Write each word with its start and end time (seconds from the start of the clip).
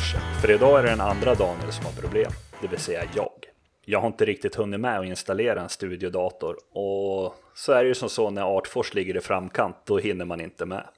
på 0.00 0.40
för 0.40 0.50
idag 0.50 0.78
är 0.78 0.82
det 0.82 0.88
den 0.88 1.00
andra 1.00 1.34
Daniel 1.34 1.72
som 1.72 1.84
har 1.84 1.92
problem, 1.92 2.32
det 2.60 2.68
vill 2.68 2.78
säga 2.78 3.02
jag. 3.16 3.32
Jag 3.84 4.00
har 4.00 4.06
inte 4.06 4.24
riktigt 4.24 4.54
hunnit 4.54 4.80
med 4.80 4.98
att 4.98 5.06
installera 5.06 5.60
en 5.60 5.68
studiodator 5.68 6.56
och 6.72 7.34
så 7.54 7.72
är 7.72 7.82
det 7.82 7.88
ju 7.88 7.94
som 7.94 8.08
så 8.08 8.30
när 8.30 8.42
Artfors 8.42 8.94
ligger 8.94 9.16
i 9.16 9.20
framkant, 9.20 9.76
då 9.86 9.98
hinner 9.98 10.24
man 10.24 10.40
inte 10.40 10.66
med. 10.66 10.88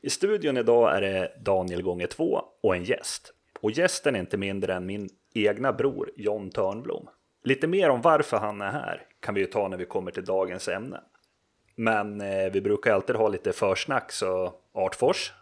I 0.00 0.10
studion 0.10 0.56
idag 0.56 0.96
är 0.96 1.00
det 1.00 1.32
Daniel 1.40 1.82
gånger 1.82 2.06
två 2.06 2.42
och 2.62 2.76
en 2.76 2.84
gäst. 2.84 3.32
Och 3.60 3.70
gästen 3.70 4.16
är 4.16 4.20
inte 4.20 4.36
mindre 4.36 4.74
än 4.74 4.86
min 4.86 5.08
egna 5.34 5.72
bror 5.72 6.10
John 6.16 6.50
Törnblom. 6.50 7.08
Lite 7.44 7.66
mer 7.66 7.90
om 7.90 8.02
varför 8.02 8.36
han 8.36 8.60
är 8.60 8.70
här 8.70 9.02
kan 9.20 9.34
vi 9.34 9.40
ju 9.40 9.46
ta 9.46 9.68
när 9.68 9.76
vi 9.76 9.84
kommer 9.84 10.10
till 10.10 10.24
dagens 10.24 10.68
ämne. 10.68 11.00
Men 11.76 12.20
eh, 12.20 12.52
vi 12.52 12.60
brukar 12.60 12.92
alltid 12.92 13.16
ha 13.16 13.28
lite 13.28 13.52
försnack, 13.52 14.12
så 14.12 14.54
Artfors, 14.74 15.32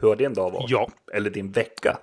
hur 0.00 0.08
har 0.08 0.16
din 0.16 0.34
dag 0.34 0.50
varit? 0.50 0.70
Ja. 0.70 0.88
Eller 1.12 1.30
din 1.30 1.52
vecka? 1.52 1.98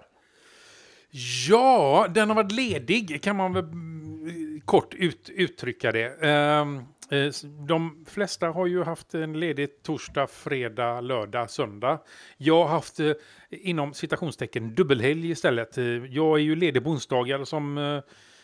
Ja, 1.47 2.07
den 2.09 2.29
har 2.29 2.35
varit 2.35 2.51
ledig 2.51 3.23
kan 3.23 3.35
man 3.35 3.53
väl 3.53 3.63
mm, 3.63 4.61
kort 4.65 4.93
ut, 4.93 5.29
uttrycka 5.35 5.91
det. 5.91 6.21
Ehm, 6.21 6.77
eh, 7.11 7.31
De 7.67 8.05
flesta 8.09 8.47
har 8.47 8.65
ju 8.67 8.83
haft 8.83 9.13
en 9.13 9.39
ledig 9.39 9.83
torsdag, 9.83 10.27
fredag, 10.27 11.01
lördag, 11.01 11.49
söndag. 11.49 11.99
Jag 12.37 12.55
har 12.63 12.67
haft 12.67 12.99
eh, 12.99 13.11
inom 13.49 13.93
citationstecken 13.93 14.75
dubbelhelg 14.75 15.29
istället. 15.31 15.77
Eh, 15.77 15.85
Jag 15.85 16.35
är 16.37 16.43
ju 16.43 16.55
ledig 16.55 16.83
på 16.83 16.89
onsdagar 16.89 17.43
som, 17.43 18.01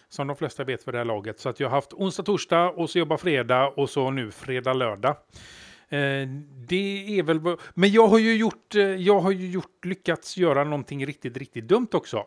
som 0.09 0.27
de 0.27 0.35
flesta 0.35 0.63
vet 0.63 0.83
för 0.83 0.91
det 0.91 0.97
här 0.97 1.05
laget. 1.05 1.39
Så 1.39 1.49
att 1.49 1.59
jag 1.59 1.69
har 1.69 1.75
haft 1.77 1.93
onsdag, 1.93 2.23
torsdag 2.23 2.69
och 2.69 2.89
så 2.89 2.99
jobbar 2.99 3.17
fredag 3.17 3.67
och 3.67 3.89
så 3.89 4.11
nu 4.11 4.31
fredag, 4.31 4.73
lördag. 4.73 5.15
Eh, 5.93 6.27
Det 6.67 7.19
är 7.19 7.23
väl... 7.23 7.39
Men 7.73 7.91
jag 7.91 8.07
har 8.07 8.17
ju 8.19 8.35
gjort, 8.35 8.75
eh, 8.75 8.81
jag 8.81 9.19
har 9.19 9.31
ju 9.31 9.47
gjort, 9.47 9.85
lyckats 9.85 10.37
göra 10.37 10.63
någonting 10.63 11.05
riktigt, 11.05 11.37
riktigt 11.37 11.67
dumt 11.67 11.87
också. 11.91 12.25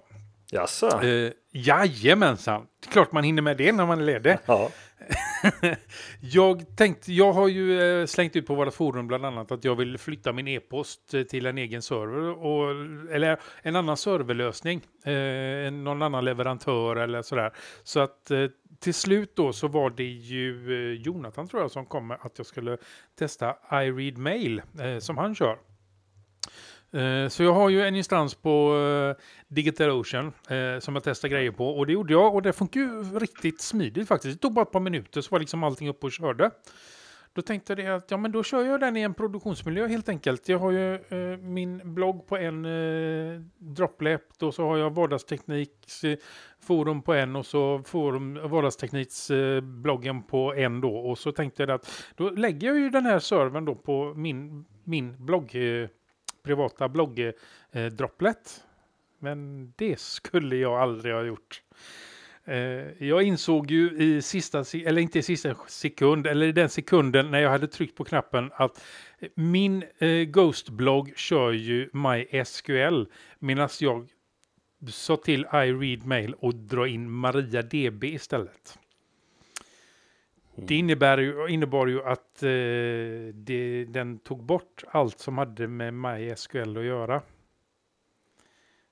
Jaså? 0.50 1.00
Uh, 1.04 1.30
jajamensan, 1.52 2.66
det 2.80 2.88
är 2.88 2.92
klart 2.92 3.12
man 3.12 3.24
hinner 3.24 3.42
med 3.42 3.56
det 3.56 3.72
när 3.72 3.86
man 3.86 4.00
är 4.00 4.04
ledig. 4.04 4.36
Ja. 4.46 4.70
jag 6.20 6.76
tänkte, 6.76 7.12
jag 7.12 7.32
har 7.32 7.48
ju 7.48 8.00
eh, 8.00 8.06
slängt 8.06 8.36
ut 8.36 8.46
på 8.46 8.54
våra 8.54 8.70
forum 8.70 9.06
bland 9.06 9.26
annat 9.26 9.52
att 9.52 9.64
jag 9.64 9.76
vill 9.76 9.98
flytta 9.98 10.32
min 10.32 10.48
e-post 10.48 11.14
eh, 11.14 11.22
till 11.22 11.46
en 11.46 11.58
egen 11.58 11.82
server, 11.82 12.44
och, 12.44 12.70
eller 13.14 13.40
en 13.62 13.76
annan 13.76 13.96
serverlösning, 13.96 14.82
eh, 15.04 15.72
någon 15.72 16.02
annan 16.02 16.24
leverantör 16.24 16.96
eller 16.96 17.22
sådär. 17.22 17.52
Så 17.84 18.00
att 18.00 18.30
eh, 18.30 18.46
till 18.80 18.94
slut 18.94 19.36
då 19.36 19.52
så 19.52 19.68
var 19.68 19.90
det 19.90 20.04
ju 20.04 20.72
eh, 20.92 21.02
Jonathan 21.02 21.48
tror 21.48 21.62
jag 21.62 21.70
som 21.70 21.86
kom 21.86 22.06
med 22.06 22.18
att 22.20 22.38
jag 22.38 22.46
skulle 22.46 22.78
testa 23.18 23.56
iRead 23.72 24.18
Mail 24.18 24.62
eh, 24.80 24.98
som 24.98 25.18
han 25.18 25.34
kör. 25.34 25.58
Eh, 26.92 27.28
så 27.28 27.42
jag 27.42 27.52
har 27.52 27.68
ju 27.68 27.82
en 27.82 27.96
instans 27.96 28.34
på 28.34 28.48
eh, 28.48 29.22
Digital 29.48 29.86
DigitalOcean 29.88 30.26
eh, 30.26 30.80
som 30.80 30.94
jag 30.94 31.04
testar 31.04 31.28
grejer 31.28 31.50
på 31.50 31.68
och 31.68 31.86
det 31.86 31.92
gjorde 31.92 32.12
jag 32.12 32.34
och 32.34 32.42
det 32.42 32.52
funkar 32.52 32.80
ju 32.80 33.02
riktigt 33.02 33.60
smidigt 33.60 34.08
faktiskt. 34.08 34.34
Det 34.34 34.42
tog 34.42 34.54
bara 34.54 34.62
ett 34.62 34.72
par 34.72 34.80
minuter 34.80 35.20
så 35.20 35.28
var 35.30 35.40
liksom 35.40 35.64
allting 35.64 35.88
uppe 35.88 36.06
och 36.06 36.12
körde. 36.12 36.50
Då 37.36 37.42
tänkte 37.42 37.72
jag 37.72 37.78
det 37.78 37.94
att 37.94 38.10
ja 38.10 38.16
men 38.16 38.32
då 38.32 38.42
kör 38.42 38.64
jag 38.64 38.80
den 38.80 38.96
i 38.96 39.00
en 39.00 39.14
produktionsmiljö 39.14 39.86
helt 39.86 40.08
enkelt. 40.08 40.48
Jag 40.48 40.58
har 40.58 40.70
ju 40.70 40.94
eh, 40.94 41.38
min 41.38 41.94
blogg 41.94 42.26
på 42.26 42.36
en 42.36 42.64
eh, 42.64 43.40
Droplap 43.58 44.22
och 44.42 44.54
så 44.54 44.66
har 44.68 44.76
jag 44.76 44.94
vardagstekniks 44.94 46.04
eh, 46.04 46.18
forum 46.60 47.02
på 47.02 47.14
en 47.14 47.36
och 47.36 47.46
så 47.46 47.82
forum 47.86 48.34
vardagstekniks 48.34 49.30
eh, 49.30 49.60
bloggen 49.60 50.22
på 50.22 50.54
en 50.54 50.80
då 50.80 50.96
och 50.96 51.18
så 51.18 51.32
tänkte 51.32 51.62
jag 51.62 51.70
att 51.70 52.12
då 52.14 52.30
lägger 52.30 52.68
jag 52.68 52.78
ju 52.78 52.90
den 52.90 53.06
här 53.06 53.18
servern 53.18 53.64
då 53.64 53.74
på 53.74 54.14
min, 54.16 54.64
min 54.84 55.24
blogg 55.26 55.54
eh, 55.54 55.88
privata 56.46 56.88
bloggdropplet, 56.88 58.36
eh, 58.56 58.62
Men 59.18 59.72
det 59.76 60.00
skulle 60.00 60.56
jag 60.56 60.80
aldrig 60.80 61.14
ha 61.14 61.22
gjort. 61.22 61.62
Eh, 62.44 63.06
jag 63.06 63.22
insåg 63.22 63.70
ju 63.70 63.90
i 63.98 64.22
sista, 64.22 64.64
eller 64.84 65.02
inte 65.02 65.18
i 65.18 65.22
sista 65.22 65.54
sekund, 65.68 66.26
eller 66.26 66.46
i 66.46 66.52
den 66.52 66.68
sekunden 66.68 67.30
när 67.30 67.38
jag 67.38 67.50
hade 67.50 67.68
tryckt 67.68 67.96
på 67.96 68.04
knappen 68.04 68.50
att 68.54 68.84
min 69.34 69.84
eh, 69.98 70.08
Ghost-blogg 70.08 71.12
kör 71.16 71.52
ju 71.52 71.90
MySQL 71.92 73.06
medan 73.38 73.68
jag 73.80 74.08
sa 74.88 75.16
till 75.16 75.46
iReadMail 75.52 76.34
och 76.34 76.54
dra 76.54 76.88
in 76.88 77.10
MariaDB 77.10 78.04
istället. 78.04 78.78
Det 80.56 80.74
innebär 80.74 81.18
ju, 81.18 81.48
innebar 81.48 81.86
ju 81.86 82.02
att 82.02 82.42
eh, 82.42 82.48
det, 83.34 83.84
den 83.88 84.18
tog 84.18 84.44
bort 84.44 84.84
allt 84.88 85.18
som 85.18 85.38
hade 85.38 85.68
med 85.68 85.94
MySQL 85.94 86.76
att 86.76 86.84
göra. 86.84 87.22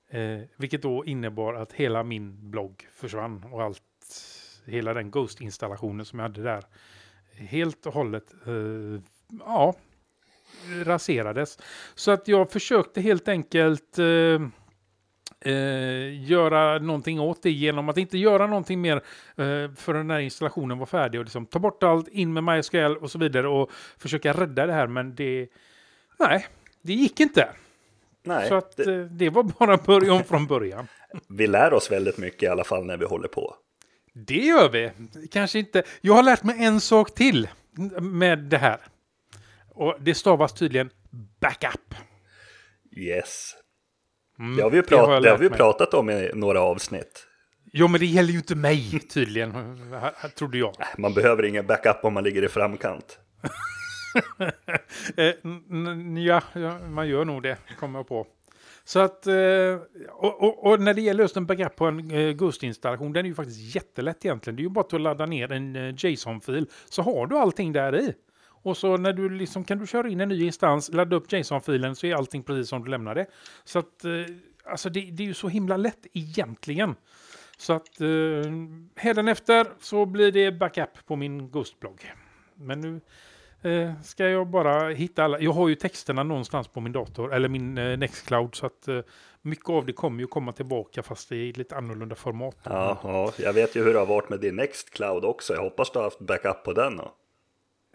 Eh, 0.09 0.39
vilket 0.57 0.81
då 0.81 1.05
innebar 1.05 1.53
att 1.53 1.73
hela 1.73 2.03
min 2.03 2.51
blogg 2.51 2.87
försvann 2.91 3.43
och 3.51 3.63
allt, 3.63 3.81
hela 4.65 4.93
den 4.93 5.11
Ghost-installationen 5.11 6.05
som 6.05 6.19
jag 6.19 6.23
hade 6.23 6.43
där 6.43 6.63
helt 7.35 7.85
och 7.85 7.93
hållet 7.93 8.33
eh, 8.45 9.01
ja, 9.39 9.75
raserades. 10.83 11.57
Så 11.95 12.11
att 12.11 12.27
jag 12.27 12.51
försökte 12.51 13.01
helt 13.01 13.27
enkelt 13.27 13.99
eh, 13.99 14.47
eh, 15.45 16.29
göra 16.29 16.79
någonting 16.79 17.19
åt 17.19 17.43
det 17.43 17.51
genom 17.51 17.89
att 17.89 17.97
inte 17.97 18.17
göra 18.17 18.47
någonting 18.47 18.81
mer 18.81 18.95
eh, 18.95 19.71
förrän 19.75 20.07
den 20.07 20.09
här 20.09 20.19
installationen 20.19 20.77
var 20.77 20.85
färdig 20.85 21.19
och 21.19 21.25
liksom 21.25 21.45
ta 21.45 21.59
bort 21.59 21.83
allt, 21.83 22.07
in 22.07 22.33
med 22.33 22.43
MySQL 22.43 22.97
och 23.01 23.11
så 23.11 23.19
vidare 23.19 23.47
och 23.47 23.71
försöka 23.97 24.33
rädda 24.33 24.65
det 24.65 24.73
här. 24.73 24.87
Men 24.87 25.15
det, 25.15 25.47
nej, 26.19 26.47
det 26.81 26.93
gick 26.93 27.19
inte. 27.19 27.49
Nej, 28.23 28.49
Så 28.49 28.55
att 28.55 28.77
det, 28.77 28.95
eh, 28.95 29.05
det 29.05 29.29
var 29.29 29.43
bara 29.43 29.77
börja 29.77 30.13
om 30.13 30.23
från 30.23 30.47
början. 30.47 30.87
vi 31.29 31.47
lär 31.47 31.73
oss 31.73 31.91
väldigt 31.91 32.17
mycket 32.17 32.43
i 32.43 32.47
alla 32.47 32.63
fall 32.63 32.85
när 32.85 32.97
vi 32.97 33.05
håller 33.05 33.27
på. 33.27 33.55
Det 34.13 34.45
gör 34.45 34.69
vi. 34.69 34.91
Kanske 35.31 35.59
inte. 35.59 35.83
Jag 36.01 36.13
har 36.13 36.23
lärt 36.23 36.43
mig 36.43 36.65
en 36.65 36.81
sak 36.81 37.15
till 37.15 37.47
med 38.01 38.39
det 38.39 38.57
här. 38.57 38.79
Och 39.69 39.95
det 39.99 40.15
stavas 40.15 40.53
tydligen 40.53 40.89
backup. 41.39 41.95
Yes. 42.97 43.55
Mm, 44.39 44.55
Det 44.57 44.63
har 44.63 44.69
vi 44.69 44.77
ju, 44.77 44.83
det 44.89 44.95
har 44.95 45.01
jag 45.01 45.07
prat, 45.07 45.23
det 45.23 45.29
har 45.29 45.37
vi 45.37 45.49
pratat 45.49 45.93
om 45.93 46.09
i 46.09 46.31
några 46.33 46.61
avsnitt. 46.61 47.27
Jo, 47.73 47.87
men 47.87 47.99
det 47.99 48.05
gäller 48.05 48.29
ju 48.31 48.37
inte 48.37 48.55
mig 48.55 48.99
tydligen, 49.13 49.53
trodde 50.37 50.57
jag. 50.57 50.73
Man 50.97 51.13
behöver 51.13 51.43
ingen 51.45 51.65
backup 51.65 51.97
om 52.05 52.13
man 52.13 52.23
ligger 52.23 52.43
i 52.43 52.47
framkant. 52.47 53.19
Eh, 55.17 55.33
ja, 56.25 56.41
man 56.89 57.07
gör 57.07 57.25
nog 57.25 57.43
det, 57.43 57.57
kommer 57.79 57.99
jag 57.99 58.07
på. 58.07 58.27
Så 58.83 58.99
att, 58.99 59.27
eh, 59.27 59.35
och, 60.11 60.43
och, 60.43 60.65
och 60.65 60.79
när 60.81 60.93
det 60.93 61.01
gäller 61.01 61.23
just 61.23 61.37
en 61.37 61.45
backup 61.45 61.75
på 61.75 61.85
en 61.85 62.11
eh, 62.11 62.31
Ghost-installation, 62.31 63.13
den 63.13 63.25
är 63.25 63.29
ju 63.29 63.35
faktiskt 63.35 63.75
jättelätt 63.75 64.25
egentligen. 64.25 64.55
Det 64.55 64.61
är 64.61 64.63
ju 64.63 64.69
bara 64.69 64.85
att 64.95 65.01
ladda 65.01 65.25
ner 65.25 65.51
en 65.51 65.95
JSON-fil, 65.97 66.67
så 66.89 67.01
har 67.01 67.27
du 67.27 67.37
allting 67.37 67.73
där 67.73 67.95
i. 67.95 68.13
Och 68.65 68.77
så 68.77 68.97
när 68.97 69.13
du 69.13 69.29
liksom, 69.29 69.63
kan 69.63 69.77
du 69.77 69.87
köra 69.87 70.09
in 70.09 70.21
en 70.21 70.29
ny 70.29 70.45
instans, 70.45 70.93
ladda 70.93 71.15
upp 71.15 71.31
JSON-filen, 71.33 71.95
så 71.95 72.07
är 72.07 72.15
allting 72.15 72.43
precis 72.43 72.69
som 72.69 72.83
du 72.83 72.91
lämnade. 72.91 73.25
Så 73.63 73.79
att, 73.79 74.05
eh, 74.05 74.11
alltså 74.63 74.89
det, 74.89 75.01
det 75.01 75.23
är 75.23 75.27
ju 75.27 75.33
så 75.33 75.47
himla 75.47 75.77
lätt 75.77 76.07
egentligen. 76.13 76.95
Så 77.57 77.73
att 77.73 78.01
eh, 78.01 78.07
hädanefter 78.95 79.67
så 79.79 80.05
blir 80.05 80.31
det 80.31 80.51
backup 80.51 81.05
på 81.05 81.15
min 81.15 81.51
Ghost-blogg. 81.51 82.13
Men 82.55 82.81
nu 82.81 83.01
eh, 83.71 83.93
ska 84.03 84.29
jag 84.29 84.47
bara 84.47 84.89
hitta 84.89 85.23
alla. 85.23 85.39
Jag 85.39 85.51
har 85.51 85.67
ju 85.67 85.75
texterna 85.75 86.23
någonstans 86.23 86.67
på 86.67 86.81
min 86.81 86.91
dator, 86.91 87.33
eller 87.33 87.49
min 87.49 87.77
eh, 87.77 87.97
Nextcloud, 87.97 88.55
så 88.55 88.65
att 88.65 88.87
eh, 88.87 88.99
mycket 89.41 89.69
av 89.69 89.85
det 89.85 89.93
kommer 89.93 90.19
ju 90.21 90.27
komma 90.27 90.51
tillbaka 90.51 91.03
fast 91.03 91.31
i 91.31 91.53
lite 91.53 91.75
annorlunda 91.75 92.15
format. 92.15 92.57
Ja, 92.63 92.99
ja, 93.03 93.31
jag 93.37 93.53
vet 93.53 93.75
ju 93.75 93.83
hur 93.83 93.93
det 93.93 93.99
har 93.99 94.05
varit 94.05 94.29
med 94.29 94.39
din 94.39 94.55
Nextcloud 94.55 95.25
också. 95.25 95.53
Jag 95.53 95.61
hoppas 95.61 95.91
du 95.91 95.99
har 95.99 96.03
haft 96.03 96.19
backup 96.19 96.63
på 96.63 96.73
den. 96.73 96.97
Då. 96.97 97.11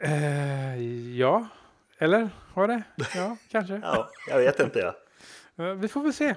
Eh, 0.01 0.83
ja, 1.19 1.47
eller 1.99 2.29
har 2.55 2.69
det? 2.69 2.83
Ja, 3.15 3.37
kanske. 3.51 3.81
Ja, 3.83 4.11
jag 4.29 4.39
vet 4.39 4.61
inte 4.61 4.79
jag. 4.79 4.95
Eh, 5.69 5.75
vi 5.75 5.89
får 5.89 6.03
väl 6.03 6.13
se. 6.13 6.35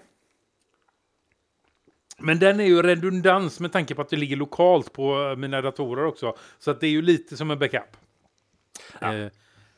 Men 2.18 2.39
den 2.39 2.60
är 2.60 2.65
ju 2.65 2.81
redundans 2.81 3.60
med 3.60 3.71
tanke 3.71 3.95
på 3.95 4.01
att 4.01 4.10
det 4.10 4.15
ligger 4.15 4.36
lokalt 4.36 4.94
på 4.94 5.30
eh, 5.30 5.36
mina 5.36 5.62
datorer 5.62 6.06
också. 6.06 6.38
Så 6.60 6.71
att 6.71 6.80
det 6.80 6.88
är 6.88 6.92
ju 6.92 7.01
lite 7.01 7.38
som 7.38 7.51
en 7.51 7.60
backup. 7.60 7.98
Eh, 9.01 9.27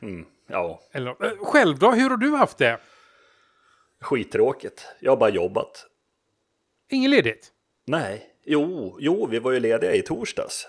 Mm, 0.00 0.26
ja, 0.46 0.80
eller, 0.92 1.24
eh, 1.24 1.36
själv 1.44 1.78
då, 1.78 1.92
hur 1.92 2.10
har 2.10 2.16
du 2.16 2.30
haft 2.36 2.58
det? 2.58 2.80
skittråkigt. 4.00 4.86
Jag 5.00 5.12
har 5.12 5.16
bara 5.16 5.30
jobbat. 5.30 5.86
Ingen 6.90 7.10
ledigt? 7.10 7.52
Nej, 7.86 8.26
jo, 8.44 8.96
jo, 9.00 9.26
vi 9.26 9.38
var 9.38 9.52
ju 9.52 9.60
lediga 9.60 9.94
i 9.94 10.02
torsdags. 10.02 10.68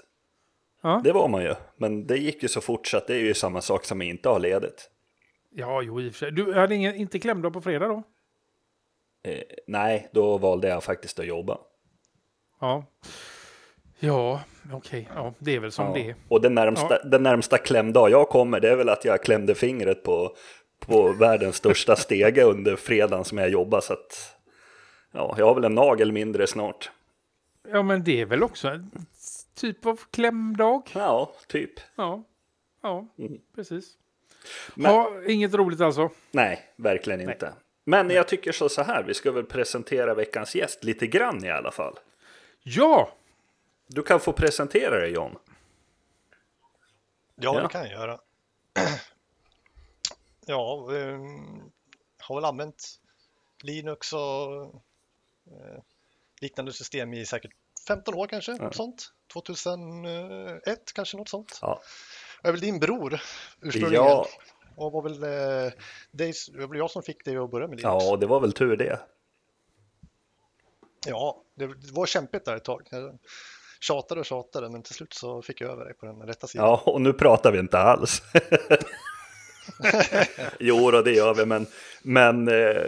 Ja. 0.88 1.02
Det 1.04 1.12
var 1.12 1.28
man 1.28 1.44
ju, 1.44 1.56
men 1.78 2.08
det 2.08 2.18
gick 2.18 2.44
ju 2.44 2.50
så 2.50 2.62
fort 2.62 2.88
så 2.88 2.98
att 2.98 3.08
det 3.08 3.14
är 3.16 3.20
ju 3.20 3.34
samma 3.34 3.62
sak 3.62 3.86
som 3.86 4.02
inte 4.02 4.30
ha 4.30 4.38
ledigt. 4.38 4.90
Ja, 5.52 5.82
jo, 5.82 6.02
i 6.02 6.10
och 6.10 6.14
för 6.14 6.20
sig. 6.20 6.32
Du 6.32 6.54
hade 6.54 6.76
ingen, 6.76 6.96
inte 6.96 7.20
klämdag 7.20 7.54
på 7.54 7.62
fredag 7.62 7.88
då? 7.88 8.04
Eh, 9.24 9.42
nej, 9.68 10.10
då 10.14 10.38
valde 10.38 10.68
jag 10.68 10.84
faktiskt 10.84 11.20
att 11.20 11.26
jobba. 11.26 11.58
Ja. 12.62 12.86
Ja, 14.00 14.42
okej. 14.74 15.10
Ja, 15.16 15.34
det 15.40 15.56
är 15.56 15.60
väl 15.60 15.72
som 15.72 15.86
Ja. 15.86 15.94
det 15.94 16.10
är. 16.10 16.16
Och 16.28 16.42
den 16.42 16.56
närmsta, 16.56 17.04
den 17.04 17.24
närmsta 17.24 17.58
klämdag 17.58 18.10
jag 18.10 18.30
kommer, 18.30 18.60
det 18.60 18.70
är 18.70 18.76
väl 18.76 18.90
att 18.90 19.06
jag 19.06 19.24
klämde 19.24 19.56
fingret 19.56 20.04
på, 20.04 20.36
på 20.80 21.12
världens 21.12 21.56
största 21.56 21.96
stege 21.96 22.44
under 22.44 22.76
fredagen 22.76 23.26
som 23.26 23.38
jag 23.38 23.50
jobbar 23.50 23.82
så 23.82 23.94
att 23.94 24.36
ja, 25.12 25.36
jag 25.38 25.46
har 25.46 25.56
väl 25.56 25.64
en 25.64 25.76
nagel 25.76 26.12
mindre 26.12 26.48
snart. 26.48 26.92
Ja, 27.72 27.84
men 27.84 28.04
det 28.04 28.22
är 28.22 28.26
väl 28.26 28.44
också 28.44 28.80
typ 29.58 29.86
av 29.86 30.00
klämdag? 30.12 30.82
Ja, 30.94 31.32
typ. 31.48 31.74
Ja, 31.96 32.24
ja 32.82 33.08
Mm. 33.18 33.42
precis. 33.56 33.98
Men- 34.76 34.92
Ha, 34.92 35.24
inget 35.28 35.54
roligt 35.54 35.82
alltså? 35.82 36.10
Nej, 36.32 36.74
verkligen 36.76 37.22
inte. 37.22 37.54
Men 37.84 38.10
jag 38.10 38.28
tycker 38.28 38.52
så, 38.52 38.70
så 38.70 38.82
här, 38.82 39.04
vi 39.04 39.14
ska 39.14 39.32
väl 39.32 39.46
presentera 39.46 40.14
veckans 40.14 40.56
gäst 40.56 40.84
lite 40.84 41.08
grann 41.08 41.46
i 41.46 41.50
alla 41.52 41.72
fall. 41.72 42.00
Ja! 42.64 43.12
Du 43.88 44.04
kan 44.04 44.20
få 44.20 44.34
presentera 44.34 45.00
dig 45.00 45.12
John. 45.12 45.38
Ja, 47.36 47.56
Ja. 47.56 47.62
det 47.62 47.68
kan 47.70 47.82
jag 47.82 47.92
göra. 47.92 48.20
ja, 50.46 50.96
ehm, 50.96 51.72
har 52.20 52.36
väl 52.36 52.46
använt 52.46 53.00
Linux 53.64 54.14
och 54.14 54.64
eh, 55.46 55.82
liknande 56.42 56.74
system 56.74 57.14
i 57.14 57.26
säkert 57.26 57.52
15 57.88 58.14
år 58.14 58.28
kanske, 58.28 58.52
något 58.54 58.76
sånt. 58.76 59.14
2001 59.42 60.94
kanske 60.94 61.18
något 61.18 61.30
sånt. 61.30 61.60
Ja. 61.62 61.82
Jag 62.42 62.50
är 62.50 62.52
väl 62.52 62.62
din 62.62 62.80
bror 62.80 63.20
ursprungligen. 63.62 64.06
Ja, 64.06 64.28
Och 64.76 64.92
var 64.92 65.02
väl 65.02 65.24
eh, 65.24 65.72
det 66.12 66.34
var 66.68 66.76
jag 66.76 66.92
som 66.92 67.04
fick 67.04 67.26
dig 67.26 67.38
att 67.38 67.52
börja 67.52 67.68
med 67.68 67.78
Linux. 67.78 67.84
ja, 67.84 68.12
och 68.12 68.20
det 68.20 68.28
var 68.28 68.40
väl 68.40 68.54
tur 68.54 68.78
det. 68.78 69.00
Ja, 71.06 71.44
det, 71.56 71.68
det 71.68 71.92
var 71.92 72.06
kämpigt 72.06 72.46
där 72.46 72.56
ett 72.56 72.64
tag. 72.64 72.88
Jag 72.92 73.18
tjatade 73.80 74.20
och 74.20 74.26
tjatade, 74.26 74.70
men 74.70 74.84
till 74.84 74.96
slut 74.96 75.14
så 75.14 75.42
fick 75.42 75.62
jag 75.62 75.72
över 75.72 75.86
dig 75.86 75.94
på 75.94 76.06
den 76.06 76.22
rätta 76.22 76.48
sidan. 76.48 76.68
Ja, 76.68 76.82
och 76.86 77.02
nu 77.02 77.14
pratar 77.14 77.52
vi 77.52 77.60
inte 77.60 77.78
alls. 77.78 78.22
jo, 80.60 80.92
då, 80.92 81.02
det 81.02 81.12
gör 81.12 81.34
vi, 81.34 81.46
men, 81.46 81.66
men 82.04 82.48
eh, 82.48 82.82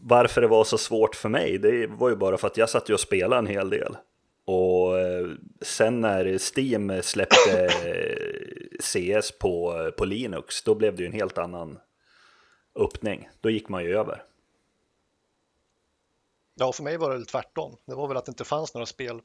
varför 0.00 0.40
det 0.40 0.48
var 0.48 0.64
så 0.64 0.78
svårt 0.78 1.14
för 1.14 1.28
mig, 1.28 1.58
det 1.58 1.86
var 1.86 2.08
ju 2.08 2.16
bara 2.16 2.38
för 2.38 2.46
att 2.46 2.56
jag 2.56 2.70
satt 2.70 2.90
ju 2.90 2.94
och 2.94 3.00
spelade 3.00 3.38
en 3.38 3.46
hel 3.46 3.70
del. 3.70 3.96
Och 4.44 4.98
eh, 4.98 5.28
sen 5.60 6.00
när 6.00 6.38
Steam 6.38 7.02
släppte 7.02 7.64
eh, 7.84 8.78
CS 8.80 9.38
på, 9.38 9.90
på 9.98 10.04
Linux, 10.04 10.62
då 10.62 10.74
blev 10.74 10.96
det 10.96 11.02
ju 11.02 11.06
en 11.06 11.12
helt 11.12 11.38
annan 11.38 11.78
öppning. 12.74 13.28
Då 13.40 13.50
gick 13.50 13.68
man 13.68 13.84
ju 13.84 13.96
över. 13.96 14.24
Ja, 16.54 16.72
för 16.72 16.82
mig 16.82 16.96
var 16.96 17.18
det 17.18 17.24
tvärtom. 17.24 17.76
Det 17.86 17.94
var 17.94 18.08
väl 18.08 18.16
att 18.16 18.24
det 18.24 18.30
inte 18.30 18.44
fanns 18.44 18.74
några 18.74 18.86
spel 18.86 19.20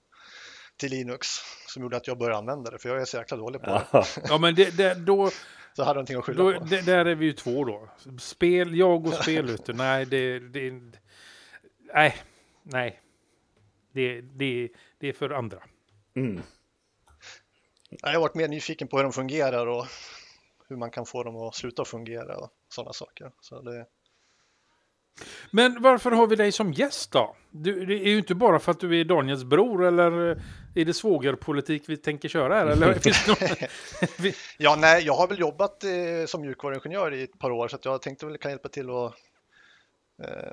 till 0.78 0.92
Linux 0.92 1.28
som 1.68 1.84
gjorde 1.84 1.98
att 1.98 2.08
jag 2.08 2.18
började 2.18 2.38
använda 2.38 2.72
det, 2.72 2.78
för 2.78 2.90
jag 2.90 3.02
är 3.02 3.06
så 3.06 3.18
jäkla 3.18 3.38
dålig 3.38 3.62
på 3.62 3.68
det. 3.68 3.84
Ja, 3.92 4.06
Ja, 4.30 4.38
men 4.38 4.56
det, 4.56 4.78
det, 4.78 4.94
då, 4.94 5.31
Så 5.78 5.84
hade 5.84 5.94
någonting 5.94 6.18
att 6.18 6.25
skylla 6.25 6.44
då, 6.44 6.60
på. 6.60 6.66
det, 6.66 6.81
där 6.81 7.06
är 7.06 7.16
vi 7.16 7.25
ju 7.25 7.34
två 7.34 7.66
då. 7.66 7.90
Spel, 8.20 8.75
jag 8.75 9.08
och 9.08 9.13
spel 9.13 9.50
ute. 9.50 9.74
Nej, 9.74 10.06
det, 10.06 10.40
det... 10.40 10.74
Nej, 11.94 12.16
nej. 12.63 13.02
Det, 13.92 14.22
det, 14.22 14.70
det 15.00 15.10
är 15.10 15.14
för 15.14 15.30
andra. 15.30 15.64
mm. 16.16 16.42
Jag 17.90 18.14
har 18.14 18.20
varit 18.20 18.36
mer 18.36 18.48
nyfiken 18.48 18.88
på 18.88 18.98
hur 18.98 19.04
de 19.04 19.14
fungerar 19.14 19.68
och 19.68 19.86
hur 20.68 20.76
man 20.76 20.92
kan 20.92 21.06
få 21.06 21.24
dem 21.24 21.36
att 21.36 21.56
sluta 21.56 21.86
fungera 21.86 22.38
och 22.38 22.50
sådana 22.70 22.94
saker. 22.94 23.32
Så 23.42 23.62
det, 23.62 23.86
Men 25.52 25.82
varför 25.82 26.12
har 26.12 26.28
vi 26.28 26.36
dig 26.36 26.52
som 26.52 26.74
gäst 26.74 27.12
då? 27.12 27.36
Du, 27.52 27.86
det 27.86 27.94
är 27.94 28.10
ju 28.10 28.18
inte 28.18 28.36
bara 28.36 28.60
för 28.60 28.72
att 28.72 28.80
du 28.80 29.00
är 29.00 29.06
Daniels 29.06 29.44
bror 29.44 29.86
eller 29.86 30.12
är 30.76 30.86
det 30.86 30.94
svågerpolitik 30.94 31.84
vi 31.88 31.98
tänker 31.98 32.30
köra 32.30 32.56
här? 32.56 32.68
Eller 32.68 32.88
ja, 34.58 34.76
nej, 34.76 35.04
jag 35.04 35.14
har 35.14 35.28
väl 35.28 35.40
jobbat 35.40 35.84
eh, 35.84 35.90
som 36.28 36.42
mjukvaruingenjör 36.42 37.14
i 37.14 37.24
ett 37.24 37.40
par 37.40 37.52
år 37.52 37.68
så 37.68 37.78
jag 37.84 38.02
tänkte 38.02 38.26
väl 38.26 38.38
kan 38.38 38.52
hjälpa 38.52 38.70
till 38.70 38.90
att 38.90 39.14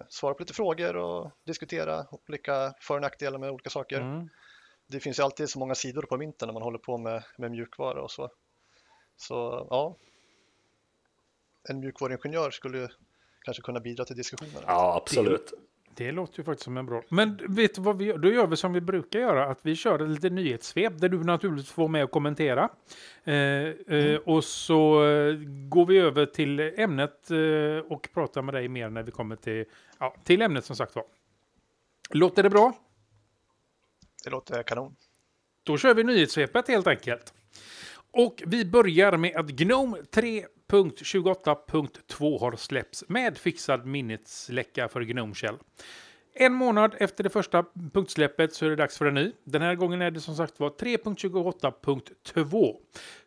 svara 0.09 0.35
på 0.35 0.43
lite 0.43 0.55
frågor 0.55 0.97
och 0.97 1.31
diskutera 1.45 2.07
olika 2.11 2.75
för 2.81 2.95
och 2.95 3.01
nackdelar 3.01 3.39
med 3.39 3.51
olika 3.51 3.71
saker. 3.71 4.01
Mm. 4.01 4.29
Det 4.87 5.01
finns 5.01 5.19
ju 5.19 5.23
alltid 5.23 5.51
så 5.51 5.59
många 5.59 5.75
sidor 5.75 6.03
på 6.03 6.17
mynten 6.17 6.47
när 6.47 6.53
man 6.53 6.63
håller 6.63 6.79
på 6.79 6.99
med, 6.99 7.25
med 7.39 7.51
mjukvara 7.51 8.03
och 8.03 8.11
så. 8.11 8.31
Så 9.17 9.67
ja, 9.71 9.97
en 11.69 11.81
mjukvaruingenjör 11.81 12.51
skulle 12.51 12.79
ju 12.79 12.89
kanske 13.45 13.63
kunna 13.63 13.81
bidra 13.81 14.05
till 14.05 14.17
diskussionen. 14.17 14.63
ja 14.67 14.97
absolut. 14.97 15.53
Det 15.97 16.13
låter 16.13 16.39
ju 16.39 16.45
faktiskt 16.45 16.65
som 16.65 16.77
en 16.77 16.87
bra... 16.87 17.03
Men 17.09 17.41
vet 17.49 17.75
du 17.75 17.83
vad 17.83 17.99
vi 17.99 18.05
gör? 18.05 18.19
Då 18.19 18.29
gör 18.29 18.47
vi 18.47 18.57
som 18.57 18.73
vi 18.73 18.81
brukar 18.81 19.21
göra, 19.21 19.47
att 19.47 19.59
vi 19.63 19.77
kör 19.77 20.03
ett 20.03 20.11
litet 20.11 20.33
nyhetssvep 20.33 21.01
där 21.01 21.09
du 21.09 21.25
naturligtvis 21.25 21.71
får 21.71 21.89
med 21.89 22.05
och 22.05 22.11
kommentera. 22.11 22.69
Eh, 23.25 23.35
eh, 23.35 24.17
och 24.17 24.45
så 24.45 25.05
eh, 25.05 25.35
går 25.69 25.87
vi 25.87 25.99
över 25.99 26.27
till 26.27 26.61
ämnet 26.61 27.31
eh, 27.31 27.93
och 27.93 28.09
pratar 28.15 28.43
med 28.43 28.55
dig 28.55 28.69
mer 28.69 28.91
när 28.91 29.03
vi 29.03 29.11
kommer 29.11 29.37
till, 29.37 29.65
ja, 29.99 30.17
till 30.25 30.43
ämnet 30.43 30.65
som 30.65 30.77
sagt 30.77 30.95
var. 30.95 31.05
Låter 32.11 32.43
det 32.43 32.51
bra? 32.51 32.73
Det 34.25 34.31
låter 34.31 34.63
kanon. 34.63 34.97
Då 35.63 35.79
kör 35.79 35.95
vi 35.95 36.05
nyhetssvepet 36.05 36.69
helt 36.69 36.87
enkelt. 36.87 37.35
Och 38.17 38.43
vi 38.47 38.65
börjar 38.65 39.17
med 39.17 39.37
att 39.37 39.47
Gnome 39.47 39.99
3.28.2 39.99 42.41
har 42.41 42.57
släppts 42.57 43.05
med 43.09 43.39
fixad 43.39 43.87
minnesläcka 43.87 44.89
för 44.89 45.01
Gnome 45.01 45.35
Shell. 45.35 45.57
En 46.37 46.55
månad 46.55 46.95
efter 46.99 47.25
det 47.25 47.31
första 47.31 47.65
punktsläppet 47.93 48.55
så 48.55 48.67
är 48.67 48.71
det 48.71 48.77
dags 48.77 48.99
för 48.99 49.07
en 49.07 49.15
ny. 49.15 49.33
Den 49.45 49.63
här 49.63 49.75
gången 49.75 50.03
är 50.03 50.11
det 50.11 50.21
som 50.21 50.37
sagt 50.37 50.61
var 50.61 50.71
3.28.2. 50.71 52.77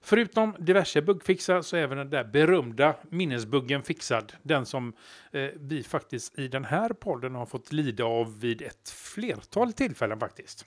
Förutom 0.01 0.55
diverse 0.59 1.01
buggfixar 1.01 1.61
så 1.61 1.77
är 1.77 1.81
även 1.81 1.97
den 1.97 2.09
där 2.09 2.23
berömda 2.23 2.95
minnesbuggen 3.09 3.83
fixad. 3.83 4.33
Den 4.43 4.65
som 4.65 4.93
eh, 5.31 5.49
vi 5.55 5.83
faktiskt 5.83 6.39
i 6.39 6.47
den 6.47 6.65
här 6.65 6.89
podden 6.89 7.35
har 7.35 7.45
fått 7.45 7.71
lida 7.71 8.03
av 8.03 8.39
vid 8.39 8.61
ett 8.61 8.89
flertal 8.89 9.73
tillfällen 9.73 10.19
faktiskt. 10.19 10.65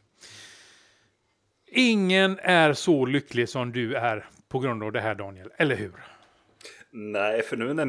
Ingen 1.73 2.39
är 2.43 2.73
så 2.73 3.07
lycklig 3.07 3.49
som 3.49 3.73
du 3.73 3.95
är 3.95 4.29
på 4.49 4.59
grund 4.59 4.83
av 4.83 4.93
det 4.93 5.01
här 5.01 5.15
Daniel, 5.15 5.51
eller 5.57 5.77
hur? 5.77 5.93
Nej, 6.91 7.43
för 7.43 7.57
nu 7.57 7.75
när 7.75 7.85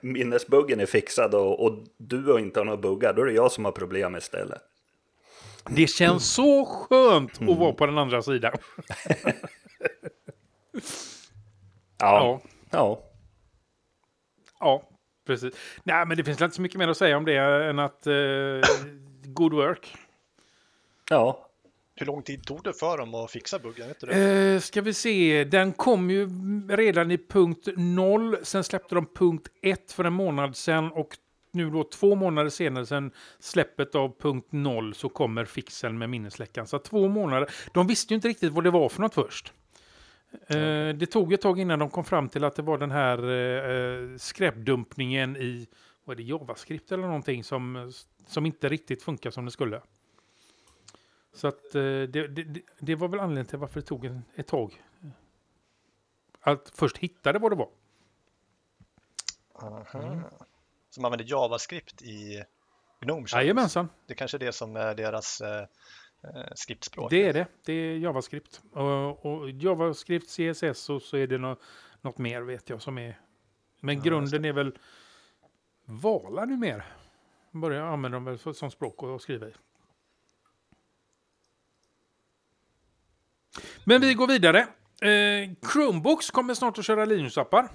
minnesbuggen 0.00 0.80
är 0.80 0.86
fixad 0.86 1.34
och, 1.34 1.64
och 1.64 1.84
du 1.96 2.38
inte 2.38 2.60
har 2.60 2.64
några 2.64 2.78
buggar, 2.78 3.12
då 3.12 3.22
är 3.22 3.26
det 3.26 3.32
jag 3.32 3.52
som 3.52 3.64
har 3.64 3.72
problem 3.72 4.16
istället. 4.16 4.62
Det 5.68 5.86
känns 5.86 6.34
så 6.34 6.64
skönt 6.64 7.42
att 7.42 7.58
vara 7.58 7.72
på 7.72 7.86
den 7.86 7.98
andra 7.98 8.22
sidan. 8.22 8.52
Ja. 11.98 12.40
Ja, 12.40 12.40
ja. 12.70 13.02
ja, 14.60 14.88
precis. 15.26 15.54
Nej, 15.82 16.06
men 16.06 16.16
det 16.16 16.24
finns 16.24 16.42
inte 16.42 16.56
så 16.56 16.62
mycket 16.62 16.78
mer 16.78 16.88
att 16.88 16.96
säga 16.96 17.16
om 17.16 17.24
det 17.24 17.36
än 17.36 17.78
att 17.78 18.06
eh, 18.06 18.14
good 19.24 19.52
work. 19.52 19.96
Ja. 21.10 21.48
Hur 21.96 22.06
lång 22.06 22.22
tid 22.22 22.44
tog 22.46 22.62
det 22.62 22.72
för 22.72 22.98
dem 22.98 23.14
att 23.14 23.30
fixa 23.30 23.58
buggen? 23.58 23.88
Vet 23.88 24.00
du 24.00 24.06
det? 24.06 24.54
Eh, 24.54 24.60
ska 24.60 24.80
vi 24.82 24.94
se, 24.94 25.44
den 25.44 25.72
kom 25.72 26.10
ju 26.10 26.28
redan 26.68 27.10
i 27.10 27.18
punkt 27.18 27.68
0, 27.76 28.36
sen 28.42 28.64
släppte 28.64 28.94
de 28.94 29.06
punkt 29.06 29.48
1 29.62 29.92
för 29.92 30.04
en 30.04 30.12
månad 30.12 30.56
sedan 30.56 30.92
och 30.92 31.16
nu 31.52 31.70
då 31.70 31.84
två 31.84 32.14
månader 32.14 32.50
senare 32.50 32.86
sen 32.86 33.10
släppet 33.38 33.94
av 33.94 34.16
punkt 34.20 34.48
0 34.50 34.94
så 34.94 35.08
kommer 35.08 35.44
fixen 35.44 35.98
med 35.98 36.10
minnesläckan. 36.10 36.66
Så 36.66 36.78
två 36.78 37.08
månader. 37.08 37.50
De 37.72 37.86
visste 37.86 38.14
ju 38.14 38.16
inte 38.16 38.28
riktigt 38.28 38.52
vad 38.52 38.64
det 38.64 38.70
var 38.70 38.88
för 38.88 39.00
något 39.02 39.14
först. 39.14 39.52
Eh, 40.46 40.88
det 40.96 41.06
tog 41.06 41.32
ett 41.32 41.40
tag 41.40 41.60
innan 41.60 41.78
de 41.78 41.90
kom 41.90 42.04
fram 42.04 42.28
till 42.28 42.44
att 42.44 42.56
det 42.56 42.62
var 42.62 42.78
den 42.78 42.90
här 42.90 43.18
eh, 43.18 44.16
skräpdumpningen 44.16 45.36
i 45.36 45.66
vad 46.04 46.14
är 46.14 46.22
det, 46.22 46.28
JavaScript 46.28 46.92
eller 46.92 47.06
någonting 47.06 47.44
som, 47.44 47.92
som 48.26 48.46
inte 48.46 48.68
riktigt 48.68 49.02
funkar 49.02 49.30
som 49.30 49.44
det 49.44 49.50
skulle. 49.50 49.80
Så 51.34 51.48
att 51.48 51.74
eh, 51.74 51.82
det, 51.82 52.06
det, 52.28 52.62
det- 52.78 52.94
var 52.94 53.08
väl 53.08 53.20
anledningen 53.20 53.46
till 53.46 53.58
varför 53.58 53.80
det 53.80 53.86
tog 53.86 54.04
en, 54.04 54.24
ett 54.34 54.46
tag. 54.46 54.82
Att 56.40 56.72
först 56.74 56.98
hittade 56.98 57.38
vad 57.38 57.52
det 57.52 57.56
var. 57.56 57.68
Aha. 59.54 59.84
Så 60.90 61.00
man 61.00 61.12
använder 61.12 61.30
JavaScript 61.32 62.02
i 62.02 62.44
Gnome. 63.00 63.26
Jajamensan, 63.32 63.88
Det 64.06 64.14
kanske 64.14 64.36
är 64.36 64.38
det 64.38 64.52
som 64.52 64.76
är 64.76 64.94
deras 64.94 65.40
eh, 65.40 65.66
eh, 66.24 66.52
skriptspråk. 66.54 67.10
det 67.10 67.28
är 67.28 67.32
det. 67.32 67.46
Det 67.64 67.72
är 67.72 67.98
JavaScript. 67.98 68.62
Och, 68.72 69.26
och 69.26 69.50
JavaScript, 69.50 70.26
CSS 70.30 70.90
och 70.90 71.02
så 71.02 71.16
är 71.16 71.26
det 71.26 71.38
nå, 71.38 71.56
något 72.00 72.18
mer 72.18 72.42
vet 72.42 72.68
jag 72.68 72.82
som 72.82 72.98
är. 72.98 73.20
Men 73.80 73.96
Ja, 73.96 74.02
grunden 74.02 74.44
är 74.44 74.52
väl 74.52 74.78
Vala 75.84 76.44
nu 76.44 76.56
mer. 76.56 76.84
Börjar 77.50 77.82
använda 77.82 78.20
dem 78.20 78.54
som 78.54 78.70
språk 78.70 79.02
att 79.02 79.22
skriva 79.22 79.48
i. 79.48 79.52
Men 83.86 84.00
vi 84.00 84.14
går 84.14 84.26
vidare. 84.26 84.58
Eh, 85.02 85.50
Chromebooks 85.72 86.30
kommer 86.30 86.54
snart 86.54 86.78
att 86.78 86.84
köra 86.84 87.04
Linux-appar. 87.04 87.68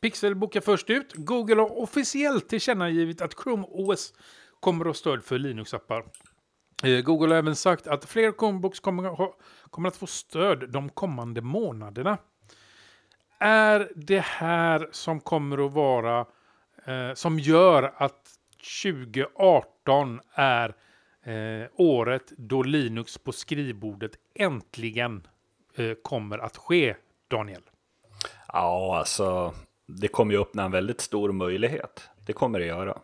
Pixel 0.00 0.34
bokar 0.34 0.60
först 0.60 0.90
ut. 0.90 1.12
Google 1.14 1.54
har 1.54 1.78
officiellt 1.78 2.48
tillkännagivit 2.48 3.20
att 3.20 3.34
Chrome 3.42 3.64
OS 3.68 4.12
kommer 4.60 4.84
att 4.84 4.88
ha 4.88 4.94
stöd 4.94 5.24
för 5.24 5.38
Linux-appar. 5.38 6.04
Eh, 6.84 7.00
Google 7.00 7.28
har 7.28 7.38
även 7.38 7.56
sagt 7.56 7.86
att 7.86 8.04
fler 8.04 8.32
Chromebooks 8.32 8.80
kommer, 8.80 9.12
att 9.12 9.18
ha, 9.18 9.36
kommer 9.70 9.88
att 9.88 9.96
få 9.96 10.06
stöd 10.06 10.70
de 10.70 10.88
kommande 10.88 11.40
månaderna. 11.40 12.18
är 13.38 13.92
det 13.94 14.24
här 14.24 14.88
som 14.92 15.20
kommer 15.20 15.66
att 15.66 15.72
vara 15.72 16.26
eh, 16.86 17.14
som 17.14 17.38
gör 17.38 17.94
att 17.96 18.28
2018 18.82 20.20
är 20.32 20.74
eh, 21.22 21.68
året 21.74 22.32
då 22.36 22.62
Linux 22.62 23.18
på 23.18 23.32
skrivbordet 23.32 24.12
äntligen 24.34 25.26
kommer 26.02 26.38
att 26.38 26.56
ske, 26.56 26.94
Daniel? 27.28 27.62
Ja, 28.52 28.98
alltså 28.98 29.54
det 29.86 30.08
kommer 30.08 30.34
ju 30.34 30.40
öppna 30.40 30.64
en 30.64 30.70
väldigt 30.70 31.00
stor 31.00 31.32
möjlighet. 31.32 32.10
Det 32.26 32.32
kommer 32.32 32.58
det 32.58 32.66
göra. 32.66 32.98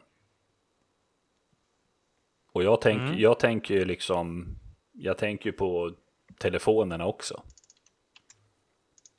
Och 2.52 2.64
jag 2.64 2.80
tänker 2.80 3.06
mm. 3.06 3.18
jag 3.18 3.38
tänker 3.38 3.74
ju 3.74 3.84
liksom, 3.84 4.46
jag 4.92 5.18
tänker 5.18 5.46
ju 5.46 5.52
på 5.52 5.92
telefonerna 6.38 7.06
också. 7.06 7.42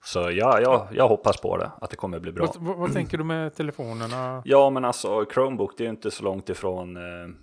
Så 0.03 0.19
ja, 0.19 0.62
jag, 0.62 0.88
jag 0.91 1.07
hoppas 1.07 1.41
på 1.41 1.57
det, 1.57 1.71
att 1.81 1.89
det 1.89 1.95
kommer 1.95 2.19
bli 2.19 2.31
bra. 2.31 2.53
Vad, 2.59 2.77
vad, 2.77 2.93
tänker 2.93 3.17
du 3.17 3.24
med 3.24 3.55
telefonerna? 3.55 4.41
Ja, 4.45 4.69
men 4.69 4.85
alltså 4.85 5.25
Chromebook, 5.33 5.77
det 5.77 5.83
är 5.83 5.85
ju 5.85 5.89
inte 5.89 6.12
så 6.12 6.24
långt 6.24 6.50
ifrån 6.50 6.97
eh, 6.97 7.35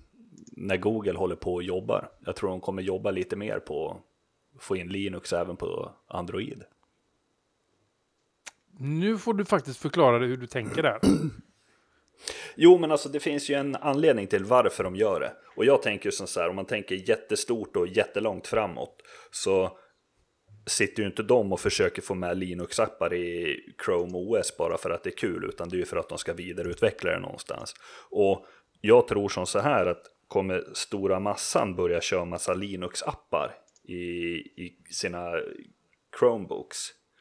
när 0.57 0.76
Google 0.76 1.19
håller 1.19 1.37
på 1.37 1.54
och 1.54 1.62
jobbar. 1.62 2.09
Jag 2.21 2.37
tror 2.37 2.50
de 2.50 2.61
kommer 2.61 2.83
jobba 2.83 3.11
lite 3.11 3.37
mer 3.37 3.59
på 3.59 4.00
få 4.59 4.76
in 4.76 4.88
Linux 4.88 5.32
även 5.32 5.56
på 5.56 5.92
Android. 6.09 6.64
Nu 8.78 9.18
får 9.18 9.35
du 9.35 9.44
faktiskt 9.44 9.78
förklara 9.78 10.18
hur 10.18 10.37
du 10.37 10.47
tänker 10.47 10.82
där. 10.82 11.00
Jo, 12.56 12.78
men 12.78 12.90
alltså 12.90 13.09
det 13.09 13.21
finns 13.21 13.50
ju 13.50 13.54
en 13.54 13.76
anledning 13.76 14.26
till 14.26 14.44
varför 14.44 14.85
de 14.85 14.97
gör 14.97 15.21
det. 15.21 15.32
Och 15.56 15.64
jag 15.64 15.82
tänker 15.82 16.06
ju 16.06 16.12
som 16.12 16.26
så 16.26 16.40
här, 16.40 16.49
om 16.49 16.56
man 16.56 16.66
tänker 16.66 17.09
jättestort 17.09 17.76
och 17.76 17.88
jättelångt 17.88 18.47
framåt, 18.47 19.02
så 19.30 19.78
sitter 20.66 21.02
ju 21.02 21.09
inte 21.09 21.23
de 21.23 21.52
och 21.52 21.61
försöker 21.61 22.02
få 22.02 22.14
med 22.14 22.38
Linux-appar 22.38 23.14
i 23.14 23.56
Chrome 23.85 24.12
OS 24.14 24.56
bara 24.56 24.78
för 24.78 24.90
att 24.90 25.04
det 25.04 25.11
är 25.11 25.16
kul, 25.16 25.44
utan 25.44 25.68
det 25.68 25.76
är 25.76 25.78
ju 25.78 25.85
för 25.85 25.97
att 25.97 26.09
de 26.09 26.18
ska 26.18 26.32
vidareutveckla 26.32 27.11
det 27.11 27.21
någonstans. 27.21 27.75
Och 28.11 28.47
jag 28.80 29.09
tror 29.09 29.28
som 29.28 29.47
så 29.47 29.59
här 29.59 29.87
att 29.87 30.02
kommer 30.28 30.64
stora 30.73 31.21
massan 31.21 31.76
börja 31.76 32.00
köra 32.00 32.25
massa 32.25 32.54
Linux-appar 32.54 33.54
i, 33.85 33.95
i 34.65 34.77
sina 34.91 35.33
Chromebooks 36.19 36.79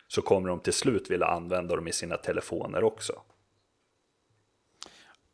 så 0.07 0.21
kommer 0.21 0.49
de 0.49 0.59
till 0.59 0.73
slut 0.73 1.11
vilja 1.11 1.25
använda 1.25 1.75
dem 1.75 1.87
i 1.87 1.91
sina 1.91 2.17
telefoner 2.17 2.83
också. 2.83 3.13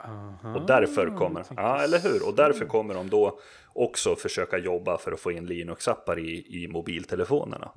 Aha, 0.03 0.55
och 0.55 0.65
därför 0.67 1.17
kommer, 1.17 1.45
ja 1.55 1.81
eller 1.81 1.99
hur, 1.99 2.27
och 2.27 2.35
därför 2.35 2.65
kommer 2.65 2.93
de 2.93 3.09
då 3.09 3.39
också 3.73 4.15
försöka 4.15 4.57
jobba 4.57 4.97
för 4.97 5.11
att 5.11 5.19
få 5.19 5.31
in 5.31 5.45
Linux-appar 5.45 6.19
i, 6.19 6.63
i 6.63 6.67
mobiltelefonerna. 6.67 7.71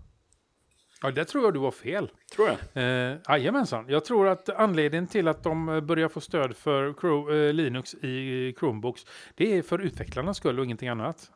Ja, 1.03 1.11
det 1.11 1.25
tror 1.25 1.45
jag 1.45 1.55
du 1.55 1.59
har 1.59 1.71
fel. 1.71 2.11
Tror 2.35 2.49
jag? 2.49 2.83
Eh, 2.85 3.19
jajamensan. 3.29 3.85
Jag 3.89 4.05
tror 4.05 4.29
att 4.29 4.49
anledningen 4.49 5.07
till 5.07 5.29
att 5.29 5.43
de 5.43 5.87
börjar 5.87 6.09
få 6.09 6.21
stöd 6.21 6.57
för 6.57 6.95
Chrome, 7.01 7.47
eh, 7.47 7.53
Linux 7.53 7.95
i 7.95 8.55
Chromebooks, 8.59 9.07
det 9.35 9.59
är 9.59 9.63
för 9.63 9.79
utvecklarnas 9.79 10.37
skull 10.37 10.59
och 10.59 10.65
ingenting 10.65 10.89
annat. 10.89 11.31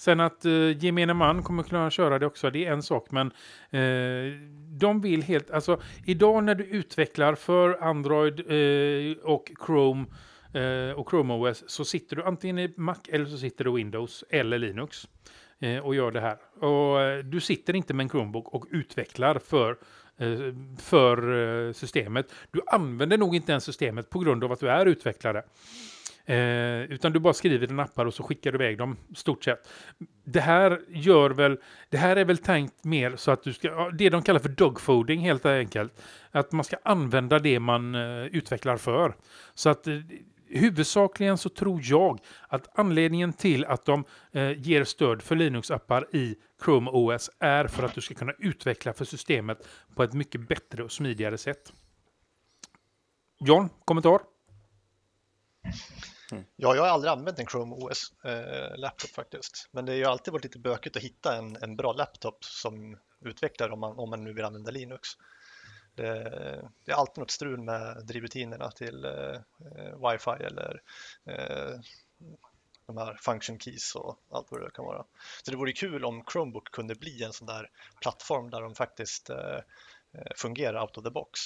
Sen 0.00 0.20
att 0.20 0.44
eh, 0.44 0.84
gemene 0.84 1.14
man 1.14 1.42
kommer 1.42 1.62
kunna 1.62 1.90
köra 1.90 2.18
det 2.18 2.26
också, 2.26 2.50
det 2.50 2.66
är 2.66 2.72
en 2.72 2.82
sak, 2.82 3.10
men 3.10 3.26
eh, 3.70 4.40
de 4.78 5.00
vill 5.00 5.22
helt, 5.22 5.50
alltså 5.50 5.80
idag 6.06 6.44
när 6.44 6.54
du 6.54 6.64
utvecklar 6.64 7.34
för 7.34 7.82
Android 7.82 8.40
eh, 8.40 9.16
och 9.22 9.50
Chrome 9.66 10.06
eh, 10.52 10.98
och 10.98 11.10
Chrome 11.10 11.34
OS 11.34 11.64
så 11.66 11.84
sitter 11.84 12.16
du 12.16 12.22
antingen 12.22 12.58
i 12.58 12.74
Mac 12.76 12.96
eller 13.08 13.26
så 13.26 13.38
sitter 13.38 13.64
du 13.64 13.70
i 13.70 13.74
Windows 13.74 14.24
eller 14.30 14.58
Linux 14.58 15.08
eh, 15.60 15.78
och 15.78 15.94
gör 15.94 16.10
det 16.10 16.20
här. 16.20 16.36
Och 16.60 17.00
eh, 17.00 17.18
du 17.18 17.40
sitter 17.40 17.76
inte 17.76 17.94
med 17.94 18.04
en 18.04 18.10
Chromebook 18.10 18.54
och 18.54 18.66
utvecklar 18.70 19.38
för 19.38 19.70
eh, 20.18 20.54
för 20.78 21.32
eh, 21.66 21.72
systemet. 21.72 22.26
Du 22.50 22.60
använder 22.66 23.18
nog 23.18 23.36
inte 23.36 23.52
ens 23.52 23.64
systemet 23.64 24.10
på 24.10 24.18
grund 24.18 24.44
av 24.44 24.52
att 24.52 24.60
du 24.60 24.70
är 24.70 24.86
utvecklare. 24.86 25.42
Eh, 26.30 26.82
utan 26.82 27.12
du 27.12 27.18
bara 27.18 27.34
skriver 27.34 27.66
dina 27.66 27.82
appar 27.82 28.06
och 28.06 28.14
så 28.14 28.22
skickar 28.22 28.52
du 28.52 28.58
iväg 28.58 28.78
dem, 28.78 28.96
stort 29.14 29.44
sett. 29.44 29.68
Det 30.24 30.40
här 30.40 30.80
gör 30.88 31.30
väl, 31.30 31.58
det 31.88 31.96
här 31.96 32.16
är 32.16 32.24
väl 32.24 32.38
tänkt 32.38 32.84
mer 32.84 33.16
så 33.16 33.30
att 33.30 33.42
du 33.42 33.52
ska, 33.52 33.90
det 33.90 34.10
de 34.10 34.22
kallar 34.22 34.40
för 34.40 34.48
dogfooding 34.48 35.20
helt 35.20 35.46
enkelt. 35.46 36.02
Att 36.30 36.52
man 36.52 36.64
ska 36.64 36.76
använda 36.84 37.38
det 37.38 37.60
man 37.60 37.94
eh, 37.94 38.26
utvecklar 38.26 38.76
för. 38.76 39.16
Så 39.54 39.70
att 39.70 39.86
eh, 39.86 39.94
huvudsakligen 40.48 41.38
så 41.38 41.48
tror 41.48 41.80
jag 41.84 42.18
att 42.48 42.78
anledningen 42.78 43.32
till 43.32 43.64
att 43.64 43.84
de 43.84 44.04
eh, 44.32 44.60
ger 44.60 44.84
stöd 44.84 45.22
för 45.22 45.36
Linux-appar 45.36 46.16
i 46.16 46.36
Chrome 46.64 46.90
OS 46.90 47.30
är 47.38 47.66
för 47.66 47.82
att 47.82 47.94
du 47.94 48.00
ska 48.00 48.14
kunna 48.14 48.32
utveckla 48.38 48.92
för 48.92 49.04
systemet 49.04 49.68
på 49.94 50.02
ett 50.02 50.12
mycket 50.12 50.48
bättre 50.48 50.82
och 50.82 50.92
smidigare 50.92 51.38
sätt. 51.38 51.72
John, 53.40 53.68
kommentar? 53.84 54.20
Mm. 56.32 56.44
Ja, 56.56 56.74
jag 56.74 56.82
har 56.82 56.88
aldrig 56.88 57.12
använt 57.12 57.38
en 57.38 57.46
Chrome 57.46 57.74
OS-laptop 57.74 59.10
eh, 59.10 59.14
faktiskt, 59.14 59.68
men 59.70 59.84
det 59.84 59.92
har 59.92 59.96
ju 59.96 60.04
alltid 60.04 60.32
varit 60.32 60.44
lite 60.44 60.58
bökigt 60.58 60.96
att 60.96 61.02
hitta 61.02 61.36
en, 61.36 61.56
en 61.62 61.76
bra 61.76 61.92
laptop 61.92 62.44
som 62.44 62.98
utvecklar 63.20 63.70
om 63.70 63.80
man, 63.80 63.98
om 63.98 64.10
man 64.10 64.24
nu 64.24 64.32
vill 64.32 64.44
använda 64.44 64.70
Linux. 64.70 65.08
Det, 65.94 66.12
det 66.84 66.92
är 66.92 66.96
alltid 66.96 67.18
något 67.18 67.30
strul 67.30 67.60
med 67.60 68.06
drivrutinerna 68.06 68.70
till 68.70 69.04
eh, 69.04 70.10
wifi 70.10 70.44
eller 70.44 70.82
eh, 71.24 71.80
de 72.86 72.96
här 72.96 73.14
function 73.20 73.58
keys 73.58 73.94
och 73.94 74.20
allt 74.30 74.50
vad 74.50 74.60
det 74.60 74.70
kan 74.70 74.84
vara. 74.84 75.04
Så 75.44 75.50
det 75.50 75.56
vore 75.56 75.72
kul 75.72 76.04
om 76.04 76.24
Chromebook 76.32 76.70
kunde 76.70 76.94
bli 76.94 77.22
en 77.22 77.32
sån 77.32 77.46
där 77.46 77.70
plattform 78.00 78.50
där 78.50 78.60
de 78.60 78.74
faktiskt 78.74 79.30
eh, 79.30 79.60
eh 80.12 80.32
fungerar 80.36 80.82
out 80.82 80.96
of 80.96 81.04
the 81.04 81.10
box. 81.10 81.40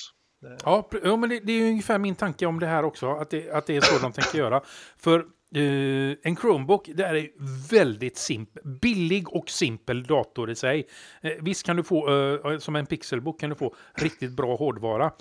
Ja, 0.65 0.89
ja 1.05 1.17
men 1.17 1.31
det, 1.31 1.41
det, 1.41 1.53
är 1.53 1.69
ungefär 1.69 1.99
min 1.99 2.15
tanke 2.15 2.47
om 2.47 2.61
det 2.61 2.67
här 2.67 2.85
också, 2.85 3.11
att 3.11 3.31
det, 3.31 3.51
att 3.51 3.67
det 3.67 3.77
är 3.77 3.81
så 3.81 3.99
de 3.99 4.13
tänker 4.13 4.39
göra. 4.45 4.63
För 4.99 5.19
eh, 5.55 6.17
en 6.23 6.37
Chromebook, 6.37 6.91
det 6.95 7.05
är 7.05 7.31
väldigt 7.71 8.17
simpel, 8.17 8.63
billig 8.65 9.29
och 9.29 9.51
simpel 9.51 10.05
dator 10.05 10.51
i 10.51 10.55
sig. 10.55 10.87
Eh, 11.21 11.33
visst 11.41 11.67
kan 11.67 11.77
du 11.77 11.83
få, 11.83 12.09
eh, 12.51 12.59
som 12.59 12.77
en 12.77 12.87
Pixelbook 12.87 13.41
kan 13.41 13.51
du 13.51 13.57
få 13.57 13.75
riktigt 13.95 14.33
bra 14.33 14.57
hårdvara. 14.57 15.13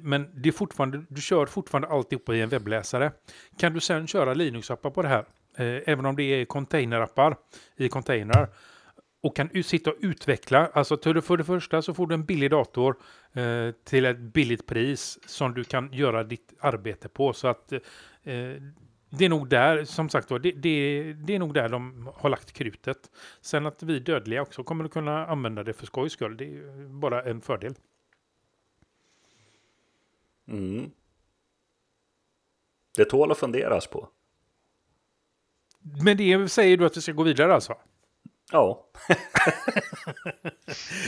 Men 0.00 0.42
det 0.42 0.48
är 0.48 0.52
fortfarande, 0.52 1.04
du 1.08 1.20
kör 1.20 1.46
fortfarande 1.46 1.88
alltihopa 1.88 2.34
i 2.34 2.40
en 2.40 2.48
webbläsare. 2.48 3.12
Kan 3.58 3.72
du 3.72 3.80
sen 3.80 4.06
köra 4.06 4.34
Linux-appar 4.34 4.90
på 4.90 5.02
det 5.02 5.08
här, 5.08 5.24
även 5.86 6.06
om 6.06 6.16
det 6.16 6.22
är 6.22 6.44
containerappar 6.44 7.36
i 7.76 7.88
containrar, 7.88 8.48
och 9.20 9.36
kan 9.36 9.62
sitta 9.62 9.90
och 9.90 9.96
utveckla. 10.00 10.66
Alltså 10.66 10.98
för 11.22 11.36
det 11.36 11.44
första 11.44 11.82
så 11.82 11.94
får 11.94 12.06
du 12.06 12.14
en 12.14 12.24
billig 12.24 12.50
dator 12.50 12.96
eh, 13.32 13.70
till 13.84 14.04
ett 14.04 14.18
billigt 14.18 14.66
pris 14.66 15.18
som 15.26 15.54
du 15.54 15.64
kan 15.64 15.92
göra 15.92 16.24
ditt 16.24 16.54
arbete 16.60 17.08
på. 17.08 17.32
Så 17.32 17.48
att 17.48 17.72
eh, 17.72 17.80
det 19.10 19.24
är 19.24 19.28
nog 19.28 19.48
där, 19.48 19.84
som 19.84 20.08
sagt 20.08 20.28
det, 20.28 20.38
det, 20.38 21.12
det, 21.12 21.34
är 21.34 21.38
nog 21.38 21.54
där 21.54 21.68
de 21.68 22.10
har 22.14 22.30
lagt 22.30 22.52
krutet. 22.52 23.10
Sen 23.40 23.66
att 23.66 23.82
vi 23.82 23.98
dödliga 23.98 24.42
också 24.42 24.64
kommer 24.64 24.84
att 24.84 24.90
kunna 24.90 25.26
använda 25.26 25.64
det 25.64 25.72
för 25.72 25.86
skojs 25.86 26.12
skull, 26.12 26.36
det 26.36 26.44
är 26.44 26.88
bara 26.88 27.22
en 27.22 27.40
fördel. 27.40 27.74
Mm. 30.48 30.90
Det 32.96 33.04
tål 33.04 33.30
att 33.32 33.38
funderas 33.38 33.86
på. 33.86 34.08
Men 36.04 36.16
det 36.16 36.48
säger 36.48 36.76
du 36.76 36.86
att 36.86 36.96
vi 36.96 37.00
ska 37.00 37.12
gå 37.12 37.22
vidare 37.22 37.54
alltså? 37.54 37.76
Ja. 38.52 38.84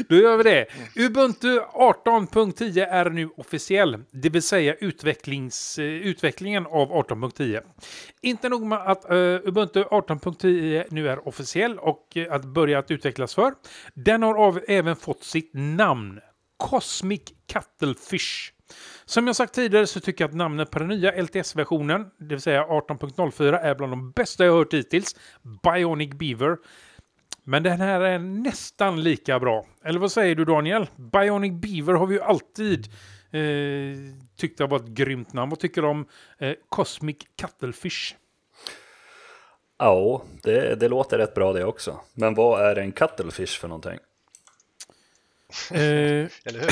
Då 0.08 0.16
gör 0.16 0.36
vi 0.36 0.42
det. 0.42 0.66
Ubuntu 0.96 1.60
18.10 1.60 2.86
är 2.86 3.10
nu 3.10 3.30
officiell, 3.36 4.04
det 4.10 4.28
vill 4.28 4.42
säga 4.42 4.74
utvecklings, 4.74 5.78
eh, 5.78 5.84
utvecklingen 5.84 6.66
av 6.66 6.92
18.10. 6.92 7.62
Inte 8.20 8.48
nog 8.48 8.66
med 8.66 8.78
att 8.78 9.10
uh, 9.10 9.40
Ubuntu 9.44 9.82
18.10 9.82 10.84
nu 10.90 11.08
är 11.08 11.28
officiell 11.28 11.78
och 11.78 12.12
uh, 12.16 12.32
att 12.32 12.44
börja 12.44 12.78
att 12.78 12.90
utvecklas 12.90 13.34
för. 13.34 13.54
Den 13.94 14.22
har 14.22 14.34
av, 14.34 14.60
även 14.68 14.96
fått 14.96 15.24
sitt 15.24 15.50
namn, 15.54 16.20
Cosmic 16.56 17.22
Cuttlefish. 17.52 18.52
Som 19.04 19.26
jag 19.26 19.36
sagt 19.36 19.54
tidigare 19.54 19.86
så 19.86 20.00
tycker 20.00 20.24
jag 20.24 20.28
att 20.28 20.36
namnet 20.36 20.70
på 20.70 20.78
den 20.78 20.88
nya 20.88 21.22
LTS-versionen, 21.22 22.06
det 22.18 22.34
vill 22.34 22.40
säga 22.40 22.64
18.04, 22.64 23.58
är 23.58 23.74
bland 23.74 23.92
de 23.92 24.10
bästa 24.10 24.44
jag 24.44 24.52
hört 24.52 24.74
hittills. 24.74 25.16
Bionic 25.62 26.10
Beaver. 26.10 26.56
Men 27.50 27.62
den 27.62 27.80
här 27.80 28.00
är 28.00 28.18
nästan 28.18 29.02
lika 29.02 29.40
bra. 29.40 29.66
Eller 29.84 30.00
vad 30.00 30.12
säger 30.12 30.34
du 30.34 30.44
Daniel? 30.44 30.86
Bionic 30.96 31.52
Beaver 31.52 31.94
har 31.94 32.06
vi 32.06 32.14
ju 32.14 32.20
alltid 32.20 32.86
eh, 33.30 33.98
tyckt 34.36 34.58
det 34.58 34.66
var 34.66 34.76
ett 34.76 34.86
grymt 34.86 35.32
namn. 35.32 35.50
Vad 35.50 35.58
tycker 35.58 35.82
du 35.82 35.88
om 35.88 36.06
eh, 36.38 36.54
Cosmic 36.68 37.16
Cuttlefish? 37.40 38.14
Ja, 39.78 40.22
det, 40.42 40.80
det 40.80 40.88
låter 40.88 41.18
rätt 41.18 41.34
bra 41.34 41.52
det 41.52 41.64
också. 41.64 42.00
Men 42.14 42.34
vad 42.34 42.66
är 42.66 42.76
en 42.76 42.92
cuttlefish 42.92 43.60
för 43.60 43.68
någonting? 43.68 43.98
Eh, 45.70 45.78
Eller 46.44 46.60
hur? 46.60 46.70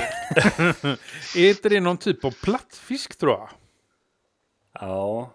är 1.36 1.48
inte 1.48 1.68
det 1.68 1.80
någon 1.80 1.98
typ 1.98 2.24
av 2.24 2.34
plattfisk 2.42 3.18
tror 3.18 3.32
jag? 3.32 3.48
Ja, 4.72 5.30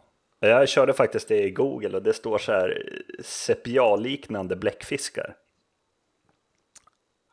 jag 0.48 0.70
körde 0.70 0.94
faktiskt 0.94 1.28
det 1.28 1.44
i 1.44 1.52
Google 1.52 1.98
och 1.98 2.04
det 2.04 2.14
står 2.14 2.38
så 2.38 2.52
här 2.52 2.92
sepialliknande 3.24 4.56
bläckfiskar. 4.56 5.36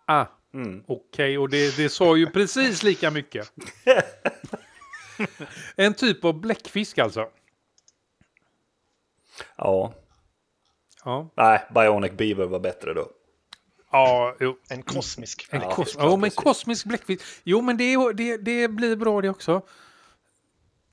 Ah, 0.07 0.27
Mm. 0.55 0.85
Okej, 0.89 1.39
och 1.39 1.49
det, 1.49 1.77
det 1.77 1.89
sa 1.89 2.17
ju 2.17 2.27
precis 2.27 2.83
lika 2.83 3.11
mycket. 3.11 3.53
en 5.77 5.95
typ 5.95 6.25
av 6.25 6.41
bläckfisk 6.41 6.99
alltså. 6.99 7.29
Ja, 9.57 9.95
Ja, 11.05 11.31
nej, 11.37 11.61
Bionic 11.75 12.13
Beaver 12.13 12.47
var 12.47 12.59
bättre 12.61 12.95
då. 12.95 13.09
ja 13.93 14.37
jo. 14.41 14.59
En 14.69 14.83
kosmisk. 14.83 15.49
En 15.51 15.61
Ja, 15.61 15.71
kos- 15.71 15.95
ja, 15.99 16.11
ja, 16.11 16.17
men 16.17 16.31
kosmisk 16.31 16.87
bläckfisk. 16.87 17.25
Jo, 17.45 17.61
men 17.61 17.77
det, 17.77 17.85
är- 17.93 18.13
det, 18.13 18.37
det 18.37 18.69
blir 18.69 18.97
bra 18.97 19.21
det 19.21 19.29
också. 19.29 19.63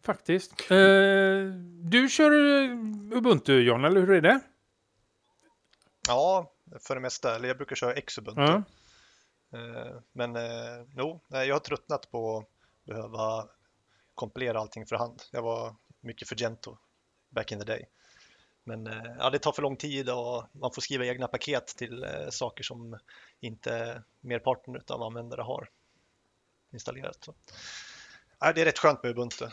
Faktiskt. 0.08 0.72
Eh, 0.72 1.44
du 1.82 2.10
kör 2.10 2.32
eh, 2.32 2.72
Ubuntu, 3.18 3.62
John, 3.62 3.86
eller 3.86 4.02
hur 4.02 4.12
är 4.12 4.22
det? 4.22 4.40
Ja, 6.08 6.52
för 6.80 6.96
det 6.96 7.02
mesta. 7.02 7.36
Eller 7.36 7.48
jag 7.48 7.58
brukar 7.58 7.76
köra 7.76 8.02
Xubuntu. 8.02 8.42
Eh, 9.54 10.02
Men 10.12 10.36
eh, 10.36 10.86
no, 10.96 11.22
jag 11.30 11.56
har 11.56 11.60
tröttnat 11.60 12.12
på 12.12 12.38
att 12.38 12.46
behöva 12.86 13.50
kompilera 14.16 14.60
allting 14.60 14.86
för 14.86 14.96
hand. 14.96 15.22
Jag 15.32 15.42
var 15.42 15.76
mycket 16.02 16.28
för 16.28 16.36
Gento 16.36 16.78
back 17.30 17.52
in 17.52 17.60
the 17.60 17.66
day. 17.66 17.86
Men 18.64 18.88
eh, 18.88 19.16
ja, 19.20 19.30
det 19.30 19.40
tar 19.40 19.52
för 19.52 19.62
lång 19.62 19.78
tid 19.78 20.10
och 20.10 20.44
man 20.52 20.72
får 20.74 20.82
skriva 20.82 21.06
egna 21.06 21.28
paket 21.28 21.68
till 21.68 22.06
saker 22.30 22.64
som 22.64 23.00
inte 23.40 24.04
merparten 24.22 24.82
av 24.88 25.04
användare 25.04 25.42
har 25.42 25.70
installerat. 26.72 27.24
Så. 27.24 27.36
Ja, 28.40 28.54
det 28.54 28.62
är 28.62 28.66
rätt 28.66 28.80
skönt 28.80 29.04
med 29.04 29.12
Ubuntu. 29.12 29.46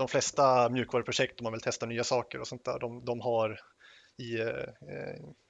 De 0.00 0.08
flesta 0.08 0.68
mjukvaruprojekt 0.68 1.40
om 1.40 1.44
man 1.44 1.52
vill 1.52 1.62
testa 1.62 1.86
nya 1.86 2.04
saker 2.04 2.40
och 2.40 2.48
sånt 2.48 2.64
där, 2.64 2.78
de, 2.78 3.04
de 3.04 3.20
har 3.20 3.60
i, 4.16 4.40
eh, 4.40 4.48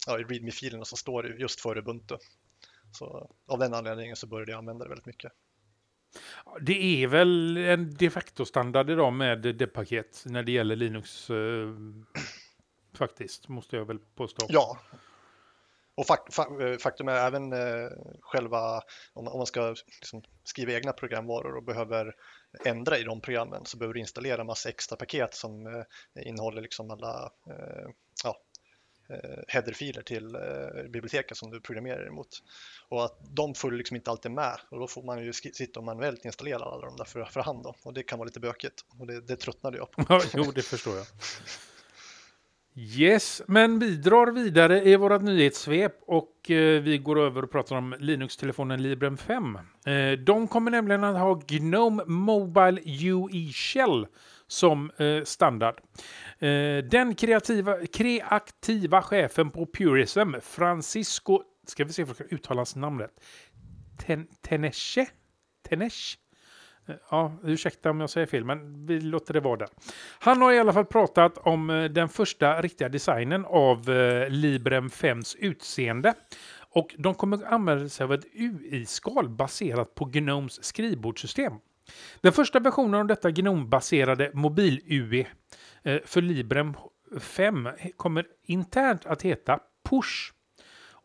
ja, 0.07 0.19
i 0.19 0.23
readme-filerna 0.23 0.85
så 0.85 0.97
står 0.97 1.23
det 1.23 1.28
just 1.28 1.61
för 1.61 1.78
Ubuntu. 1.78 2.16
Så 2.92 3.30
av 3.47 3.59
den 3.59 3.75
anledningen 3.75 4.16
så 4.16 4.26
började 4.26 4.52
jag 4.52 4.59
använda 4.59 4.85
det 4.85 4.88
väldigt 4.88 5.07
mycket. 5.07 5.33
Det 6.61 7.02
är 7.02 7.07
väl 7.07 7.57
en 7.57 7.95
de 7.95 8.11
facto-standard 8.11 8.90
idag 8.90 9.12
med 9.12 9.38
det-paket 9.40 10.23
när 10.26 10.42
det 10.42 10.52
gäller 10.52 10.76
Linux. 10.76 11.30
Eh, 11.30 11.69
faktiskt, 12.95 13.49
måste 13.49 13.76
jag 13.76 13.85
väl 13.85 13.99
påstå. 13.99 14.47
Ja. 14.49 14.78
Och 15.95 16.61
eh, 16.62 16.76
faktum 16.78 17.09
är 17.09 17.26
även 17.26 17.52
eh, 17.52 17.90
själva, 18.21 18.83
om, 19.12 19.28
om 19.28 19.38
man 19.38 19.47
ska 19.47 19.75
liksom 20.00 20.23
skriva 20.45 20.73
egna 20.73 20.92
programvaror 20.92 21.57
och 21.57 21.64
behöver 21.64 22.14
ändra 22.64 22.99
i 22.99 23.02
de 23.02 23.21
programmen 23.21 23.66
så 23.66 23.76
behöver 23.76 23.95
du 23.95 24.00
installera 24.00 24.45
massa 24.45 24.69
extra 24.69 24.97
paket 24.97 25.35
som 25.35 25.66
eh, 25.66 26.26
innehåller 26.26 26.63
liksom 26.63 26.91
alla 26.91 27.32
eh, 27.47 27.89
ja, 28.25 28.41
eh, 29.10 29.43
headerfiler 29.49 30.02
till 30.02 30.34
eh, 30.34 30.82
biblioteket 30.91 31.36
som 31.36 31.50
du 31.50 31.60
programmerar 31.60 32.06
emot. 32.06 32.43
Och 32.89 33.04
att 33.04 33.19
de 33.21 33.54
följer 33.54 33.78
liksom 33.78 33.97
inte 33.97 34.10
alltid 34.10 34.32
med 34.32 34.60
och 34.71 34.78
då 34.78 34.86
får 34.86 35.02
man 35.02 35.25
ju 35.25 35.32
sitta 35.32 35.80
och 35.80 35.86
manuellt 35.86 36.25
installera 36.25 36.65
alla 36.65 36.86
de 36.86 36.97
där 36.97 37.04
för, 37.04 37.25
för 37.25 37.41
hand 37.41 37.63
då. 37.63 37.75
och 37.82 37.95
det 37.95 38.02
kan 38.02 38.19
vara 38.19 38.26
lite 38.26 38.41
bökigt 38.41 38.84
och 38.99 39.06
det, 39.06 39.21
det 39.21 39.36
tröttnade 39.36 39.76
jag 39.76 39.91
på. 39.91 40.23
Jo, 40.34 40.52
det 40.54 40.63
förstår 40.63 40.97
jag. 40.97 41.06
Yes, 42.75 43.43
men 43.47 43.78
vi 43.78 43.97
drar 43.97 44.26
vidare 44.26 44.83
i 44.83 44.97
vårt 44.97 45.23
nyhetssvep 45.23 45.93
och 46.06 46.50
eh, 46.50 46.83
vi 46.83 46.99
går 46.99 47.19
över 47.21 47.43
och 47.43 47.50
pratar 47.50 47.76
om 47.76 47.95
Linux-telefonen 47.99 48.83
Librem 48.83 49.17
5. 49.17 49.59
Eh, 49.87 50.13
de 50.13 50.49
kommer 50.49 50.71
nämligen 50.71 51.04
att 51.04 51.19
ha 51.19 51.35
Gnome 51.47 52.04
Mobile 52.06 52.80
UE 52.85 53.52
Shell 53.52 54.06
som 54.47 54.91
eh, 54.91 55.25
standard. 55.25 55.80
Eh, 56.39 56.85
den 56.91 57.15
kreativa, 57.15 57.87
kreativa 57.87 59.02
chefen 59.02 59.50
på 59.50 59.67
Purism, 59.67 60.35
Francisco, 60.43 61.43
ska 61.67 61.85
vi 61.85 61.93
se 61.93 62.02
om 62.02 62.09
jag 62.09 62.17
kan 62.17 62.26
uttala 62.30 62.59
hans 62.59 62.76
namn 62.76 63.00
rätt, 63.00 63.21
Ten, 63.99 64.26
Tenesche? 64.49 65.06
Tenesh? 65.69 66.17
Ja, 67.11 67.33
ursäkta 67.45 67.91
om 67.91 68.00
jag 68.00 68.11
säger 68.11 68.26
fel, 68.26 68.45
men 68.45 68.87
vi 68.87 69.00
låter 69.00 69.35
det 69.35 69.41
vara 69.41 69.57
där. 69.57 69.69
Han 70.19 70.43
har 70.43 70.53
i 70.53 70.59
alla 70.59 70.73
fall 70.73 70.85
pratat 70.85 71.39
om 71.39 71.71
eh, 71.71 71.85
den 71.85 72.09
första 72.09 72.63
riktiga 72.63 72.89
designen 72.89 73.45
av 73.45 73.91
eh, 73.91 74.29
Librem 74.29 74.89
5s 74.89 75.37
utseende. 75.39 76.15
Och 76.73 76.95
de 76.99 77.15
kommer 77.15 77.53
använda 77.53 77.89
sig 77.89 78.05
av 78.05 78.13
ett 78.13 78.25
UI-skal 78.35 79.29
baserat 79.29 79.95
på 79.95 80.05
Gnomes 80.05 80.65
skrivbordssystem. 80.65 81.53
Den 82.21 82.33
första 82.33 82.61
versionen 82.61 83.00
av 83.00 83.07
detta 83.07 83.31
Gnome-baserade 83.31 84.31
mobil-UI 84.35 85.26
eh, 85.83 85.99
för 86.05 86.23
Librem 86.23 86.75
5 87.21 87.69
kommer 87.97 88.26
internt 88.47 89.07
att 89.07 89.23
heta 89.23 89.59
Push 89.91 90.33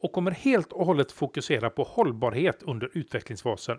och 0.05 0.11
kommer 0.11 0.31
helt 0.31 0.73
och 0.73 0.85
hållet 0.85 1.11
fokusera 1.11 1.69
på 1.69 1.83
hållbarhet 1.83 2.63
under 2.63 2.89
utvecklingsfasen. 2.93 3.77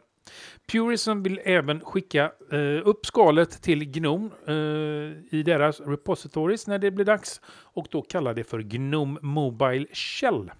Purism 0.73 1.23
vill 1.23 1.41
även 1.45 1.81
skicka 1.81 2.33
eh, 2.53 2.89
upp 2.89 3.07
skalet 3.07 3.63
till 3.63 3.85
Gnome 3.85 4.31
eh, 4.47 5.35
i 5.39 5.43
deras 5.43 5.81
repositories 5.81 6.67
när 6.67 6.79
det 6.79 6.91
blir 6.91 7.05
dags 7.05 7.41
och 7.49 7.87
då 7.91 8.03
kalla 8.03 8.35
det 8.35 8.45
för 8.45 8.61
Gnome 8.61 9.19
Mobile 9.23 9.87
Shell. 9.93 10.51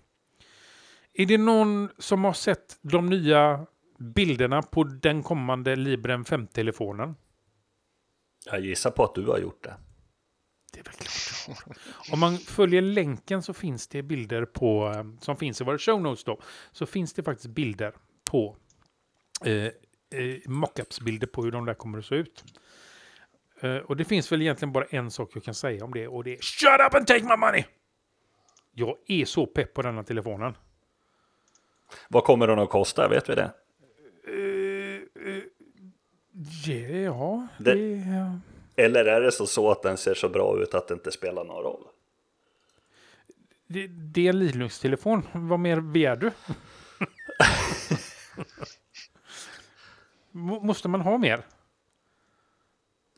Är 1.15 1.27
det 1.27 1.39
någon 1.39 1.89
som 1.99 2.25
har 2.25 2.33
sett 2.33 2.79
de 2.83 3.07
nya 3.07 3.67
bilderna 3.99 4.63
på 4.63 4.85
den 4.85 5.23
kommande 5.23 5.77
Librem 5.77 6.25
5-telefonen? 6.25 7.15
Jag 8.51 8.61
gissar 8.61 8.91
på 8.91 9.05
att 9.05 9.15
du 9.15 9.27
har 9.27 9.39
gjort 9.39 9.63
det. 9.65 9.75
Det 10.73 10.81
är 10.81 10.85
väl 10.85 10.93
klart. 10.93 11.26
Om 12.13 12.21
man 12.21 12.39
följer 12.39 12.83
länken 12.83 13.43
så 13.43 13.53
finns 13.55 13.89
det 13.89 14.03
bilder 14.03 14.45
på, 14.45 14.93
som 15.21 15.37
finns 15.37 15.61
i 15.61 15.65
våra 15.65 15.79
show 15.79 16.03
notes 16.03 16.25
då, 16.25 16.41
så 16.73 16.87
finns 16.87 17.13
det 17.13 17.23
faktiskt 17.23 17.49
bilder 17.49 17.93
på 18.31 18.57
eh, 19.45 19.53
eh, 19.55 19.71
mockups-bilder 20.47 21.27
på 21.27 21.43
hur 21.45 21.51
de 21.51 21.65
där 21.67 21.75
kommer 21.75 21.99
att 21.99 22.07
se 22.07 22.15
ut. 22.15 22.45
Eh, 23.61 23.77
och 23.77 23.97
det 23.97 24.05
finns 24.05 24.33
väl 24.33 24.43
egentligen 24.43 24.73
bara 24.73 24.85
en 24.85 25.11
sak 25.11 25.31
jag 25.35 25.45
kan 25.45 25.55
säga 25.55 25.85
om 25.85 25.93
det 25.95 26.09
och 26.09 26.25
det 26.25 26.33
är 26.33 26.39
Shut 26.43 26.87
up 26.89 26.95
and 26.95 27.07
take 27.07 27.25
my 27.25 27.37
money! 27.37 27.65
Jag 28.73 28.97
är 29.07 29.25
så 29.25 29.47
pepp 29.47 29.75
på 29.75 29.83
denna 29.83 30.03
telefonen. 30.03 30.55
Vad 32.09 32.25
kommer 32.25 32.47
den 32.47 32.59
att 32.59 32.71
kosta? 32.71 33.09
Vet 33.09 33.29
vi 33.29 33.35
det? 33.35 33.51
Eh, 34.29 35.33
eh, 35.33 35.43
ja, 37.05 37.47
Det- 37.59 37.75
det... 37.75 38.41
Eller 38.77 39.05
är 39.05 39.21
det 39.21 39.33
så, 39.33 39.47
så 39.47 39.71
att 39.71 39.83
den 39.83 39.97
ser 39.97 40.15
så 40.15 40.29
bra 40.29 40.59
ut 40.63 40.75
att 40.75 40.89
det 40.89 40.95
inte 40.95 41.11
spelar 41.13 41.45
någon 41.45 41.63
roll? 41.63 41.85
Det, 43.67 43.87
det 43.87 44.27
är 44.27 44.29
en 44.31 44.39
Linux-telefon. 44.39 45.23
Vad 45.33 45.61
mer 45.61 45.81
begär 45.81 46.17
du? 46.17 46.31
Må- 50.31 50.61
Måste 50.61 50.89
man 50.89 51.01
ha 51.01 51.19
mer? 51.19 51.43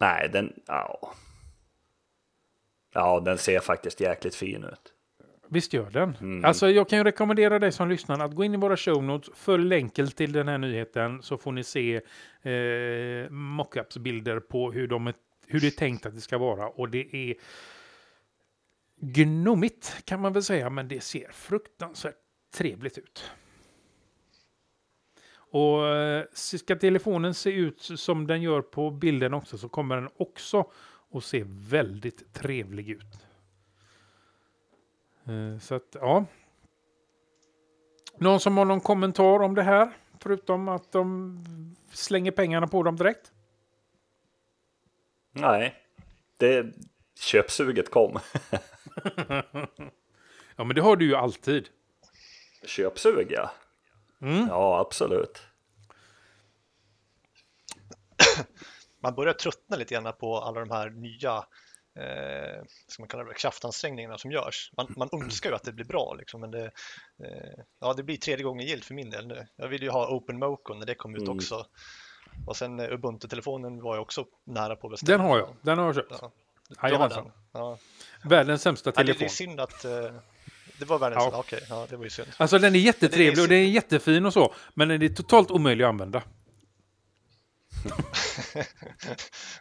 Nej, 0.01 0.29
den... 0.33 0.53
Ja. 0.67 1.13
Ja, 2.93 3.21
den 3.21 3.39
ser 3.39 3.61
faktiskt 3.61 4.01
jäkligt 4.01 4.35
fin 4.35 4.65
ut. 4.65 4.93
Visst 5.49 5.73
gör 5.73 5.91
den. 5.91 6.17
Mm. 6.21 6.45
Alltså, 6.45 6.71
jag 6.71 6.89
kan 6.89 6.99
ju 6.99 7.05
rekommendera 7.05 7.59
dig 7.59 7.73
som 7.73 7.89
lyssnar 7.89 8.25
att 8.25 8.35
gå 8.35 8.45
in 8.45 8.55
i 8.55 8.57
våra 8.57 8.77
show 8.77 9.03
notes, 9.05 9.31
följ 9.35 9.65
länken 9.69 10.07
till 10.09 10.33
den 10.33 10.49
här 10.49 10.59
nyheten 10.59 11.23
så 11.23 11.37
får 11.39 11.53
ni 11.53 11.65
se 11.65 11.95
eh, 12.43 13.31
mockups-bilder 13.31 14.41
på 14.41 14.73
hur, 14.73 14.87
de 14.89 15.07
är, 15.07 15.15
hur 15.49 15.61
det 15.61 15.67
är 15.67 15.71
tänkt 15.71 16.07
att 16.07 16.15
det 16.15 16.21
ska 16.21 16.39
vara. 16.39 16.69
Och 16.69 16.89
det 16.89 17.17
är 17.17 17.35
gnomigt 19.01 20.03
kan 20.05 20.21
man 20.21 20.33
väl 20.33 20.43
säga, 20.43 20.71
men 20.71 20.89
det 20.89 21.01
ser 21.01 21.31
fruktansvärt 21.33 22.17
trevligt 22.53 22.99
ut. 22.99 23.31
Och 25.51 25.87
eh, 25.87 26.25
ska 26.33 26.77
telefonen 26.77 27.35
se 27.35 27.51
ut 27.51 27.81
som 27.81 28.27
den 28.27 28.43
gör 28.43 28.63
på 28.63 28.91
bilden 28.91 29.35
också 29.35 29.59
så 29.59 29.69
kommer 29.69 29.97
den 29.97 30.09
också 30.17 30.71
att 31.13 31.25
se 31.25 31.45
väldigt 31.47 32.33
trevlig 32.33 32.91
ut. 32.91 33.27
Eh, 35.25 35.59
så 35.61 35.75
att, 35.75 35.97
ja. 36.01 36.25
Någon 38.19 38.41
som 38.41 38.57
har 38.57 38.65
någon 38.65 38.81
kommentar 38.81 39.43
om 39.43 39.55
det 39.55 39.63
här? 39.63 39.91
Förutom 40.21 40.69
att 40.69 40.93
de 40.93 41.45
slänger 41.93 42.31
pengarna 42.31 42.67
på 42.67 42.83
dem 42.83 42.97
direkt? 42.97 43.33
Nej, 45.41 45.75
det... 46.37 46.67
Köpsuget 47.21 47.91
kom. 47.91 48.19
Ja, 50.57 50.65
men 50.65 50.75
det 50.75 50.81
har 50.83 50.97
du 50.97 51.05
ju 51.05 51.15
alltid. 51.15 51.69
Köpsug, 52.65 53.27
ja. 53.31 53.51
Mm. 54.23 54.47
Ja, 54.49 54.81
absolut. 54.81 55.43
man 59.01 59.15
börjar 59.15 59.33
tröttna 59.33 59.77
lite 59.77 59.95
grann 59.95 60.13
på 60.21 60.39
alla 60.39 60.61
de 60.61 60.71
här 60.71 60.91
nya 60.91 61.37
eh, 61.99 62.65
ska 62.87 63.03
man 63.03 63.09
kalla 63.09 63.25
det, 63.25 63.35
kraftansträngningarna 63.35 64.19
som 64.19 64.33
görs. 64.33 64.71
Man, 64.77 64.95
man 64.97 65.09
önskar 65.13 65.51
ju 65.51 65.57
att 65.57 65.65
det 65.65 65.73
blir 65.73 65.85
bra, 65.85 66.15
liksom, 66.19 66.41
men 66.41 66.51
det, 66.51 66.65
eh, 67.25 67.65
ja, 67.81 67.95
det 67.95 68.03
blir 68.03 68.17
tredje 68.17 68.45
gången 68.45 68.67
gilt 68.67 68.85
för 68.85 68.95
min 68.95 69.11
del 69.11 69.27
nu. 69.27 69.47
Jag 69.57 69.69
vill 69.69 69.83
ju 69.83 69.91
ha 69.91 70.17
Open 70.17 70.39
Moco 70.39 70.75
när 70.75 70.87
det 70.87 70.95
kom 70.95 71.15
ut 71.15 71.23
Mm. 71.23 71.37
också. 71.37 71.67
Och 72.47 72.57
sen 72.57 72.81
eh, 72.81 72.93
Ubuntu-telefonen 72.93 73.83
var 73.83 73.95
jag 73.95 74.03
också 74.03 74.25
nära 74.45 74.77
på 74.77 74.87
att 74.87 74.91
beställa. 74.91 75.19
Den 75.19 75.27
har 75.27 75.39
jag. 75.39 75.49
Den 75.63 75.79
har 75.79 75.87
jag 75.87 75.95
köpt. 75.95 76.13
Ja, 76.83 76.89
du 76.89 76.95
har 76.95 77.09
den. 77.09 77.33
Ja. 77.53 77.79
Världens 78.25 78.63
sämsta 78.63 78.93
Ja, 78.97 79.03
det, 79.03 79.07
telefon. 79.07 79.25
är 79.25 79.29
synd 79.29 79.61
att 79.61 79.85
eh, 79.85 79.91
Det 80.79 80.85
var 80.85 80.99
världens... 80.99 81.25
Ja. 81.33 81.39
Okej, 81.39 81.61
ja, 81.69 81.87
det 81.91 81.97
var 81.97 82.05
ju 82.05 82.11
synd. 82.11 82.29
Alltså 82.37 82.59
den 82.59 82.75
är 82.75 82.79
jättetrevlig 82.79 83.39
är 83.39 83.43
och 83.43 83.49
den 83.49 83.59
är 83.59 83.63
jättefin 83.63 84.27
och 84.27 84.33
så, 84.33 84.55
men 84.75 84.89
den 84.89 85.03
är 85.03 85.09
totalt 85.09 85.51
omöjlig 85.51 85.85
att 85.85 85.89
använda. 85.89 86.23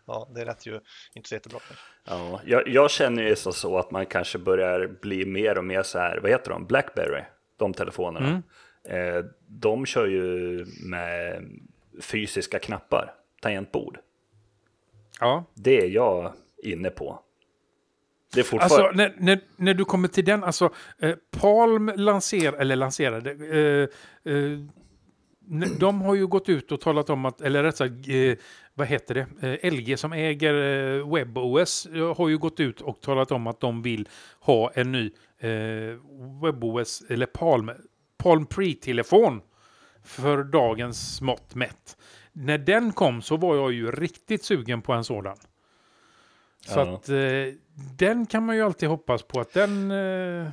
Ja, 0.05 0.29
det 0.35 0.45
lät 0.45 0.65
ju 0.65 0.79
inte 1.15 1.29
så 1.29 1.35
jättebra. 1.35 1.59
Ja, 2.05 2.41
jag, 2.45 2.67
jag 2.67 2.91
känner 2.91 3.23
ju 3.23 3.35
så, 3.35 3.51
så 3.51 3.77
att 3.77 3.91
man 3.91 4.05
kanske 4.05 4.37
börjar 4.37 4.87
bli 5.01 5.25
mer 5.25 5.57
och 5.57 5.65
mer 5.65 5.83
så 5.83 5.99
här, 5.99 6.19
vad 6.21 6.31
heter 6.31 6.51
de, 6.51 6.65
Blackberry, 6.65 7.23
de 7.57 7.73
telefonerna. 7.73 8.41
Eh, 8.89 9.25
de 9.47 9.85
kör 9.85 10.07
ju 10.07 10.65
med 10.83 11.43
fysiska 12.01 12.59
knappar, 12.59 13.13
tangentbord. 13.41 13.99
Ja. 15.19 15.43
Det 15.53 15.81
är 15.81 15.89
jag 15.89 16.33
inne 16.63 16.89
på. 16.89 17.19
Det 18.33 18.39
är 18.39 18.43
fortfarande... 18.43 18.83
Alltså 18.83 18.97
när, 18.97 19.15
när, 19.17 19.39
när 19.55 19.73
du 19.73 19.85
kommer 19.85 20.07
till 20.07 20.25
den, 20.25 20.43
alltså 20.43 20.73
eh, 20.99 21.15
Palm 21.31 21.91
lanser, 21.95 22.53
eller 22.53 22.75
lanserade, 22.75 23.31
eh, 23.31 24.33
eh, 24.33 24.59
de 25.79 26.01
har 26.01 26.15
ju 26.15 26.27
gått 26.27 26.49
ut 26.49 26.71
och 26.71 26.81
talat 26.81 27.09
om 27.09 27.25
att, 27.25 27.41
eller 27.41 27.63
rätt 27.63 27.77
sagt, 27.77 27.93
eh, 28.07 28.37
vad 28.73 28.87
heter 28.87 29.15
det, 29.15 29.59
eh, 29.61 29.73
LG 29.73 29.97
som 29.97 30.13
äger 30.13 30.53
eh, 30.53 31.13
WebOS 31.13 31.87
har 32.17 32.29
ju 32.29 32.37
gått 32.37 32.59
ut 32.59 32.81
och 32.81 33.01
talat 33.01 33.31
om 33.31 33.47
att 33.47 33.59
de 33.59 33.81
vill 33.81 34.09
ha 34.39 34.71
en 34.73 34.91
ny 34.91 35.11
WebOS, 36.43 37.03
eller 37.09 37.25
Palm, 37.25 37.71
Palm 38.17 38.45
Pre-telefon 38.45 39.41
för 40.07 40.43
dagens 40.43 41.21
mått 41.21 41.55
mätt. 41.55 41.97
När 42.33 42.57
den 42.57 42.91
kom 42.93 43.21
så 43.21 43.37
var 43.37 43.55
jag 43.55 43.71
ju 43.73 43.91
riktigt 43.91 44.43
sugen 44.43 44.81
på 44.81 44.93
en 44.93 45.03
sådan. 45.03 45.37
Så 46.65 46.79
Ja. 46.79 46.93
att 46.93 47.09
eh, 47.09 47.53
den 47.97 48.25
kan 48.25 48.45
man 48.45 48.55
ju 48.55 48.61
alltid 48.61 48.89
hoppas 48.89 49.23
på 49.23 49.39
att 49.39 49.53
den 49.53 49.91
eh, 49.91 50.49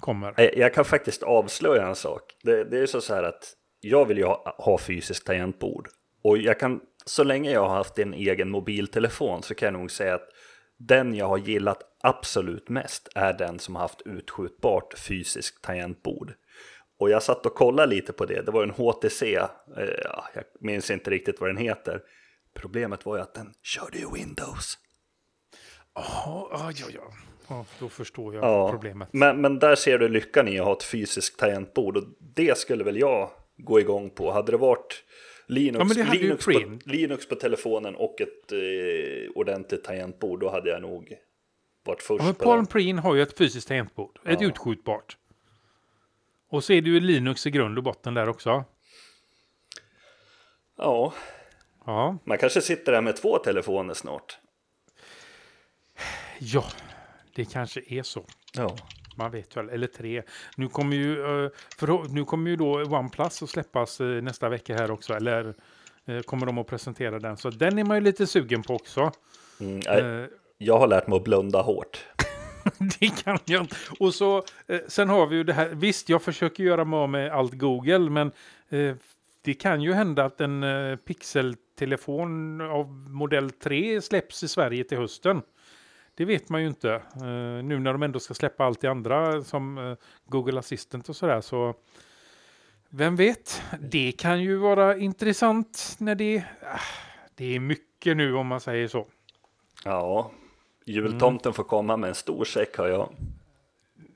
kommer. 0.00 0.34
Jag- 0.58 0.74
kan 0.74 0.84
faktiskt 0.84 1.22
avslöja 1.22 1.86
en 1.88 1.96
sak. 1.96 2.22
Det, 2.42 2.64
det 2.64 2.78
är 2.78 2.86
så, 2.86 3.00
så 3.00 3.14
här 3.14 3.22
att 3.22 3.54
jag 3.80 4.04
vill 4.06 4.18
ju 4.18 4.24
ha, 4.24 4.54
ha 4.58 4.78
fysiskt 4.78 5.26
tangentbord. 5.26 5.88
Och 6.22 6.38
jag 6.38 6.60
kan, 6.60 6.80
så 7.04 7.24
länge 7.24 7.50
jag 7.50 7.68
har 7.68 7.76
haft 7.76 7.98
en 7.98 8.14
egen 8.14 8.50
mobiltelefon 8.50 9.42
så 9.42 9.54
kan 9.54 9.66
jag 9.66 9.80
nog 9.80 9.90
säga 9.90 10.14
att 10.14 10.28
den 10.76 11.14
jag 11.14 11.28
har 11.28 11.38
gillat 11.38 11.82
absolut 12.02 12.68
mest 12.68 13.08
är 13.14 13.32
den 13.32 13.58
som 13.58 13.74
har 13.74 13.82
haft 13.82 14.02
utskjutbart 14.04 14.98
fysiskt 14.98 15.62
tangentbord. 15.64 16.32
Och 16.98 17.10
jag 17.10 17.22
satt 17.22 17.46
och 17.46 17.54
kollade 17.54 17.94
lite 17.94 18.12
på 18.12 18.24
det. 18.24 18.42
Det 18.42 18.50
var 18.50 18.62
en 18.62 18.70
HTC, 18.70 19.34
eh, 19.34 19.44
ja, 20.04 20.24
jag 20.34 20.44
minns 20.60 20.90
inte 20.90 21.10
riktigt 21.10 21.40
vad 21.40 21.48
den 21.48 21.56
heter. 21.56 22.02
Problemet 22.54 23.06
var 23.06 23.16
ju 23.16 23.22
att 23.22 23.34
den 23.34 23.52
körde 23.62 23.98
ju 23.98 24.06
Windows. 24.14 24.78
Ja, 25.94 26.48
ja, 26.52 26.72
ja, 26.74 26.86
ja. 26.94 27.12
ja. 27.48 27.66
Då 27.80 27.88
förstår 27.88 28.34
jag 28.34 28.44
Ja, 28.44 28.70
problemet. 28.70 29.08
Men, 29.12 29.40
men 29.40 29.58
där 29.58 29.74
ser 29.74 29.98
du 29.98 30.08
lyckan 30.08 30.48
i 30.48 30.58
att 30.58 30.64
ha 30.66 30.72
ett 30.72 30.82
fysiskt 30.82 31.38
tangentbord 31.38 31.96
och 31.96 32.04
det 32.18 32.58
skulle 32.58 32.84
väl 32.84 32.96
jag 32.96 33.30
gå 33.56 33.80
igång 33.80 34.10
på. 34.10 34.32
Hade 34.32 34.52
det 34.52 34.58
varit 34.58 35.04
Linux, 35.46 35.96
Ja, 35.96 36.04
det 36.04 36.18
Linux, 36.18 36.44
på. 36.44 36.78
Linux 36.84 37.28
på 37.28 37.34
telefonen 37.34 37.96
och 37.96 38.20
ett 38.20 38.52
eh, 38.52 39.30
ordentligt 39.34 39.84
tangentbord, 39.84 40.40
då 40.40 40.50
hade 40.50 40.70
jag 40.70 40.82
nog 40.82 41.14
varit 41.84 42.02
först 42.02 42.24
Ja, 42.24 42.32
Palm 42.32 42.56
den. 42.56 42.66
Pre 42.66 42.92
har 42.92 43.14
ju 43.14 43.22
ett 43.22 43.38
fysiskt 43.38 43.68
tangentbord, 43.68 44.18
ett 44.24 44.42
utskjutbart. 44.42 45.16
Och 46.48 46.64
så 46.64 46.72
är 46.72 46.82
det 46.82 46.90
ju 46.90 47.00
Linux 47.00 47.46
i 47.46 47.50
grund 47.50 47.78
och 47.78 47.84
botten 47.84 48.14
där 48.14 48.28
också. 48.28 48.64
Ja, 50.76 51.12
Ja, 51.88 52.18
man 52.24 52.38
kanske 52.38 52.60
sitter 52.60 52.92
där 52.92 53.00
med 53.00 53.16
två 53.16 53.38
telefoner 53.38 53.94
snart. 53.94 54.38
ja 56.38 56.64
det 57.34 57.44
kanske 57.44 57.80
är 57.88 58.02
så. 58.02 58.24
Ja. 58.54 58.76
Man 59.16 59.30
vet 59.30 59.56
väl, 59.56 59.68
eller 59.68 59.86
tre. 59.86 60.22
Nu 60.56 60.68
kommer 60.68 60.96
ju, 60.96 61.44
eh, 61.44 61.50
för, 61.78 62.14
nu 62.14 62.24
kommer 62.24 62.50
ju 62.50 62.56
då 62.56 62.82
OnePlus 62.82 63.42
att 63.42 63.50
släppas 63.50 64.00
eh, 64.00 64.06
nästa 64.06 64.48
vecka 64.48 64.74
här 64.74 64.90
också, 64.90 65.14
eller 65.14 65.54
eh, 66.06 66.20
kommer 66.20 66.46
de 66.46 66.58
att 66.58 66.66
presentera 66.66 67.18
den. 67.18 67.36
Så 67.36 67.50
den 67.50 67.78
är 67.78 67.84
man 67.84 67.96
ju 67.96 68.00
lite 68.00 68.26
sugen 68.26 68.62
på 68.62 68.74
också. 68.74 69.12
Mm, 69.60 70.28
jag 70.58 70.78
har 70.78 70.86
lärt 70.86 71.06
mig 71.06 71.16
att 71.16 71.24
blunda 71.24 71.62
hårt. 71.62 72.06
Det 73.00 73.22
kan 73.24 73.38
jag 73.44 73.62
inte. 73.62 73.76
Och 74.00 74.14
så, 74.14 74.44
eh, 74.66 74.80
sen 74.88 75.08
har 75.08 75.26
vi 75.26 75.36
ju 75.36 75.44
det 75.44 75.52
här, 75.52 75.68
visst 75.68 76.08
jag 76.08 76.22
försöker 76.22 76.64
göra 76.64 76.84
mig 76.84 76.98
av 76.98 77.08
med 77.08 77.32
allt 77.32 77.52
Google, 77.52 78.10
men 78.10 78.32
eh, 78.68 78.96
det 79.42 79.54
kan 79.54 79.82
ju 79.82 79.92
hända 79.92 80.24
att 80.24 80.40
en 80.40 80.62
eh, 80.62 80.96
pixeltelefon 80.96 82.60
av 82.60 82.92
modell 82.92 83.50
3 83.50 84.02
släpps 84.02 84.42
i 84.42 84.48
Sverige 84.48 84.84
till 84.84 84.98
hösten. 84.98 85.42
Det 86.14 86.24
vet 86.24 86.48
man 86.48 86.60
ju 86.62 86.68
inte. 86.68 86.94
Eh, 86.94 87.64
nu 87.64 87.78
när 87.78 87.92
de 87.92 88.02
ändå 88.02 88.20
ska 88.20 88.34
släppa 88.34 88.64
allt 88.64 88.80
det 88.80 88.88
andra 88.88 89.42
som 89.42 89.78
eh, 89.78 89.96
Google 90.26 90.58
Assistant 90.58 91.08
och 91.08 91.16
sådär 91.16 91.40
så 91.40 91.74
vem 92.90 93.16
vet? 93.16 93.62
Det 93.80 94.12
kan 94.12 94.42
ju 94.42 94.56
vara 94.56 94.96
intressant 94.96 95.96
när 95.98 96.14
det... 96.14 96.42
Ah, 96.62 96.80
det 97.34 97.56
är 97.56 97.60
mycket 97.60 98.16
nu 98.16 98.34
om 98.34 98.46
man 98.46 98.60
säger 98.60 98.88
så. 98.88 99.06
Ja, 99.84 100.30
jultomten 100.88 101.52
får 101.52 101.64
komma 101.64 101.96
med 101.96 102.08
en 102.08 102.14
stor 102.14 102.44
säck 102.44 102.76
har 102.76 102.86
jag. 102.86 103.10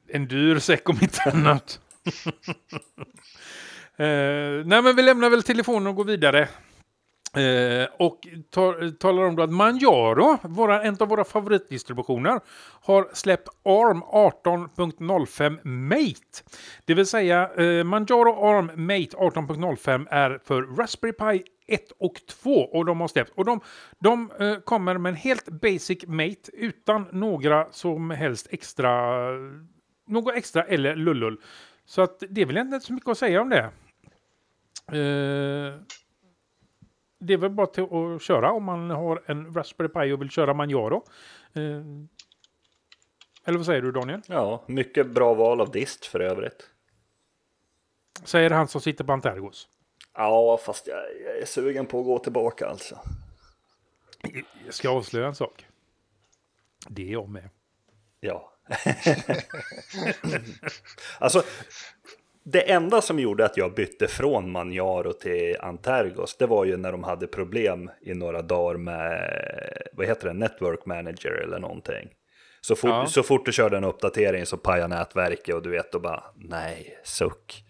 En 0.08 0.28
dyr 0.28 0.58
säck 0.58 0.88
om 0.88 0.98
inte 1.02 1.20
annat. 1.32 1.80
eh, 3.96 4.66
nej, 4.66 4.82
men 4.82 4.96
vi 4.96 5.02
lämnar 5.02 5.30
väl 5.30 5.42
telefonen 5.42 5.86
och 5.86 5.94
går 5.96 6.04
vidare. 6.04 6.48
Eh, 7.36 7.88
och 7.98 8.18
tar, 8.50 8.90
talar 8.90 9.22
om 9.22 9.36
då 9.36 9.42
att 9.42 9.50
Manjaro, 9.50 10.38
våra, 10.42 10.82
en 10.82 10.96
av 11.00 11.08
våra 11.08 11.24
favoritdistributioner, 11.24 12.40
har 12.82 13.08
släppt 13.12 13.48
ARM 13.64 14.02
18.05 14.02 15.64
Mate. 15.64 16.42
Det 16.84 16.94
vill 16.94 17.06
säga 17.06 17.50
eh, 17.54 17.84
Manjaro 17.84 18.44
ARM 18.48 18.66
Mate 18.86 19.16
18.05 19.16 20.06
är 20.10 20.40
för 20.44 20.62
Raspberry 20.62 21.12
Pi 21.12 21.44
1 21.66 21.92
och 21.98 22.14
2 22.26 22.50
och 22.50 22.84
de 22.84 23.00
har 23.00 23.08
släppt. 23.08 23.32
Och 23.34 23.44
de, 23.44 23.60
de 23.98 24.30
eh, 24.40 24.56
kommer 24.56 24.98
med 24.98 25.10
en 25.10 25.16
helt 25.16 25.48
basic 25.48 26.06
Mate 26.06 26.50
utan 26.52 27.06
några 27.12 27.72
som 27.72 28.10
helst 28.10 28.46
extra 28.50 28.92
något 30.06 30.34
extra 30.34 30.64
eller 30.64 30.96
lullull. 30.96 31.40
Så 31.84 32.02
att 32.02 32.22
det 32.30 32.40
är 32.42 32.46
väl 32.46 32.56
inte 32.56 32.80
så 32.80 32.92
mycket 32.92 33.08
att 33.08 33.18
säga 33.18 33.40
om 33.40 33.48
det. 33.48 33.70
Eh, 34.86 35.74
det 37.18 37.32
är 37.32 37.36
väl 37.36 37.50
bara 37.50 37.66
till 37.66 37.84
att 37.84 38.22
köra 38.22 38.52
om 38.52 38.64
man 38.64 38.90
har 38.90 39.22
en 39.26 39.54
Raspberry 39.54 39.88
Pi 39.88 40.12
och 40.12 40.20
vill 40.20 40.30
köra 40.30 40.54
Manjaro. 40.54 41.04
Eh, 41.52 41.82
eller 43.44 43.58
vad 43.58 43.66
säger 43.66 43.82
du 43.82 43.92
Daniel? 43.92 44.20
Ja, 44.26 44.64
mycket 44.66 45.10
bra 45.10 45.34
val 45.34 45.60
av 45.60 45.70
dist 45.70 46.06
för 46.06 46.20
övrigt. 46.20 46.70
Säger 48.24 48.50
han 48.50 48.68
som 48.68 48.80
sitter 48.80 49.04
på 49.04 49.12
Antergos. 49.12 49.68
Ja, 50.14 50.60
fast 50.64 50.86
jag, 50.86 50.98
jag 51.26 51.38
är 51.38 51.46
sugen 51.46 51.86
på 51.86 51.98
att 51.98 52.04
gå 52.04 52.18
tillbaka 52.18 52.66
alltså. 52.66 52.98
Jag 54.64 54.74
ska 54.74 54.90
avslöja 54.90 55.26
en 55.26 55.34
sak. 55.34 55.66
Det 56.88 57.02
är 57.08 57.12
jag 57.12 57.28
med. 57.28 57.48
Ja. 58.20 58.52
alltså, 61.18 61.42
det 62.44 62.70
enda 62.72 63.00
som 63.00 63.18
gjorde 63.18 63.44
att 63.44 63.56
jag 63.56 63.74
bytte 63.74 64.08
från 64.08 64.50
Manjaro 64.52 65.12
till 65.12 65.56
Antergos, 65.60 66.36
det 66.36 66.46
var 66.46 66.64
ju 66.64 66.76
när 66.76 66.92
de 66.92 67.04
hade 67.04 67.26
problem 67.26 67.90
i 68.00 68.14
några 68.14 68.42
dagar 68.42 68.78
med, 68.78 69.32
vad 69.92 70.06
heter 70.06 70.26
det, 70.28 70.34
Network 70.34 70.86
Manager 70.86 71.30
eller 71.30 71.58
någonting. 71.58 72.08
Så 72.60 72.76
fort, 72.76 72.90
Ja. 72.90 73.06
så 73.06 73.22
fort 73.22 73.46
du 73.46 73.52
körde 73.52 73.76
en 73.76 73.84
uppdatering 73.84 74.46
så 74.46 74.56
pajade 74.56 74.96
nätverket 74.96 75.54
och 75.54 75.62
du 75.62 75.70
vet, 75.70 75.92
då 75.92 76.00
bara, 76.00 76.24
nej, 76.36 76.98
suck. 77.04 77.64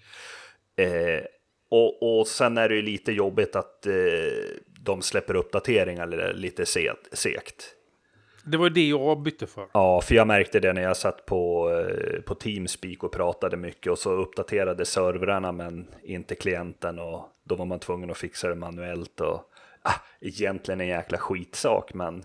Eh, 0.76 1.24
och, 1.72 2.18
och 2.20 2.28
sen 2.28 2.58
är 2.58 2.68
det 2.68 2.74
ju 2.74 2.82
lite 2.82 3.12
jobbigt 3.12 3.56
att 3.56 3.86
eh, 3.86 3.92
de 4.80 5.02
släpper 5.02 5.36
uppdateringar 5.36 6.02
eller 6.02 6.34
lite 6.34 6.66
set, 6.66 7.08
segt. 7.12 7.74
Det 8.44 8.56
var 8.56 8.70
det 8.70 8.88
jag 8.88 9.22
bytte 9.22 9.46
för. 9.46 9.66
Ja, 9.74 10.00
för 10.00 10.14
jag 10.14 10.26
märkte 10.26 10.60
det 10.60 10.72
när 10.72 10.82
jag 10.82 10.96
satt 10.96 11.26
på, 11.26 11.70
eh, 11.70 12.20
på 12.20 12.34
Teamspeak 12.34 13.04
och 13.04 13.12
pratade 13.12 13.56
mycket 13.56 13.92
och 13.92 13.98
så 13.98 14.10
uppdaterade 14.12 14.84
servrarna 14.84 15.52
men 15.52 15.86
inte 16.02 16.34
klienten 16.34 16.98
och 16.98 17.28
då 17.44 17.54
var 17.54 17.64
man 17.64 17.80
tvungen 17.80 18.10
att 18.10 18.18
fixa 18.18 18.48
det 18.48 18.54
manuellt 18.54 19.20
och 19.20 19.40
ah, 19.82 20.00
egentligen 20.20 20.80
en 20.80 20.88
jäkla 20.88 21.18
skitsak 21.18 21.94
men 21.94 22.24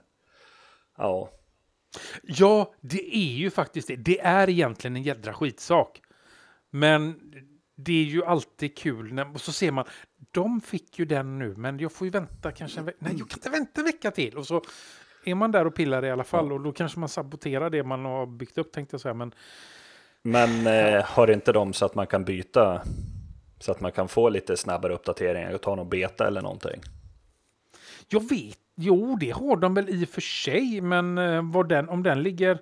ja, 0.98 1.32
Ja, 2.24 2.74
det 2.82 3.16
är 3.18 3.38
ju 3.38 3.50
faktiskt 3.50 3.88
det. 3.88 3.96
Det 3.96 4.20
är 4.20 4.50
egentligen 4.50 4.96
en 4.96 5.04
jädra 5.04 5.34
skitsak. 5.34 6.02
Men 6.70 7.20
det 7.80 7.94
är 7.94 8.06
ju 8.06 8.26
alltid 8.26 8.78
kul 8.78 9.14
när, 9.14 9.34
och 9.34 9.42
så 9.42 9.52
ser 9.52 9.72
man, 9.72 9.86
de 10.32 10.62
fick 10.62 11.00
ju 11.00 11.06
den 11.06 11.40
nu, 11.40 11.56
men 11.58 11.80
jag 11.80 11.92
får 11.92 12.08
ju 12.08 12.12
vänta 12.12 12.52
kanske 12.52 12.80
en 12.80 12.86
vecka. 12.86 12.98
Nej, 13.02 13.16
jag 13.18 13.30
kan 13.30 13.38
inte 13.38 13.50
vänta 13.50 13.82
en 13.82 13.86
vecka 13.86 14.12
till. 14.12 14.38
Och 14.38 14.48
så 14.48 14.62
är 15.26 15.36
man 15.36 15.52
där 15.52 15.68
och 15.68 15.76
pillar 15.76 16.06
i 16.06 16.12
alla 16.12 16.24
fall 16.24 16.52
och 16.52 16.62
då 16.62 16.72
kanske 16.72 17.00
man 17.00 17.10
saboterar 17.10 17.70
det 17.70 17.84
man 17.84 18.06
har 18.06 18.26
byggt 18.26 18.58
upp 18.58 18.72
tänkte 18.72 18.94
jag 18.94 19.02
säga. 19.02 19.14
Men 19.14 19.34
men 20.22 20.68
eh, 20.68 21.04
har 21.04 21.32
inte 21.32 21.52
de 21.52 21.74
så 21.74 21.86
att 21.86 21.96
man 21.96 22.08
kan 22.08 22.26
byta 22.26 22.82
så 23.60 23.72
att 23.72 23.82
man 23.82 23.92
kan 23.92 24.08
få 24.08 24.30
lite 24.30 24.58
snabbare 24.58 24.94
uppdateringar 24.94 25.54
och 25.54 25.62
ta 25.62 25.76
någon 25.76 25.90
beta 25.90 26.28
eller 26.28 26.42
någonting? 26.42 26.82
jag 28.10 28.30
vet, 28.30 28.60
jo 28.76 29.18
det 29.20 29.30
har 29.30 29.58
de 29.58 29.74
väl 29.74 29.90
i 29.90 30.06
och 30.06 30.10
för 30.10 30.22
sig, 30.22 30.82
men 30.82 31.18
eh, 31.18 31.64
den, 31.64 31.90
om 31.90 32.04
den 32.04 32.24
ligger 32.24 32.60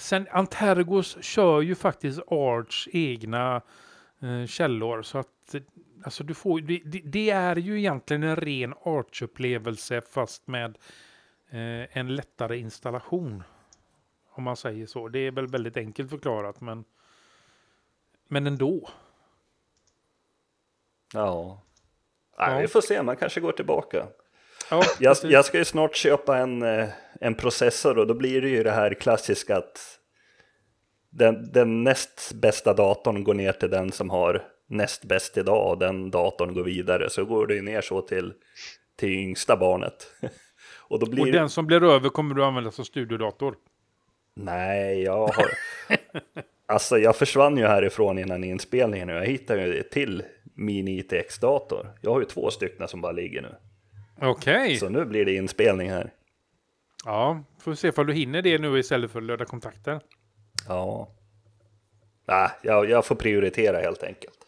sen 0.00 0.26
Antergos 0.30 1.22
kör 1.24 1.60
ju 1.60 1.74
faktiskt 1.74 2.20
Arch 2.26 2.88
egna 2.92 3.62
eh, 4.20 4.46
källor. 4.46 5.02
Så 5.02 5.18
att 5.18 5.54
alltså 6.04 6.24
du 6.24 6.34
får, 6.34 6.60
det, 6.60 6.82
det, 6.84 7.00
det 7.04 7.30
är 7.30 7.56
ju 7.56 7.78
egentligen 7.78 8.22
en 8.22 8.36
ren 8.36 8.74
Arch-upplevelse 8.74 10.00
fast 10.00 10.46
med 10.46 10.78
eh, 11.50 11.98
en 11.98 12.14
lättare 12.14 12.58
installation. 12.58 13.42
Om 14.32 14.44
man 14.44 14.56
säger 14.56 14.86
så. 14.86 15.08
Det 15.08 15.18
är 15.18 15.30
väl 15.30 15.46
väldigt 15.46 15.76
enkelt 15.76 16.10
förklarat 16.10 16.60
men, 16.60 16.84
men 18.28 18.46
ändå. 18.46 18.88
Ja. 21.12 21.62
Nej, 22.38 22.54
Ja. 22.54 22.60
Vi 22.60 22.68
får 22.68 22.80
se, 22.80 23.02
man 23.02 23.16
kanske 23.16 23.40
går 23.40 23.52
tillbaka. 23.52 24.06
Ja, 24.70 24.84
Jag, 24.98 25.16
jag 25.22 25.44
ska 25.44 25.58
ju 25.58 25.64
snart 25.64 25.96
köpa 25.96 26.38
en, 26.38 26.62
eh, 26.62 26.88
en 27.20 27.34
processor 27.34 27.98
och 27.98 28.06
då 28.06 28.14
blir 28.14 28.42
det 28.42 28.48
ju 28.48 28.62
det 28.62 28.70
här 28.70 28.94
klassiska 28.94 29.56
att 29.56 29.98
den, 31.10 31.52
den 31.52 31.84
näst 31.84 32.32
bästa 32.34 32.74
datorn 32.74 33.24
går 33.24 33.34
ner 33.34 33.52
till 33.52 33.70
den 33.70 33.92
som 33.92 34.10
har 34.10 34.42
näst 34.68 35.04
bäst 35.04 35.36
idag 35.36 35.70
och 35.70 35.78
den 35.78 36.10
datorn 36.10 36.54
går 36.54 36.64
vidare. 36.64 37.10
Så 37.10 37.24
går 37.24 37.46
det 37.46 37.54
ju 37.54 37.62
ner 37.62 37.80
så 37.80 38.02
till, 38.02 38.32
till 38.96 39.08
yngsta 39.08 39.56
barnet. 39.56 40.06
Och 40.78 40.98
då 40.98 41.06
blir 41.06 41.22
Och 41.22 41.32
den 41.32 41.50
som 41.50 41.66
blir 41.66 41.84
över 41.84 42.08
kommer 42.08 42.34
du 42.34 42.44
använda 42.44 42.70
som 42.70 42.84
studiodator. 42.84 43.54
Nej, 44.34 45.02
jag 45.02 45.26
har... 45.26 45.50
alltså 46.66 46.98
jag 46.98 47.16
försvann 47.16 47.56
ju 47.56 47.66
härifrån 47.66 48.18
innan 48.18 48.44
inspelningen 48.44 49.10
och 49.10 49.16
jag 49.16 49.26
hittade 49.26 49.66
ju 49.66 49.82
till 49.82 50.22
Mini 50.54 50.98
ITX-dator. 50.98 51.86
Jag 52.00 52.12
har 52.12 52.20
ju 52.20 52.26
två 52.26 52.50
stycken 52.50 52.88
som 52.88 53.00
bara 53.00 53.12
ligger 53.12 53.42
nu. 53.42 53.54
Okej. 54.20 54.76
Så 54.76 54.88
nu 54.88 55.04
blir 55.04 55.24
det 55.24 55.34
inspelning 55.34 55.90
här. 55.90 56.12
Ja, 57.04 57.44
får 57.58 57.74
se 57.74 57.88
ifall 57.88 58.06
du 58.06 58.12
hinner 58.12 58.42
det 58.42 58.58
nu 58.58 58.78
istället 58.78 59.10
för 59.10 59.18
att 59.18 59.24
löda 59.24 59.44
kontakter. 59.44 60.00
Ja. 60.68 61.08
Nej, 62.26 62.50
jag, 62.62 62.90
jag 62.90 63.06
får 63.06 63.14
prioritera 63.14 63.80
helt 63.80 64.02
enkelt. 64.02 64.38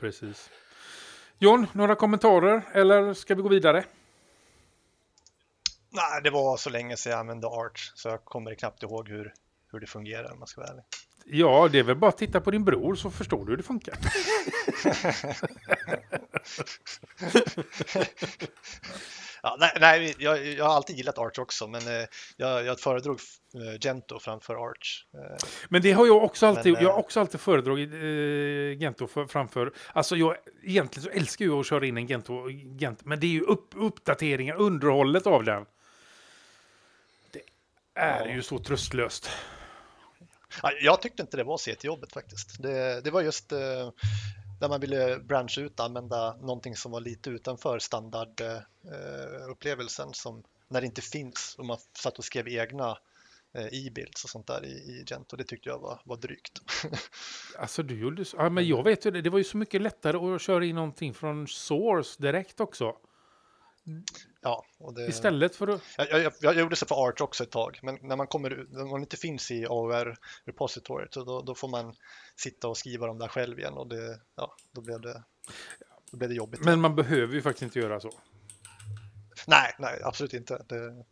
Precis. 0.00 0.50
John, 1.38 1.66
några 1.72 1.94
kommentarer 1.94 2.62
eller 2.72 3.14
ska 3.14 3.34
vi 3.34 3.42
gå 3.42 3.48
vidare? 3.48 3.84
Nej, 5.90 6.22
det 6.22 6.30
var 6.30 6.56
så 6.56 6.70
länge 6.70 6.96
sedan 6.96 7.10
jag 7.10 7.20
använde 7.20 7.46
Arch 7.46 7.92
så 7.94 8.08
jag 8.08 8.24
kommer 8.24 8.54
knappt 8.54 8.82
ihåg 8.82 9.08
hur, 9.08 9.32
hur 9.74 9.80
det 9.80 9.86
fungerar 9.86 10.32
om 10.32 10.38
man 10.38 10.48
ska 10.48 10.60
vara 10.60 10.70
ärlig. 10.70 10.84
Ja, 11.26 11.68
det 11.72 11.78
är 11.78 11.82
väl 11.82 11.96
bara 11.96 12.08
att 12.08 12.18
titta 12.18 12.40
på 12.40 12.50
din 12.50 12.64
bror 12.64 12.94
så 12.94 13.10
förstår 13.10 13.44
du 13.44 13.52
hur 13.52 13.56
det 13.56 13.62
funkar. 13.62 13.98
Ja, 19.42 19.56
nej, 19.60 19.70
nej 19.80 20.14
jag, 20.18 20.46
jag 20.46 20.64
har 20.64 20.74
alltid 20.74 20.96
gillat 20.96 21.18
Arch 21.18 21.38
också, 21.38 21.66
men 21.66 21.80
eh, 21.88 22.04
jag, 22.36 22.64
jag 22.64 22.80
föredrog 22.80 23.18
eh, 23.54 23.78
Gento 23.80 24.18
framför 24.18 24.54
Arch. 24.54 25.06
Eh, 25.14 25.36
Men 25.68 25.82
det 25.82 25.92
har 25.92 26.06
jag 26.06 26.24
också 26.24 26.46
alltid, 26.46 26.72
Men, 26.72 26.82
jag 26.82 26.88
har 26.90 26.98
eh, 26.98 27.04
också 27.04 27.20
alltid 27.20 27.40
föredragit 27.40 27.92
eh, 27.92 28.80
Gento 28.82 29.06
för, 29.06 29.26
framför. 29.26 29.72
Alltså 29.92 30.16
jag, 30.16 30.36
egentligen 30.62 31.04
så 31.04 31.10
älskar 31.18 31.44
jag 31.44 31.60
att 31.60 31.66
köra 31.66 31.86
in 31.86 31.96
en 31.96 32.06
Gento, 32.06 32.50
Gent, 32.50 33.04
men 33.04 33.20
det 33.20 33.26
är 33.26 33.30
ju 33.30 33.40
upp, 33.40 33.68
uppdateringar, 33.76 34.56
underhållet 34.56 35.26
av 35.26 35.44
den. 35.44 35.66
Det 37.32 37.40
är 37.94 38.26
Ja. 38.26 38.34
ju 38.34 38.42
så 38.42 38.58
tröstlöst 38.58 39.30
jag 40.80 41.02
tyckte 41.02 41.22
inte 41.22 41.36
det 41.36 41.44
var 41.44 41.58
så 41.58 41.74
jobbet 41.82 42.12
faktiskt. 42.12 42.62
Det, 42.62 43.00
det 43.04 43.10
var 43.10 43.20
just 43.20 43.52
eh, 43.52 43.90
där 44.60 44.68
man 44.68 44.80
ville 44.80 45.18
branscha 45.18 45.60
ut 45.60 45.80
och 45.80 45.86
använda 45.86 46.36
någonting 46.36 46.76
som 46.76 46.92
var 46.92 47.00
lite 47.00 47.30
utanför 47.30 47.78
standardupplevelsen 47.78 50.08
eh, 50.08 50.12
som 50.12 50.42
när 50.68 50.80
det 50.80 50.86
inte 50.86 51.02
finns 51.02 51.54
och 51.58 51.66
man 51.66 51.78
satt 51.92 52.18
och 52.18 52.24
skrev 52.24 52.48
egna 52.48 52.98
eh, 53.54 53.66
e-builds 53.66 54.24
och 54.24 54.30
sånt 54.30 54.46
där 54.46 54.64
i, 54.64 54.72
i 54.72 55.04
Gento. 55.06 55.36
Det 55.36 55.44
tyckte 55.44 55.68
jag 55.68 55.78
var, 55.78 56.00
var 56.04 56.16
drygt. 56.16 56.60
Alltså 57.58 57.82
du 57.82 57.98
gjorde 57.98 58.24
så, 58.24 58.36
ja, 58.36 58.50
men 58.50 58.68
jag 58.68 58.84
vet 58.84 59.06
ju 59.06 59.10
det, 59.10 59.22
det 59.22 59.30
var 59.30 59.38
ju 59.38 59.44
så 59.44 59.56
mycket 59.56 59.82
lättare 59.82 60.16
att 60.16 60.42
köra 60.42 60.64
in 60.64 60.74
någonting 60.74 61.14
från 61.14 61.48
source 61.48 62.22
direkt 62.22 62.60
också 62.60 62.96
ja, 64.40 64.64
och 64.78 64.94
det, 64.94 65.06
Istället 65.06 65.56
för 65.56 65.68
att... 65.68 65.82
Jag, 65.98 66.22
jag, 66.22 66.32
jag 66.40 66.54
gjorde 66.54 66.76
så 66.76 66.86
för 66.86 67.08
Arch 67.08 67.20
också 67.20 67.42
ett 67.44 67.50
tag, 67.50 67.78
men 67.82 67.98
när 68.02 68.16
man 68.16 68.26
kommer 68.26 68.66
när 68.70 68.84
man 68.84 69.00
inte 69.00 69.16
finns 69.16 69.50
i 69.50 69.66
AOR-repositoriet 69.66 71.14
så 71.14 71.24
då, 71.24 71.42
då 71.42 71.54
får 71.54 71.68
man 71.68 71.94
sitta 72.36 72.68
och 72.68 72.76
skriva 72.76 73.06
dem 73.06 73.18
där 73.18 73.28
själv 73.28 73.58
igen 73.58 73.74
och 73.74 73.88
det, 73.88 74.20
ja, 74.36 74.54
då 74.72 74.80
blev 74.80 75.00
det, 75.00 75.22
då 76.10 76.16
blev 76.16 76.30
det 76.30 76.36
jobbigt. 76.36 76.64
Men 76.64 76.80
man 76.80 76.96
behöver 76.96 77.34
ju 77.34 77.42
faktiskt 77.42 77.62
inte 77.62 77.78
göra 77.78 78.00
så. 78.00 78.10
Nej, 79.46 79.74
nej, 79.78 80.00
absolut 80.04 80.34
inte. 80.34 80.64
Det, 80.68 81.04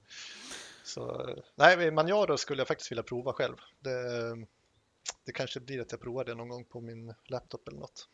så, 0.85 1.37
nej, 1.55 1.91
Manjaro 1.91 2.37
skulle 2.37 2.61
jag 2.61 2.69
faktiskt 2.69 2.91
vilja 2.91 3.03
prova 3.03 3.33
själv. 3.33 3.57
Det, 3.81 3.93
det 5.25 5.33
kanske 5.33 5.61
blir 5.61 5.81
att 5.81 5.93
jag 5.93 6.01
provar 6.01 6.25
det 6.25 6.35
någon 6.35 6.49
gång 6.49 6.65
på 6.65 6.81
min 6.81 7.15
laptop 7.25 7.69
eller 7.69 7.79
något. 7.79 8.09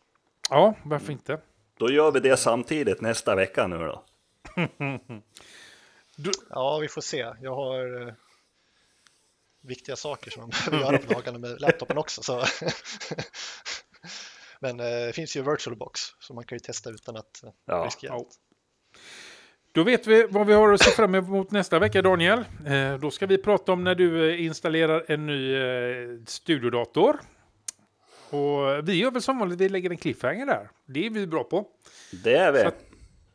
Ja, 0.50 0.74
varför 0.84 1.12
inte? 1.12 1.40
Då 1.78 1.90
gör 1.90 2.12
vi 2.12 2.20
det 2.20 2.36
samtidigt 2.36 3.00
nästa 3.00 3.34
vecka 3.34 3.66
nu 3.66 3.76
då. 3.76 4.04
Du, 6.16 6.30
Ja, 6.50 6.78
vi 6.78 6.88
får 6.88 7.00
se. 7.00 7.26
Jag 7.42 7.54
har 7.54 8.06
eh, 8.08 8.14
viktiga 9.62 9.96
saker 9.96 10.30
som 10.30 10.40
man 10.40 10.50
behöver 10.50 10.78
göra 10.78 10.98
på 10.98 11.12
dagarna 11.12 11.38
med 11.38 11.60
laptopen 11.60 11.98
också. 11.98 12.22
Så. 12.22 12.40
Men 14.60 14.80
eh, 14.80 14.86
det 14.86 15.12
finns 15.14 15.36
ju 15.36 15.42
VirtualBox 15.42 16.00
så 16.20 16.34
man 16.34 16.44
kan 16.44 16.56
ju 16.56 16.60
testa 16.60 16.90
utan 16.90 17.16
att 17.16 17.42
eh, 17.44 17.50
Ja. 17.66 17.84
riskera 17.86 18.10
Ja. 18.12 18.16
allt. 18.16 18.36
Då 19.72 19.82
vet 19.84 20.06
vi 20.06 20.26
vad 20.30 20.46
vi 20.46 20.52
har 20.54 20.72
att 20.72 20.82
se 20.82 20.90
fram 20.90 21.14
emot 21.14 21.50
nästa 21.50 21.78
vecka, 21.78 22.02
Daniel. 22.02 22.44
Eh, 22.66 22.94
då 22.98 23.10
ska 23.10 23.26
vi 23.26 23.38
prata 23.38 23.72
om 23.72 23.84
när 23.84 23.94
du 23.94 24.30
eh, 24.34 24.44
installerar 24.44 25.04
en 25.08 25.26
ny 25.26 25.54
eh, 25.56 26.08
studiodator. 26.26 27.20
Och 28.30 28.88
vi 28.88 28.94
gör 28.94 29.10
väl 29.10 29.22
som 29.22 29.38
vanligt, 29.38 29.60
vi 29.60 29.68
lägger 29.68 29.90
en 29.90 29.96
cliffhanger 29.96 30.46
där. 30.46 30.70
Det 30.86 31.06
är 31.06 31.10
vi 31.10 31.26
bra 31.26 31.44
på. 31.44 31.66
Det 32.24 32.36
är 32.36 32.52
vi. 32.52 32.70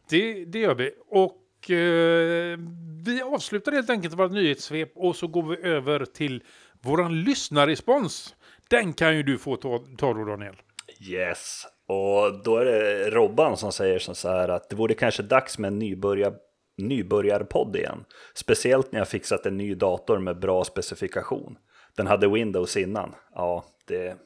Det, 0.10 0.46
det 0.46 0.60
gör 0.60 0.76
vi. 0.76 0.92
Och 1.10 1.72
eh, 1.72 2.60
vi 3.06 3.22
avslutar 3.22 3.72
helt 3.72 3.90
enkelt 3.90 4.14
vårt 4.14 4.32
nyhetssvep 4.32 4.92
och 4.96 5.16
så 5.16 5.28
går 5.28 5.44
vi 5.44 5.70
över 5.70 6.06
till 6.06 6.44
våran 6.82 7.22
lyssnarrespons. 7.22 8.36
Den 8.70 8.94
kan 8.94 9.18
ju 9.18 9.24
du 9.24 9.38
få 9.38 9.56
ta, 9.56 9.84
ta 9.98 10.14
då, 10.14 10.26
Daniel. 10.26 10.56
Yes. 11.02 11.66
Och 11.88 12.44
då 12.44 12.58
är 12.58 12.66
det 12.66 13.10
Robban 13.10 13.58
som 13.58 13.72
säger 13.72 14.00
så 14.00 14.30
här 14.30 14.50
att 14.50 14.70
det 14.70 14.76
vore 14.76 14.94
kanske 14.94 15.24
dags 15.24 15.58
med 15.58 15.68
en 15.68 15.80
nybörjar, 15.80 16.34
nybörjarpodd 16.78 17.76
igen. 17.76 18.06
Speciellt 18.36 18.92
när 18.92 19.00
jag 19.00 19.08
fixat 19.08 19.46
en 19.46 19.58
ny 19.58 19.76
dator 19.76 20.20
med 20.20 20.40
bra 20.40 20.64
specifikation. 20.64 21.58
Den 21.96 22.08
hade 22.08 22.28
Windows 22.28 22.78
innan. 22.78 23.16
Ja, 23.36 23.66
det... 23.86 24.18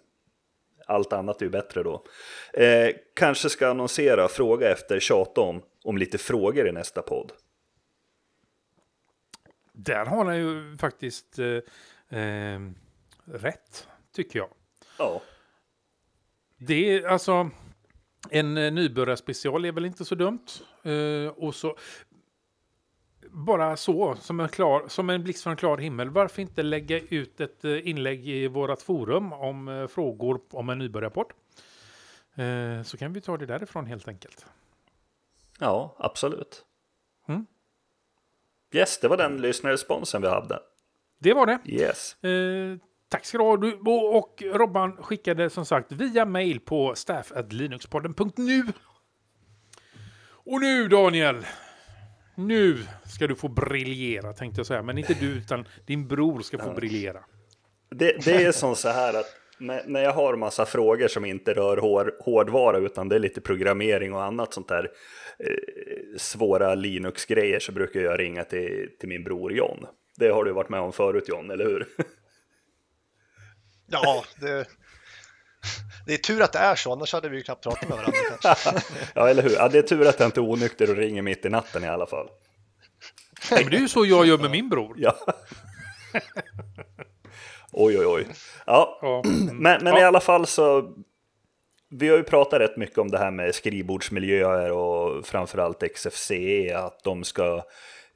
Allt 0.88 1.13
annat 1.13 1.41
är 1.41 1.45
ju 1.45 1.52
bättre 1.52 1.84
då. 1.84 2.04
Eh, 2.54 2.89
kanske 3.15 3.50
ska 3.50 3.69
annonsera, 3.69 4.28
fråga 4.28 4.71
efter, 4.71 5.00
tjata 5.00 5.41
om, 5.41 5.62
om 5.84 5.97
lite 5.97 6.17
frågor 6.17 6.67
i 6.67 6.71
nästa 6.71 7.02
podd. 7.02 7.32
Där 9.73 10.06
har 10.06 10.26
han 10.26 10.38
ju 10.38 10.78
faktiskt 10.78 11.39
eh, 11.39 12.19
eh, 12.19 12.60
rätt, 13.26 13.88
tycker 14.15 14.39
jag. 14.39 14.50
Ja, 14.97 15.21
Det 16.58 16.95
är 16.95 17.08
alltså 17.08 17.50
en 18.30 18.58
eh, 18.58 18.71
nybörjarspecial 18.71 19.65
är 19.65 19.71
väl 19.71 19.86
inte 19.86 20.06
så 20.06 20.15
dumt. 20.15 20.45
Eh, 20.84 21.28
och 21.28 21.56
så 21.56 21.78
bara 23.38 23.78
så, 23.78 24.15
som 24.15 24.39
en, 24.39 24.50
klar, 24.50 24.88
som 24.88 25.10
en 25.10 25.23
blixt 25.23 25.43
från 25.43 25.56
klar 25.56 25.78
himmel. 25.78 26.10
Varför 26.10 26.41
inte 26.41 26.63
lägga 26.63 27.00
ut 27.00 27.41
ett 27.41 27.65
eh, 27.65 27.88
inlägg 27.88 28.28
i 28.28 28.47
vårt 28.47 28.82
forum 28.82 29.34
om 29.34 29.67
eh, 29.67 29.88
frågor 29.88 30.41
om 30.52 30.69
en 30.69 30.80
nybörjarpodd? 30.80 31.32
Eh, 32.36 32.84
så 32.84 32.97
kan 32.97 33.13
vi 33.13 33.21
ta 33.21 33.38
det 33.38 33.45
därifrån 33.45 33.86
helt 33.86 34.08
enkelt. 34.08 34.45
ja 35.60 35.95
absolut. 36.00 36.65
Mm. 37.28 37.45
Yes, 38.73 39.00
det 39.00 39.08
var 39.08 39.17
den 39.17 39.41
lyssnarresponsen 39.41 40.21
vi 40.21 40.28
hade. 40.28 40.60
Det 41.19 41.34
var 41.34 41.45
det. 41.45 41.60
Yes. 41.65 42.23
Eh, 42.23 42.78
tack 43.10 43.26
ska 43.26 43.38
du 43.38 43.43
ha. 43.43 43.58
Du, 43.58 43.73
och 44.17 44.43
Robban 44.45 45.04
skickade 45.04 45.50
som 45.50 45.65
sagt 45.65 45.91
via 45.91 46.26
mail 46.26 46.60
på 46.60 46.95
staff.linuxpodden.nu. 46.95 48.63
Och 50.30 50.62
nu 50.62 50.88
Daniel, 50.88 51.45
nu 52.38 52.78
ska 53.06 53.28
du 53.28 53.36
få 53.36 53.47
briljera 53.47 54.34
tänkte 54.34 54.60
jag 54.60 54.67
säga. 54.67 54.84
Men 54.84 54.97
inte 54.97 55.13
du 55.13 55.26
utan 55.26 55.67
din 55.86 56.08
bror 56.08 56.41
ska 56.41 56.58
få 56.58 56.73
briljera. 56.73 57.19
Det, 57.89 58.26
det 58.26 58.43
är 58.43 58.52
som 58.52 58.76
så 58.76 58.89
här 58.89 59.13
att 59.13 59.26
när, 59.60 60.04
jag 60.04 60.13
har 60.13 60.36
massa 60.36 60.65
frågor 60.65 61.08
som 61.08 61.26
inte 61.26 61.54
rör 61.54 61.78
hår, 61.78 62.15
hårdvara 62.19 62.78
utan 62.78 63.10
det 63.10 63.15
är 63.15 63.19
lite 63.19 63.41
programmering 63.41 64.13
och 64.13 64.23
annat 64.23 64.54
sånt 64.54 64.67
där 64.67 64.91
eh, 65.39 66.17
svåra 66.17 66.76
Linux-grejer 66.76 67.60
så 67.60 67.71
brukar 67.71 68.00
jag 68.00 68.19
ringa 68.19 68.43
till, 68.43 68.89
till 69.00 69.10
min 69.10 69.23
bror 69.23 69.54
John. 69.54 69.86
Det 70.15 70.30
har 70.30 70.43
du 70.43 70.52
varit 70.52 70.69
med 70.69 70.80
om 70.80 70.93
förut 70.93 71.26
John, 71.28 71.52
eller 71.52 71.65
hur? 71.65 71.88
Ja, 73.89 74.23
det, 74.39 74.67
det 76.06 76.13
är 76.13 76.17
tur 76.17 76.41
att 76.41 76.54
det 76.54 76.60
är 76.60 76.76
så, 76.76 76.91
annars 76.91 77.13
hade 77.13 77.30
vi 77.30 77.38
ju 77.38 77.43
knappt 77.43 77.63
pratat 77.63 77.89
med 77.89 77.98
varandra 77.98 78.20
kanske. 78.41 78.72
ja, 79.15 79.30
eller 79.30 79.43
hur? 79.43 79.50
Ja, 79.52 79.67
det 79.70 79.78
är 79.78 79.82
tur 79.82 80.08
att 80.08 80.20
jag 80.20 80.28
inte 80.28 80.39
är 80.39 80.50
onykter 80.52 80.89
och 80.89 80.96
ringer 80.98 81.22
mitt 81.22 81.46
i 81.46 81.50
natten 81.50 81.84
i 81.84 81.88
alla 81.88 82.06
fall. 82.06 82.30
Men 83.52 83.70
det 83.70 83.78
är 83.78 83.82
ju 83.82 83.88
så 83.88 84.06
jag 84.06 84.26
gör 84.26 84.38
med 84.38 84.52
min 84.52 84.70
bror. 84.70 84.96
Ja. 84.98 85.15
Oj, 87.72 88.00
oj, 88.00 88.06
oj. 88.06 88.28
Ja, 88.65 89.00
Ja. 89.02 89.22
men, 89.54 89.84
men 89.84 89.93
Ja. 89.93 90.00
i 90.00 90.04
alla 90.04 90.20
fall 90.20 90.46
så. 90.48 90.93
Vi 91.89 92.10
har 92.10 92.17
ju 92.17 92.24
pratat 92.24 92.60
rätt 92.60 92.78
mycket 92.78 92.98
om 92.98 93.12
det 93.12 93.17
här 93.17 93.32
med 93.32 93.56
skrivbordsmiljöer 93.56 94.72
och 94.72 95.26
framförallt 95.26 95.84
XFCE, 95.96 96.78
att 96.78 97.04
de 97.04 97.24
ska 97.24 97.63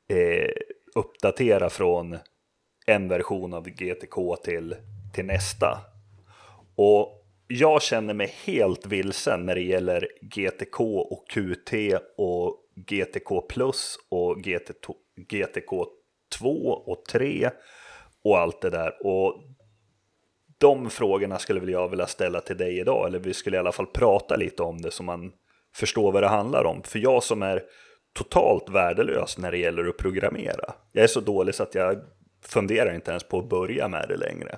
eh, 0.10 0.49
uppdatera 0.95 1.69
från 1.69 2.17
en 2.86 3.08
version 3.08 3.54
av 3.54 3.69
GTK 3.69 4.36
till, 4.43 4.75
till 5.13 5.25
nästa. 5.25 5.80
Och 6.75 7.20
jag 7.51 7.81
känner 7.81 8.13
mig 8.13 8.35
helt 8.45 8.85
vilsen 8.85 9.45
när 9.45 9.55
det 9.55 9.61
gäller 9.61 10.07
GTK 10.21 10.99
och 10.99 11.29
QT 11.29 11.73
och 12.17 12.57
GTK 12.75 13.41
plus 13.41 13.97
och 14.09 14.37
GT, 14.37 14.71
GTK 15.29 15.85
2 16.39 16.49
och 16.67 17.05
3 17.05 17.49
och 18.23 18.39
allt 18.39 18.61
det 18.61 18.69
där. 18.69 19.07
Och 19.07 19.43
de 20.57 20.89
frågorna 20.89 21.39
skulle 21.39 21.59
väl 21.59 21.69
jag 21.69 21.89
vilja 21.89 22.07
ställa 22.07 22.41
till 22.41 22.57
dig 22.57 22.79
idag, 22.79 23.07
eller 23.07 23.19
vi 23.19 23.33
skulle 23.33 23.57
i 23.57 23.59
alla 23.59 23.71
fall 23.71 23.87
prata 23.87 24.35
lite 24.35 24.63
om 24.63 24.81
det 24.81 24.91
så 24.91 25.03
man 25.03 25.31
förstår 25.75 26.11
vad 26.11 26.23
det 26.23 26.29
handlar 26.29 26.63
om. 26.63 26.83
För 26.83 26.99
jag 26.99 27.23
som 27.23 27.41
är 27.41 27.63
totalt 28.13 28.69
värdelös 28.69 29.37
när 29.37 29.51
det 29.51 29.57
gäller 29.57 29.89
att 29.89 29.97
programmera. 29.97 30.73
Jag 30.91 31.03
är 31.03 31.07
så 31.07 31.19
dålig 31.19 31.55
så 31.55 31.63
att 31.63 31.75
jag 31.75 32.01
funderar 32.45 32.95
inte 32.95 33.11
ens 33.11 33.23
på 33.23 33.39
att 33.39 33.49
börja 33.49 33.87
med 33.87 34.05
det 34.09 34.17
längre. 34.17 34.57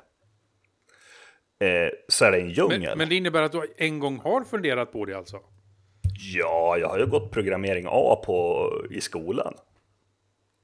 Eh, 1.66 1.90
så 2.08 2.26
är 2.26 2.32
det 2.32 2.38
en 2.38 2.50
djungel. 2.50 2.80
Men, 2.82 2.98
men 2.98 3.10
det 3.10 3.16
innebär 3.16 3.42
att 3.42 3.52
du 3.52 3.74
en 3.78 4.00
gång 4.00 4.20
har 4.20 4.44
funderat 4.44 4.92
på 4.92 5.06
det 5.06 5.14
alltså? 5.14 5.40
Ja, 6.36 6.78
jag 6.78 6.88
har 6.90 7.00
ju 7.00 7.06
gått 7.06 7.32
programmering 7.32 7.86
A 7.90 8.22
på, 8.26 8.70
i 8.92 9.02
skolan. 9.02 9.54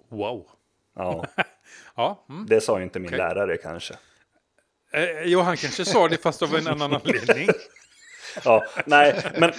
Wow. 0.10 0.48
Ja, 0.96 1.26
Ja, 1.96 2.26
mm. 2.30 2.46
det 2.50 2.62
sa 2.62 2.78
ju 2.78 2.84
inte 2.84 3.00
min 3.00 3.08
Okej. 3.10 3.18
lärare 3.18 3.58
kanske. 3.58 3.94
eh, 4.94 5.22
jo, 5.26 5.40
han 5.40 5.58
kanske 5.58 5.86
sa 5.86 6.08
det 6.08 6.18
fast 6.18 6.42
av 6.42 6.56
en 6.56 6.68
annan 6.74 6.94
anledning. 6.94 7.48
Ja, 8.46 8.66
nej, 8.86 9.16
men, 9.38 9.52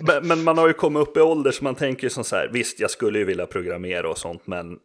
men- 0.00 0.28
men 0.28 0.42
man 0.44 0.58
har 0.58 0.66
ju 0.68 0.72
kommit 0.74 1.00
upp 1.08 1.16
i 1.16 1.20
ålder 1.20 1.50
så 1.50 1.64
man 1.64 1.74
tänker 1.74 2.02
ju 2.02 2.10
som 2.10 2.24
så 2.24 2.36
här, 2.36 2.48
visst 2.52 2.80
jag 2.80 2.90
skulle 2.90 3.18
ju 3.18 3.24
vilja 3.24 3.46
programmera 3.46 4.10
och 4.10 4.18
sånt, 4.18 4.46
men 4.46 4.78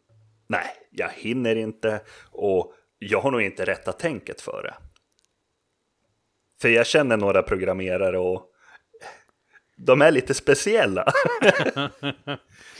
nej, 0.48 0.66
jag 0.90 1.08
hinner 1.14 1.56
inte 1.56 2.00
och 2.30 2.72
jag 2.98 3.20
har 3.20 3.30
nog 3.30 3.42
inte 3.42 3.64
rätta 3.64 3.92
tänket 3.92 4.40
för 4.40 4.62
det. 4.62 4.74
För 6.60 6.68
jag 6.68 6.86
känner 6.86 7.16
några 7.16 7.42
programmerare 7.42 8.18
och 8.18 8.50
de 9.76 10.02
är 10.02 10.10
lite 10.10 10.34
speciella. 10.34 11.12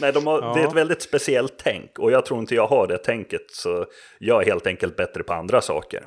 nej, 0.01 0.13
de 0.13 0.27
har, 0.27 0.41
det 0.55 0.61
är 0.61 0.63
Ja. 0.63 0.69
ett 0.69 0.75
väldigt 0.75 1.03
speciellt 1.03 1.55
tänk 1.59 1.99
och 1.99 2.13
jag 2.13 2.27
tror 2.27 2.41
inte 2.41 2.55
jag 2.55 2.67
har 2.67 2.87
det 2.87 2.99
tänket 2.99 3.51
så 3.51 3.87
jag 4.19 4.43
är 4.43 4.47
helt 4.47 4.67
enkelt 4.67 4.97
bättre 4.97 5.23
på 5.23 5.33
andra 5.33 5.61
saker. 5.61 6.07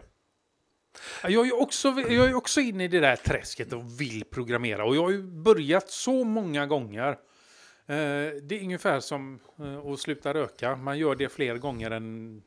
Jag 1.23 1.47
är 1.47 1.61
också, 1.61 1.87
jag 2.09 2.29
är 2.29 2.33
också 2.35 2.59
inne 2.61 2.83
i 2.83 2.87
det 2.87 2.99
där 2.99 3.15
träsket 3.15 3.73
och 3.73 4.01
vill 4.01 4.23
programmera. 4.25 4.85
Och 4.85 4.95
jag 4.95 5.03
har 5.03 5.11
ju 5.11 5.23
börjat 5.23 5.89
så 5.89 6.23
många 6.23 6.65
gånger. 6.65 7.09
Eh, 7.09 7.95
det 8.43 8.51
är 8.55 8.63
ungefär 8.63 8.99
som 8.99 9.39
eh, 9.59 9.77
att 9.77 9.99
sluta 9.99 10.33
röka. 10.33 10.75
Man 10.75 10.97
gör 10.99 11.15
det 11.15 11.29
fler 11.29 11.57
gånger 11.57 11.91
än 11.91 12.41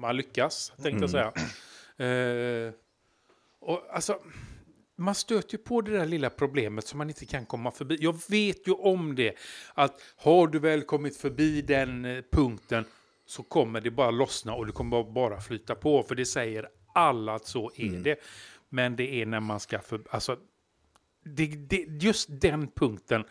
man 0.00 0.16
lyckas, 0.16 0.72
tänkte 0.82 1.00
jag 1.02 1.10
säga. 1.10 1.32
Och 3.60 3.86
alltså, 3.92 4.18
man 4.96 5.14
stöter 5.14 5.52
ju 5.52 5.58
på 5.58 5.80
det 5.80 5.90
där 5.90 6.06
lilla 6.06 6.30
problemet 6.30 6.86
som 6.86 6.98
man 6.98 7.08
inte 7.08 7.26
kan 7.26 7.46
komma 7.46 7.70
förbi. 7.70 7.96
Jag 8.00 8.20
vet 8.28 8.68
ju 8.68 8.72
om 8.72 9.14
det, 9.14 9.34
att 9.74 10.00
har 10.16 10.46
du 10.46 10.58
väl 10.58 10.82
kommit 10.82 11.16
förbi 11.16 11.62
den 11.62 12.04
eh, 12.04 12.24
punkten 12.32 12.84
så 13.26 13.42
kommer 13.42 13.80
det 13.80 13.90
bara 13.90 14.10
lossna 14.10 14.54
och 14.54 14.66
det 14.66 14.72
kommer 14.72 15.04
bara 15.04 15.40
flyta 15.40 15.74
på. 15.74 16.02
För 16.02 16.14
det 16.14 16.26
säger 16.26 16.68
alla 16.94 17.34
att 17.34 17.46
så 17.46 17.70
är 17.76 17.98
det. 17.98 18.20
Men 18.68 18.96
det 18.96 19.22
är 19.22 19.26
när 19.26 19.40
man 19.40 19.60
ska 19.60 19.78
för, 19.78 20.02
alltså, 20.10 20.36
det, 21.24 21.46
det, 21.46 21.76
just 21.76 22.40
den 22.40 22.68
punkten, 22.68 23.24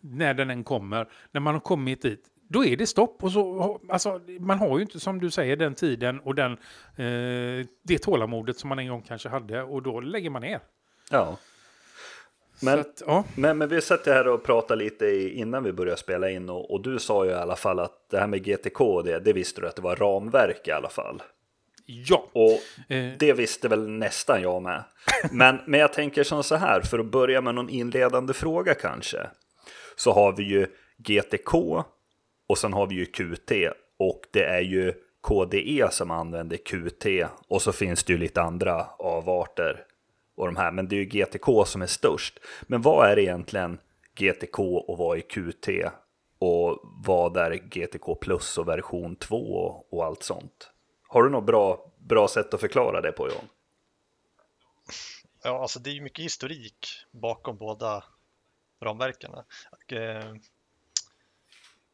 när 0.00 0.34
den 0.34 0.50
än 0.50 0.64
kommer, 0.64 1.12
när 1.32 1.40
man 1.40 1.54
har 1.54 1.60
kommit 1.60 2.02
dit, 2.02 2.24
då 2.52 2.64
är 2.64 2.76
det 2.76 2.86
stopp. 2.86 3.24
Och 3.24 3.32
så, 3.32 3.80
alltså, 3.88 4.20
man 4.40 4.58
har 4.58 4.78
ju 4.78 4.82
inte, 4.82 5.00
som 5.00 5.20
du 5.20 5.30
säger, 5.30 5.56
den 5.56 5.74
tiden 5.74 6.20
och 6.20 6.34
den, 6.34 6.52
eh, 6.96 7.66
det 7.82 7.98
tålamodet 8.02 8.56
som 8.58 8.68
man 8.68 8.78
en 8.78 8.88
gång 8.88 9.02
kanske 9.02 9.28
hade. 9.28 9.62
Och 9.62 9.82
då 9.82 10.00
lägger 10.00 10.30
man 10.30 10.42
ner. 10.42 10.60
Ja. 11.10 11.36
Men- 12.62 12.80
att, 12.80 13.02
ja. 13.06 13.24
Men, 13.36 13.58
men 13.58 13.68
vi 13.68 13.80
satt 13.80 14.06
här 14.06 14.28
och 14.28 14.44
pratade 14.44 14.84
lite 14.84 15.06
innan 15.34 15.64
vi 15.64 15.72
började 15.72 15.96
spela 16.00 16.30
in 16.30 16.48
och, 16.50 16.70
och 16.70 16.82
du 16.82 16.98
sa 16.98 17.24
ju 17.24 17.30
i 17.30 17.34
alla 17.34 17.56
fall 17.56 17.78
att 17.78 18.08
det 18.10 18.18
här 18.18 18.26
med 18.26 18.44
GTK, 18.44 19.02
det, 19.02 19.18
det 19.20 19.32
visste 19.32 19.60
du 19.60 19.68
att 19.68 19.76
det 19.76 19.82
var 19.82 19.96
ramverk 19.96 20.68
i 20.68 20.70
alla 20.70 20.88
fall. 20.88 21.22
ja. 21.86 22.28
Och 22.32 22.58
Eh, 22.94 23.12
det 23.18 23.32
visste 23.32 23.68
väl 23.68 23.88
nästan 23.88 24.42
jag 24.42 24.62
med. 24.62 24.84
Men, 25.32 25.58
men 25.66 25.80
jag 25.80 25.92
tänker 25.92 26.24
som 26.24 26.42
så 26.42 26.56
här, 26.56 26.80
för 26.80 26.98
att 26.98 27.06
börja 27.06 27.40
med 27.40 27.54
någon 27.54 27.68
inledande 27.68 28.32
fråga 28.32 28.74
kanske. 28.74 29.26
Så 29.96 30.12
har 30.12 30.32
vi 30.32 30.42
ju 30.42 30.66
GTK 30.98 31.84
och 32.52 32.58
sen 32.58 32.72
har 32.72 32.86
vi 32.86 32.94
ju 32.94 33.06
QT 33.06 33.52
och 33.96 34.22
det 34.30 34.44
är 34.44 34.60
ju 34.60 34.94
KDE 35.20 35.88
som 35.90 36.10
använder 36.10 36.56
QT 36.56 37.30
och 37.48 37.62
så 37.62 37.72
finns 37.72 38.04
det 38.04 38.12
ju 38.12 38.18
lite 38.18 38.42
andra 38.42 38.84
avarter 38.98 39.84
och 40.36 40.46
de 40.46 40.56
här, 40.56 40.72
men 40.72 40.88
det 40.88 40.96
är 40.96 40.98
ju 40.98 41.04
GTK 41.04 41.64
som 41.64 41.82
är 41.82 41.86
störst. 41.86 42.38
Men 42.66 42.82
vad 42.82 43.10
är 43.10 43.18
egentligen 43.18 43.78
GTK 44.14 44.78
och 44.78 44.98
vad 44.98 45.16
är 45.16 45.20
QT 45.20 45.68
och 46.38 46.80
vad 47.06 47.36
är 47.36 47.50
GTK 47.50 48.14
plus 48.14 48.58
och 48.58 48.68
version 48.68 49.16
2 49.16 49.36
och, 49.90 50.04
allt 50.04 50.22
sånt? 50.22 50.70
Har 51.08 51.22
du 51.22 51.30
något 51.30 51.46
bra, 51.46 51.92
bra 51.98 52.28
sätt 52.28 52.54
att 52.54 52.60
förklara 52.60 53.00
det 53.00 53.12
på 53.12 53.28
John? 53.28 53.48
Ja, 55.42 55.62
alltså 55.62 55.80
det 55.80 55.90
är 55.90 55.94
ju 55.94 56.00
mycket 56.00 56.24
historik 56.24 56.86
bakom 57.10 57.56
båda 57.56 58.04
ramverken. 58.80 59.32
Eh, 59.88 60.34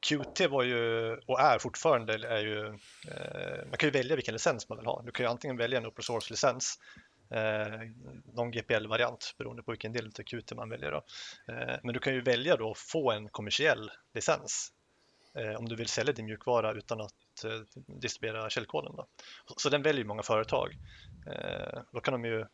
Qt 0.01 0.47
var 0.51 0.63
ju, 0.63 1.13
och 1.27 1.41
är 1.41 1.59
fortfarande, 1.59 2.29
är 2.29 2.41
ju, 2.41 2.67
eh, 3.09 3.67
man 3.67 3.77
kan 3.79 3.87
ju 3.87 3.91
välja 3.91 4.17
vilken 4.17 4.33
licens 4.33 4.69
man 4.69 4.79
vill 4.79 4.87
ha. 4.87 5.03
Du 5.03 5.13
kan 5.13 5.27
ju 5.27 5.31
antingen 5.31 5.57
välja 5.57 5.79
en 5.79 5.87
open 5.87 6.03
source-licens, 6.03 6.79
eh, 7.31 7.81
någon 8.35 8.51
GPL-variant 8.51 9.35
beroende 9.39 9.63
på 9.63 9.71
vilken 9.71 9.93
del 9.93 10.07
av 10.07 10.23
Qt 10.23 10.55
man 10.57 10.69
väljer. 10.69 10.91
Då. 10.91 11.05
Eh, 11.53 11.77
men 11.83 11.95
du 11.95 12.01
kan 12.01 12.15
ju 12.15 12.21
välja 12.21 12.57
då 12.57 12.71
att 12.71 12.79
få 12.79 13.13
en 13.13 13.29
kommersiell 13.29 13.91
licens 14.15 14.73
eh, 15.35 15.55
om 15.55 15.69
du 15.69 15.77
vill 15.77 15.89
sälja 15.89 16.13
din 16.13 16.25
mjukvara 16.25 16.73
utan 16.73 17.01
att 17.01 17.45
eh, 17.45 17.83
distribuera 17.87 18.51
källkoden. 18.51 18.97
Då. 18.97 19.07
Så, 19.47 19.55
så 19.57 19.69
den 19.69 19.83
väljer 19.83 20.05
många 20.05 20.23
företag. 20.23 20.77
Eh, 21.27 21.81
då 21.93 22.01
kan 22.01 22.13
de 22.13 22.25
ju 22.25 22.47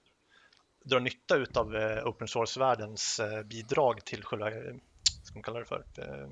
dra 0.84 0.98
nytta 0.98 1.44
av 1.54 1.76
eh, 1.76 2.06
open 2.06 2.28
source-världens 2.28 3.20
eh, 3.20 3.42
bidrag 3.42 4.04
till 4.04 4.24
själva, 4.24 4.50
eh, 4.50 4.74
ska 5.22 5.34
man 5.34 5.42
kalla 5.42 5.58
det 5.58 5.64
för, 5.64 5.84
eh, 5.98 6.28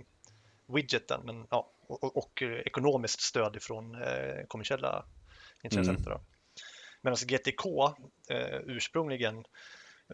widgeten, 0.66 1.20
men, 1.24 1.46
ja, 1.50 1.72
och, 1.80 2.16
och, 2.16 2.42
ekonomiskt 2.42 3.20
stöd 3.20 3.56
ifrån 3.56 4.02
eh, 4.02 4.44
kommersiella 4.48 5.04
intressenter. 5.62 6.10
då. 6.10 6.20
Medan 7.02 7.16
GTK 7.16 7.64
eh, 8.30 8.60
ursprungligen 8.66 9.44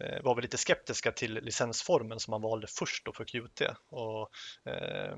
eh, 0.00 0.22
var 0.22 0.34
vi 0.34 0.42
lite 0.42 0.56
skeptiska 0.58 1.12
till 1.12 1.34
licensformen 1.34 2.20
som 2.20 2.30
man 2.30 2.42
valde 2.42 2.66
först 2.78 3.04
då 3.04 3.12
för 3.12 3.24
Qt. 3.24 3.62
Och, 3.88 4.30
eh, 4.64 5.16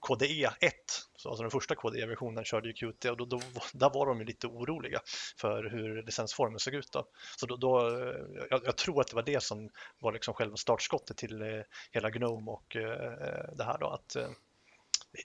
KDE 0.00 0.50
1, 0.60 0.74
så 1.16 1.28
alltså 1.28 1.42
den 1.42 1.50
första 1.50 1.74
KDE-versionen 1.74 2.44
körde 2.44 2.68
ju 2.68 2.74
Qt 2.74 3.04
och 3.04 3.16
då, 3.16 3.24
då, 3.24 3.40
där 3.72 3.90
var 3.90 4.06
de 4.06 4.18
ju 4.18 4.24
lite 4.24 4.46
oroliga 4.46 5.00
för 5.36 5.64
hur 5.64 6.02
licensformen 6.02 6.58
såg 6.58 6.74
ut. 6.74 6.92
Då. 6.92 7.08
Så 7.36 7.46
då, 7.46 7.56
då, 7.56 7.88
eh, 7.88 8.46
jag, 8.50 8.60
jag 8.64 8.76
tror 8.76 9.00
att 9.00 9.08
det 9.08 9.16
var 9.16 9.22
det 9.22 9.42
som 9.42 9.70
var 9.98 10.12
liksom 10.12 10.34
själva 10.34 10.56
startskottet 10.56 11.16
till 11.16 11.42
eh, 11.42 11.60
hela 11.92 12.10
Gnome 12.10 12.50
och 12.50 12.76
eh, 12.76 13.54
det 13.56 13.64
här 13.64 13.78
då, 13.78 13.88
att 13.88 14.16
eh, 14.16 14.28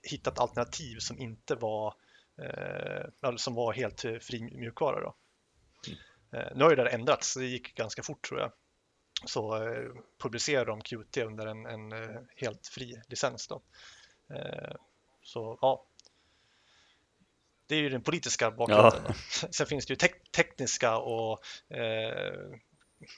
hitta 0.03 0.31
ett 0.31 0.39
alternativ 0.39 0.97
som 0.99 1.19
inte 1.19 1.55
var 1.55 1.93
som 3.37 3.55
var 3.55 3.73
helt 3.73 4.01
fri 4.01 4.41
mjukvara. 4.41 5.01
Då. 5.01 5.15
Eh, 6.37 6.47
nu 6.55 6.63
har 6.63 6.69
ju 6.69 6.75
det 6.75 6.89
ändrats, 6.89 7.33
det 7.33 7.45
gick 7.45 7.75
ganska 7.75 8.03
fort 8.03 8.27
tror 8.27 8.39
jag. 8.39 8.51
Så 9.25 9.73
publicerar 10.21 10.65
de 10.65 10.81
Qt 10.81 11.17
under 11.17 11.47
en, 11.47 11.65
en 11.65 11.91
helt 12.35 12.67
fri 12.67 13.01
licens. 13.07 13.47
Då. 13.47 13.61
Eh, 14.29 14.75
så 15.21 15.57
ja, 15.61 15.85
det 17.67 17.75
är 17.75 17.79
ju 17.79 17.89
den 17.89 18.01
politiska 18.01 18.51
bakgrunden. 18.51 19.03
då. 19.07 19.13
Sen 19.51 19.67
finns 19.67 19.85
det 19.85 19.91
ju 19.91 19.95
tek- 19.97 20.31
tekniska 20.31 20.97
och 20.97 21.43
eh, 21.69 22.59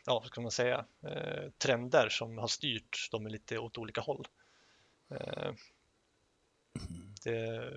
ja, 0.06 0.20
vad 0.20 0.26
ska 0.26 0.42
man 0.42 0.52
säga, 0.52 0.86
eh, 1.08 1.50
trender 1.58 2.10
som 2.10 2.38
har 2.38 2.48
styrt 2.48 3.12
dem 3.12 3.28
lite 3.28 3.58
åt 3.58 3.78
olika 3.78 4.02
håll. 4.02 4.28
Eh, 5.12 5.54
det, 7.24 7.72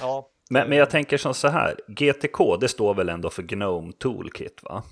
ja, 0.00 0.30
Men, 0.50 0.68
men 0.68 0.78
jag 0.78 0.90
tänker 0.90 1.18
som 1.18 1.34
så 1.34 1.48
här, 1.48 1.80
GTK 1.88 2.56
det 2.60 2.68
står 2.68 2.94
väl 2.94 3.08
ändå 3.08 3.30
för 3.30 3.42
Gnome 3.42 3.92
Toolkit 3.92 4.62
va? 4.62 4.84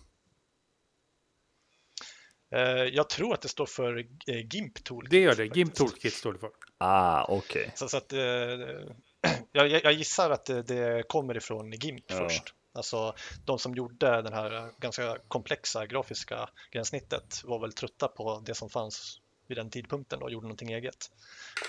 jag 2.92 3.08
tror 3.08 3.34
att 3.34 3.40
det 3.40 3.48
står 3.48 3.66
för 3.66 4.06
GIMP 4.26 4.84
Tool. 4.84 5.06
det 5.10 5.20
gör 5.20 5.34
det. 5.34 5.44
GIMP 5.44 5.74
Toolkit 5.74 6.14
står 6.14 6.32
det 6.32 6.38
för. 6.38 6.50
Ah, 6.78 7.24
okej. 7.28 7.72
Så, 7.74 7.88
så 7.88 7.96
att, 7.96 8.12
eh, 8.12 8.18
jag, 9.52 9.68
jag 9.68 9.92
gissar 9.92 10.30
att 10.30 10.44
det, 10.44 10.62
det 10.62 11.08
kommer 11.08 11.36
ifrån 11.36 11.70
GIMP 11.72 12.04
Ja. 12.08 12.16
först. 12.16 12.54
Alltså 12.72 13.14
de 13.44 13.58
som 13.58 13.74
gjorde 13.74 14.22
den 14.22 14.32
här 14.32 14.70
ganska 14.80 15.18
komplexa 15.28 15.86
grafiska 15.86 16.48
gränssnittet 16.72 17.40
var 17.44 17.58
väl 17.58 17.72
trötta 17.72 18.08
på 18.08 18.42
det 18.46 18.54
som 18.54 18.70
fanns 18.70 19.20
vid 19.48 19.58
den 19.58 19.70
tidpunkten 19.70 20.22
och 20.22 20.30
gjorde 20.30 20.44
någonting 20.46 20.72
eget. 20.72 21.10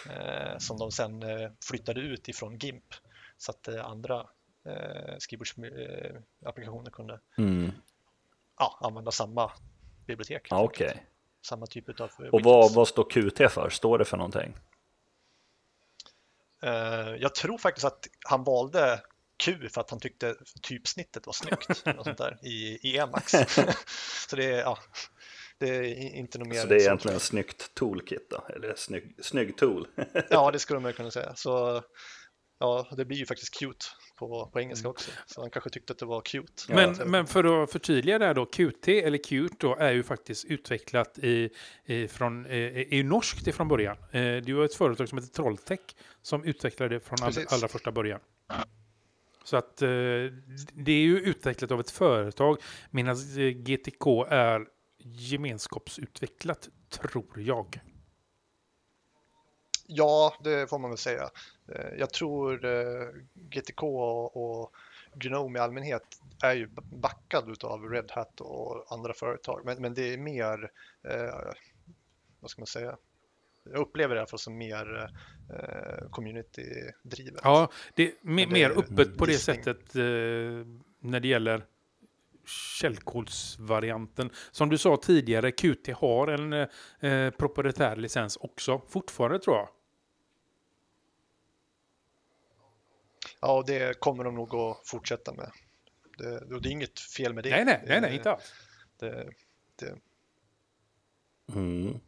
Eh, 0.09 0.57
som 0.57 0.77
de 0.77 0.91
sen 0.91 1.23
eh, 1.23 1.51
flyttade 1.69 2.01
ut 2.01 2.27
ifrån 2.27 2.57
GIMP 2.57 2.83
så 3.37 3.51
att 3.51 3.67
eh, 3.67 3.85
andra 3.85 4.19
eh, 4.65 5.15
skrivbordsapplikationer 5.19 6.91
kunde 6.91 7.19
Mm. 7.37 7.71
ja, 8.57 8.77
använda 8.81 9.11
samma 9.11 9.51
bibliotek. 10.07 10.47
Ja, 10.49 10.63
Okej. 10.63 11.05
Samma 11.41 11.65
typ 11.65 12.01
av 12.01 12.09
Och 12.31 12.41
vad, 12.41 12.73
vad 12.73 12.87
står 12.87 13.09
QT 13.09 13.51
för? 13.51 13.69
Står 13.69 13.97
det 13.97 14.05
för 14.05 14.17
någonting? 14.17 14.57
Eh, 16.67 17.15
jag 17.19 17.35
tror 17.35 17.57
faktiskt 17.57 17.85
att 17.85 18.07
han 18.25 18.43
valde 18.43 19.01
Q 19.43 19.69
för 19.69 19.81
att 19.81 19.89
han 19.89 19.99
tyckte 19.99 20.35
typsnittet 20.61 21.25
var 21.25 21.33
snyggt 21.33 21.77
sånt 22.03 22.17
där, 22.17 22.37
i, 22.43 22.79
i 22.89 22.97
Emacs. 22.97 23.31
så 24.29 24.35
det 24.35 24.45
är, 24.45 24.59
ja, 24.59 24.77
det 25.57 25.67
är 25.67 26.15
inte 26.15 26.39
något 26.39 26.47
mer. 26.47 26.61
Så 26.61 26.67
det 26.67 26.75
är 26.75 26.79
egentligen 26.79 27.17
ett 27.17 27.23
snyggt 27.23 27.73
toolkit 27.73 28.29
då? 28.29 28.45
Eller 28.55 28.75
snygg, 28.75 29.15
snygg 29.21 29.57
tool? 29.57 29.87
Ja, 30.29 30.51
det 30.53 30.59
skulle 30.59 30.79
man 30.79 30.93
kunna 30.93 31.11
säga. 31.11 31.35
Så 31.35 31.83
ja, 32.59 32.87
det 32.97 33.05
blir 33.05 33.17
ju 33.17 33.25
faktiskt 33.25 33.59
cute 33.59 33.85
på, 34.17 34.49
på 34.53 34.59
engelska 34.59 34.89
också. 34.89 35.11
Så 35.25 35.41
han 35.41 35.49
kanske 35.49 35.69
tyckte 35.69 35.93
att 35.93 35.99
det 35.99 36.05
var 36.05 36.21
cute. 36.21 36.63
Men, 36.73 36.95
Så- 36.95 37.05
men 37.05 37.27
för 37.27 37.63
att 37.63 37.71
förtydliga 37.71 38.19
där 38.19 38.33
då, 38.33 38.45
QT 38.45 38.87
eller 38.87 39.17
Qt 39.17 39.59
då 39.59 39.75
är 39.75 39.91
ju 39.91 40.03
faktiskt 40.03 40.45
utvecklat 40.45 41.17
i, 41.19 41.49
i 41.85 42.07
från, 42.07 42.45
är 42.45 42.93
ju 42.93 43.03
norskt 43.03 43.47
ifrån 43.47 43.67
början. 43.67 43.97
Eh, 44.11 44.21
Det 44.21 44.53
var 44.53 44.65
ett 44.65 44.73
företag 44.75 45.09
som 45.09 45.17
heter 45.17 45.33
Trolltech 45.33 45.79
som 46.21 46.43
utvecklade 46.43 46.95
det 46.95 46.99
från 46.99 47.17
all, 47.23 47.33
allra 47.49 47.67
första 47.67 47.91
början. 47.91 48.19
Så 49.43 49.57
att 49.57 49.81
eh, 49.81 49.87
det 50.73 50.91
är 50.91 51.01
ju 51.01 51.19
utvecklat 51.19 51.71
av 51.71 51.79
ett 51.79 51.91
företag 51.91 52.57
medan 52.91 53.15
eh, 53.15 53.49
GTK 53.49 54.25
är 54.29 54.65
gemenskapsutvecklat, 55.03 56.69
tror 56.89 57.25
jag. 57.39 57.79
Ja, 59.87 60.33
det 60.43 60.69
får 60.69 60.79
man 60.79 60.89
väl 60.89 60.97
säga. 60.97 61.29
Eh, 61.75 61.99
Jag 61.99 62.13
tror 62.13 62.65
eh, 62.65 63.07
GTK 63.35 63.87
och 64.33 64.75
Gnome 65.15 65.59
i 65.59 65.61
allmänhet 65.61 66.03
är 66.43 66.55
ju 66.55 66.67
backad 66.91 67.63
av 67.63 67.89
Red 67.89 68.11
Hat 68.11 68.41
och 68.41 68.85
andra 68.93 69.13
företag. 69.13 69.61
Men, 69.65 69.81
men 69.81 69.93
det 69.93 70.13
är 70.13 70.17
mer, 70.17 70.71
eh, 71.03 71.53
vad 72.39 72.51
ska 72.51 72.61
man 72.61 72.67
säga? 72.67 72.97
Jag 73.71 73.79
upplever 73.79 74.15
det 74.15 74.27
fall 74.27 74.39
som 74.39 74.57
mer 74.57 75.11
eh, 75.53 76.09
community-drivet. 76.09 77.41
Ja, 77.43 77.71
det 77.95 78.07
är 78.07 78.13
mer 78.21 78.69
är 78.69 78.79
öppet 78.79 79.17
på 79.17 79.25
det 79.25 79.37
sättet 79.37 79.95
eh, 79.95 80.01
när 80.99 81.19
det 81.19 81.27
gäller 81.27 81.65
källkodsvarianten. 82.79 84.29
Som 84.51 84.69
du 84.69 84.77
sa 84.77 84.97
tidigare, 84.97 85.51
Qt 85.51 85.93
har 85.95 86.27
en 86.27 86.53
eh, 86.99 87.29
proprietär 87.29 87.95
licens 87.95 88.37
också, 88.37 88.81
fortfarande 88.89 89.39
tror 89.39 89.55
jag. 89.55 89.69
Ja, 93.41 93.57
och 93.57 93.65
det 93.65 93.99
kommer 93.99 94.23
de 94.23 94.35
nog 94.35 94.55
att 94.55 94.87
fortsätta 94.87 95.33
med. 95.33 95.51
Det, 96.17 96.55
och 96.55 96.61
det 96.61 96.69
är 96.69 96.71
inget 96.71 96.99
fel 96.99 97.33
med 97.33 97.43
det. 97.43 97.49
Nej, 97.49 97.65
nej, 97.65 97.83
nej, 97.87 98.01
nej, 98.01 98.15
inte 98.15 98.31
alls. 98.31 98.53
Det, 98.99 99.29
det, 99.79 99.95
Mm. 101.55 101.99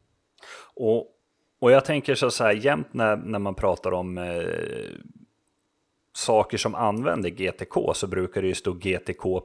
Och, 0.75 1.07
och 1.59 1.71
jag 1.71 1.85
tänker 1.85 2.15
så 2.15 2.43
här, 2.43 2.53
jämt 2.53 2.93
när, 2.93 3.17
när 3.17 3.39
man 3.39 3.55
pratar 3.55 3.91
om 3.91 4.17
eh, 4.17 4.99
saker 6.13 6.57
som 6.57 6.75
använder 6.75 7.29
GTK 7.29 7.93
så 7.93 8.07
brukar 8.07 8.41
det 8.41 8.47
ju 8.47 8.55
stå 8.55 8.73
GTK+. 8.73 9.41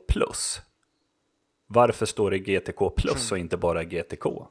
Varför 1.66 2.06
står 2.06 2.30
det 2.30 2.38
GTK 2.38 2.90
plus 2.96 3.32
och 3.32 3.38
inte 3.38 3.56
bara 3.56 3.84
GTK? 3.84 4.46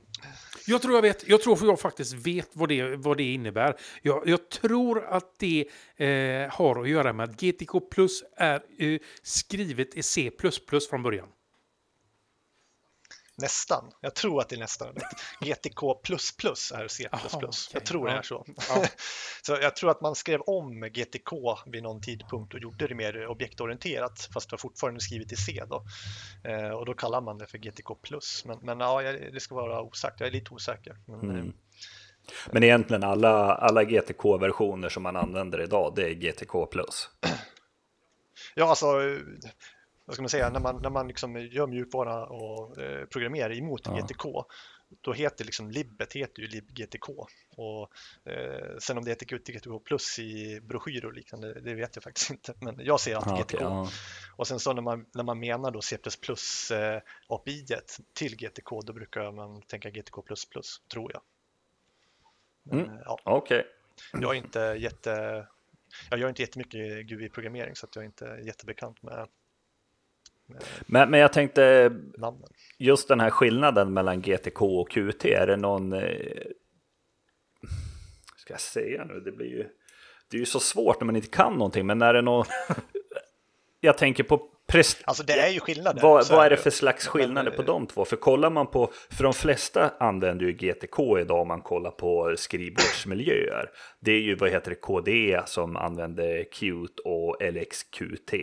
Jag 0.67 0.81
tror 0.81 0.95
jag 0.95 1.01
vet, 1.01 1.27
jag 1.27 1.41
tror 1.41 1.65
jag 1.65 1.79
faktiskt 1.79 2.13
vet 2.13 2.49
vad 2.53 2.69
det, 2.69 2.95
vad 2.95 3.17
det 3.17 3.33
innebär. 3.33 3.75
Jag, 4.01 4.27
jag 4.27 4.49
tror 4.49 5.03
att 5.05 5.39
det 5.39 5.67
eh, 5.95 6.53
har 6.53 6.81
att 6.81 6.89
göra 6.89 7.13
med 7.13 7.29
att 7.29 7.41
GTK 7.41 7.79
Plus 7.79 8.23
är 8.37 8.61
eh, 8.77 8.99
skrivet 9.21 9.95
i 9.95 10.03
C++ 10.03 10.31
från 10.89 11.03
början 11.03 11.27
nästan. 13.35 13.91
Jag 14.01 14.15
tror 14.15 14.41
att 14.41 14.49
det 14.49 14.55
är 14.55 14.59
nästan 14.59 14.87
rätt. 14.87 15.03
GTK++ 15.39 15.91
är 16.73 16.87
C++. 16.87 17.07
Jaha, 17.11 17.21
okej. 17.33 17.49
Jag 17.73 17.85
tror 17.85 18.07
det 18.07 18.13
är 18.13 18.21
så. 18.21 18.45
Ja. 18.69 18.85
så 19.41 19.57
jag 19.61 19.75
tror 19.75 19.91
att 19.91 20.01
man 20.01 20.15
skrev 20.15 20.41
om 20.41 20.81
GTK 20.81 21.31
vid 21.65 21.83
någon 21.83 22.01
tidpunkt 22.01 22.53
och 22.53 22.59
gjorde 22.59 22.87
det 22.87 22.95
mer 22.95 23.27
objektorienterat 23.27 24.29
fast 24.33 24.49
det 24.49 24.53
var 24.53 24.57
fortfarande 24.57 24.99
skrivet 24.99 25.31
i 25.31 25.35
C 25.35 25.63
då. 25.69 25.85
Eh, 26.49 26.69
och 26.69 26.85
då 26.85 26.93
kallar 26.93 27.21
man 27.21 27.37
det 27.37 27.47
för 27.47 27.57
GTK+. 27.57 27.95
Men, 28.45 28.59
men 28.61 28.79
ja, 28.79 29.01
det 29.11 29.39
ska 29.39 29.55
vara 29.55 29.81
osagt. 29.81 30.19
Jag 30.19 30.27
är 30.27 30.31
lite 30.31 30.53
osäker. 30.53 30.97
Men, 31.07 31.29
eh, 31.29 31.43
Mm. 31.43 32.51
Men 32.51 32.63
egentligen 32.63 33.03
alla, 33.03 33.55
alla 33.55 33.83
GTK-versioner 33.83 34.89
som 34.89 35.03
man 35.03 35.15
använder 35.15 35.61
idag, 35.61 35.93
det 35.95 36.09
är 36.09 36.13
GTK. 36.13 36.67
Ja, 38.55 38.69
alltså, 38.69 38.85
eh, 38.85 39.17
vad 40.05 40.13
ska 40.15 40.21
man 40.21 40.29
säga, 40.29 40.49
när 40.49 40.59
man, 40.59 40.81
när 40.81 40.89
man 40.89 41.07
liksom 41.07 41.35
gör 41.41 41.67
mjukvara 41.67 42.25
och 42.25 42.77
eh, 42.77 43.05
programmerar 43.05 43.57
emot 43.57 43.81
Ja. 43.85 43.95
GTK, 43.95 44.45
då 45.01 45.13
heter 45.13 45.45
liksom 45.45 45.71
libbet 45.71 46.13
heter 46.13 46.41
ju 46.41 46.47
libgtk. 46.47 47.09
Och 47.57 47.91
eh, 48.31 48.77
sen 48.79 48.97
om 48.97 49.03
det 49.03 49.11
heter 49.11 49.25
GTK 49.25 49.79
plus 49.79 50.19
i 50.19 50.59
broschyrer 50.61 51.05
och 51.05 51.13
liknande, 51.13 51.61
det 51.61 51.73
vet 51.73 51.95
jag 51.95 52.03
faktiskt 52.03 52.29
inte. 52.31 52.53
Men 52.59 52.79
jag 52.79 52.99
ser 52.99 53.15
alltid 53.15 53.31
Ja, 53.33 53.37
GTK. 53.43 53.55
okej, 53.55 53.59
ja. 53.61 53.89
Och 54.35 54.47
sen 54.47 54.59
så 54.59 54.73
när 54.73 54.81
man, 54.81 55.05
när 55.13 55.23
man 55.23 55.39
menar 55.39 55.71
då 55.71 55.81
C++ 55.81 55.97
eh, 56.75 57.01
API 57.27 57.65
till 58.13 58.35
GTK, 58.35 58.81
då 58.81 58.93
brukar 58.93 59.31
man 59.31 59.61
tänka 59.61 59.89
GTK++, 59.89 60.21
tror 60.93 61.11
jag. 61.13 61.21
Men, 62.63 62.79
Mm. 62.79 62.95
eh, 62.95 63.01
ja, 63.05 63.19
Okej. 63.23 63.65
jag 64.11 64.31
är 64.31 64.37
inte 64.37 64.59
jätte... 64.59 65.47
Jag 66.09 66.19
gör 66.19 66.29
inte 66.29 66.41
jättemycket 66.41 67.05
GUI-programmering 67.05 67.75
så 67.75 67.85
att 67.85 67.95
jag 67.95 68.03
är 68.03 68.05
inte 68.05 68.39
jättebekant 68.43 69.01
med 69.03 69.27
Men, 70.85 71.11
men 71.11 71.19
jag 71.19 71.33
tänkte, 71.33 71.91
namnen. 72.17 72.49
just 72.77 73.07
den 73.07 73.19
här 73.19 73.29
skillnaden 73.29 73.93
mellan 73.93 74.21
GTK 74.21 74.79
och 74.79 74.89
QT, 74.89 75.25
är 75.25 75.47
det 75.47 75.57
någon... 75.57 75.93
Eh, 75.93 76.47
ska 78.37 78.53
jag 78.53 78.61
säga 78.61 79.05
nu, 79.05 79.19
det 79.19 79.31
blir 79.31 79.47
ju... 79.47 79.69
Det 80.29 80.37
är 80.37 80.39
ju 80.39 80.45
så 80.45 80.59
svårt 80.59 80.99
när 80.99 81.05
man 81.05 81.15
inte 81.15 81.27
kan 81.27 81.53
någonting, 81.53 81.85
men 81.85 82.01
är 82.01 82.13
det 82.13 82.21
någon... 82.21 82.45
jag 83.79 83.97
tänker 83.97 84.23
på 84.23 84.49
prest... 84.67 85.01
Alltså 85.05 85.23
det 85.23 85.33
är 85.33 85.49
ju 85.49 85.59
skillnader. 85.59 86.01
Vad, 86.01 86.29
vad 86.29 86.45
är 86.45 86.49
det 86.49 86.57
för 86.57 86.69
slags 86.69 87.07
skillnader 87.07 87.51
på 87.51 87.61
eh, 87.61 87.65
de 87.65 87.87
två? 87.87 88.05
För 88.05 88.15
kollar 88.15 88.49
man 88.49 88.67
på, 88.67 88.91
för 89.09 89.23
de 89.23 89.33
flesta 89.33 89.91
använder 89.99 90.45
ju 90.45 90.51
GTK 90.51 91.19
idag 91.19 91.41
om 91.41 91.47
man 91.47 91.61
kollar 91.61 91.91
på 91.91 92.35
skrivbordsmiljöer. 92.37 93.69
Det 93.99 94.11
är 94.11 94.21
ju, 94.21 94.35
vad 94.35 94.49
heter 94.49 94.69
det, 94.69 94.75
KDE 94.75 95.41
som 95.45 95.77
använder 95.77 96.43
Qt 96.43 96.99
och 97.05 97.37
LXQT. 97.41 98.33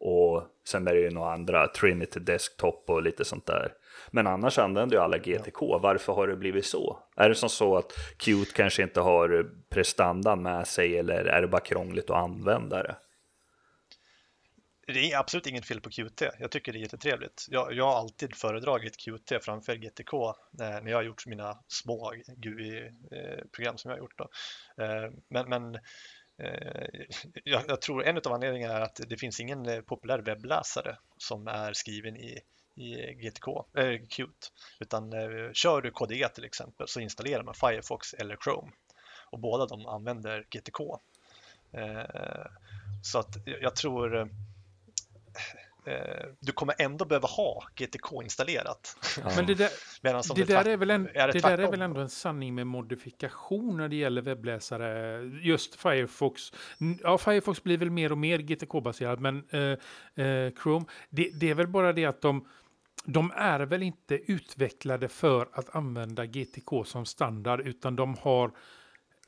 Och 0.00 0.44
sen 0.68 0.88
är 0.88 0.94
det 0.94 1.00
ju 1.00 1.10
några 1.10 1.32
andra, 1.32 1.68
Trinity 1.68 2.20
Desktop 2.20 2.84
och 2.90 3.02
lite 3.02 3.24
sånt 3.24 3.46
där. 3.46 3.72
Men 4.10 4.26
annars 4.26 4.58
använder 4.58 4.96
ju 4.96 5.02
alla 5.02 5.18
GTK. 5.18 5.78
Varför 5.78 6.12
har 6.12 6.28
det 6.28 6.36
blivit 6.36 6.66
så? 6.66 6.98
Är 7.16 7.28
det 7.28 7.34
som 7.34 7.48
så 7.48 7.76
att 7.76 7.92
Qt 8.18 8.52
kanske 8.54 8.82
inte 8.82 9.00
har 9.00 9.50
prestandan 9.70 10.42
med 10.42 10.66
sig 10.66 10.98
eller 10.98 11.24
är 11.24 11.42
det 11.42 11.48
bara 11.48 11.60
krångligt 11.60 12.10
att 12.10 12.16
använda 12.16 12.82
det? 12.82 12.96
Det 14.86 15.12
är 15.12 15.18
absolut 15.18 15.46
inget 15.46 15.66
fel 15.66 15.80
på 15.80 15.90
Qt. 15.90 16.22
Jag 16.38 16.50
tycker 16.50 16.72
det 16.72 16.78
är 16.78 16.80
jättetrevligt. 16.80 17.46
Jag, 17.48 17.72
jag 17.72 17.84
har 17.84 17.98
alltid 17.98 18.34
föredragit 18.34 18.96
Qt 18.96 19.44
framför 19.44 19.74
GTK 19.74 20.12
när, 20.52 20.82
när 20.82 20.90
jag 20.90 20.98
har 20.98 21.02
gjort 21.02 21.26
mina 21.26 21.58
små 21.68 22.12
GUI-program 22.36 23.78
som 23.78 23.90
jag 23.90 23.96
har 23.96 24.02
gjort. 24.02 24.18
Då. 24.18 24.28
Eh, 24.84 25.10
Men, 25.30 25.48
men 25.48 25.74
eh, 25.74 25.80
Eh, 26.38 27.04
jag, 27.44 27.62
jag 27.68 27.80
tror 27.80 28.04
en 28.04 28.16
av 28.16 28.32
anledningarna 28.32 28.74
är 28.74 28.80
att 28.80 29.00
det 29.08 29.16
finns 29.16 29.40
ingen 29.40 29.66
eh, 29.66 29.80
populär 29.80 30.18
webbläsare 30.18 30.96
som 31.16 31.48
är 31.48 31.72
skriven 31.72 32.16
i, 32.16 32.40
i 32.74 33.14
GTK, 33.14 33.64
äh, 33.76 33.84
eh, 33.84 34.00
Qt. 34.08 34.52
Utan 34.80 35.12
eh, 35.12 35.52
kör 35.52 35.82
du 35.82 35.90
KDE 35.90 36.28
till 36.28 36.44
exempel 36.44 36.88
så 36.88 37.00
installerar 37.00 37.42
man 37.42 37.54
Firefox 37.54 38.14
eller 38.14 38.36
Chrome. 38.44 38.72
Och 39.30 39.38
båda 39.38 39.66
de 39.66 39.86
använder 39.86 40.46
GTK. 40.50 40.98
Eh, 41.72 42.46
Så 43.02 43.18
att 43.18 43.36
jag 43.44 43.62
jag 43.62 43.76
tror 43.76 44.30
du 46.40 46.52
kommer 46.52 46.74
ändå 46.78 47.04
behöva 47.04 47.28
ha 47.28 47.64
GTK 47.74 48.22
installerat. 48.22 48.96
Men 49.36 49.46
det 49.46 49.54
där, 49.54 49.70
Medan 50.02 50.22
som 50.22 50.36
det, 50.36 50.44
där 50.44 50.68
är 50.68 50.76
väl 50.76 50.90
en, 50.90 51.08
är 51.14 51.26
det 51.26 51.32
det 51.32 51.40
där 51.40 51.58
är 51.58 51.70
väl 51.70 51.82
ändå 51.82 52.00
en 52.00 52.08
sanning 52.08 52.54
med 52.54 52.66
modifikation 52.66 53.76
när 53.76 53.88
det 53.88 53.96
gäller 53.96 54.22
webbläsare. 54.22 55.22
Just 55.42 55.74
Firefox. 55.74 56.52
Ja, 57.02 57.18
Firefox 57.18 57.62
blir 57.62 57.78
väl 57.78 57.90
mer 57.90 58.12
och 58.12 58.18
mer 58.18 58.38
GTK-baserad, 58.38 59.20
men 59.20 59.44
eh, 59.50 60.24
eh, 60.26 60.52
Chrome, 60.62 60.86
det, 61.10 61.30
det 61.40 61.50
är 61.50 61.54
väl 61.54 61.68
bara 61.68 61.92
det 61.92 62.04
att 62.04 62.20
de 62.20 62.48
de 63.04 63.32
är 63.36 63.60
väl 63.60 63.82
inte 63.82 64.14
utvecklade 64.32 65.08
för 65.08 65.48
att 65.52 65.76
använda 65.76 66.26
GTK 66.26 66.84
som 66.84 67.04
standard, 67.04 67.60
utan 67.60 67.96
de 67.96 68.14
har 68.14 68.50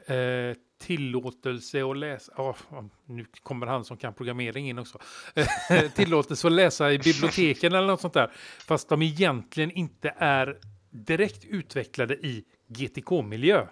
eh, 0.06 0.56
tillåtelse 0.80 1.84
att 1.84 1.96
läsa, 1.96 2.32
oh, 2.36 2.56
nu 3.04 3.26
kommer 3.42 3.66
han 3.66 3.84
som 3.84 3.96
kan 3.96 4.14
programmering 4.14 4.68
in 4.68 4.78
också, 4.78 4.98
tillåtelse 5.94 6.46
att 6.46 6.52
läsa 6.52 6.92
i 6.92 6.98
biblioteken 6.98 7.74
eller 7.74 7.86
något 7.86 8.00
sånt 8.00 8.14
där, 8.14 8.32
fast 8.58 8.88
de 8.88 9.02
egentligen 9.02 9.70
inte 9.70 10.14
är 10.18 10.58
direkt 10.90 11.44
utvecklade 11.44 12.14
i 12.14 12.44
GTK-miljö. 12.66 13.66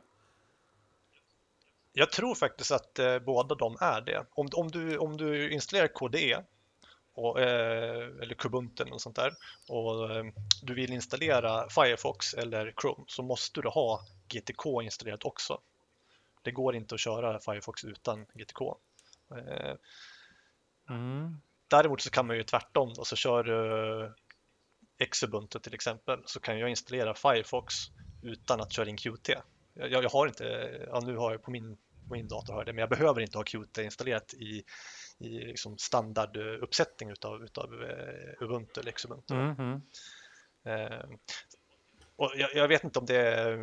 Jag 1.92 2.12
tror 2.12 2.34
faktiskt 2.34 2.72
att 2.72 2.98
eh, 2.98 3.18
båda 3.18 3.54
de 3.54 3.76
är 3.80 4.00
det. 4.00 4.26
Om, 4.30 4.48
om, 4.52 4.70
du, 4.70 4.98
om 4.98 5.16
du 5.16 5.50
installerar 5.50 5.88
KDE 5.88 6.42
och, 7.14 7.40
eh, 7.40 8.06
eller 8.22 8.34
Kubuntu 8.34 8.84
och 8.84 9.00
sånt 9.00 9.16
där 9.16 9.32
och 9.68 10.10
eh, 10.10 10.24
du 10.62 10.74
vill 10.74 10.92
installera 10.92 11.68
Firefox 11.68 12.34
eller 12.34 12.74
Chrome 12.80 13.04
så 13.06 13.22
måste 13.22 13.60
du 13.60 13.68
ha 13.68 14.00
GTK 14.28 14.82
installerat 14.82 15.24
också. 15.24 15.60
Det 16.48 16.52
går 16.52 16.76
inte 16.76 16.94
att 16.94 17.00
köra 17.00 17.40
Firefox 17.40 17.84
utan 17.84 18.26
GTK. 18.34 18.74
Eh, 19.36 19.74
mm. 20.90 21.40
Däremot 21.70 22.00
så 22.00 22.10
kan 22.10 22.26
man 22.26 22.36
ju 22.36 22.42
tvärtom 22.42 22.94
då, 22.94 23.04
så 23.04 23.16
kör 23.16 23.42
du 23.42 24.14
Xubuntu 25.10 25.58
till 25.58 25.74
exempel 25.74 26.22
så 26.24 26.40
kan 26.40 26.58
jag 26.58 26.70
installera 26.70 27.14
Firefox 27.14 27.74
utan 28.22 28.60
att 28.60 28.72
köra 28.72 28.88
in 28.88 28.96
Qt. 28.96 29.30
Jag, 29.74 30.04
jag 30.04 30.10
har 30.10 30.26
inte, 30.26 30.44
ja, 30.86 31.00
nu 31.00 31.16
har 31.16 31.32
jag 31.32 31.42
på 31.42 31.50
min, 31.50 31.76
på 32.08 32.14
min 32.14 32.28
dator 32.28 32.52
har 32.52 32.64
det, 32.64 32.72
men 32.72 32.80
jag 32.80 32.90
behöver 32.90 33.20
inte 33.20 33.38
ha 33.38 33.44
Qt 33.44 33.78
installerat 33.78 34.34
i, 34.34 34.64
i 35.18 35.28
liksom 35.28 35.78
standarduppsättning 35.78 37.10
utav, 37.10 37.44
utav 37.44 37.72
uh, 37.72 38.42
Ubuntu 38.42 38.80
eller 38.80 38.92
Xubuntu. 38.92 39.34
Mm 39.34 39.54
-hmm 39.54 39.80
och 42.18 42.32
jag, 42.36 42.54
jag, 42.54 42.68
vet 42.68 42.84
inte 42.84 42.98
om 42.98 43.06
det 43.06 43.58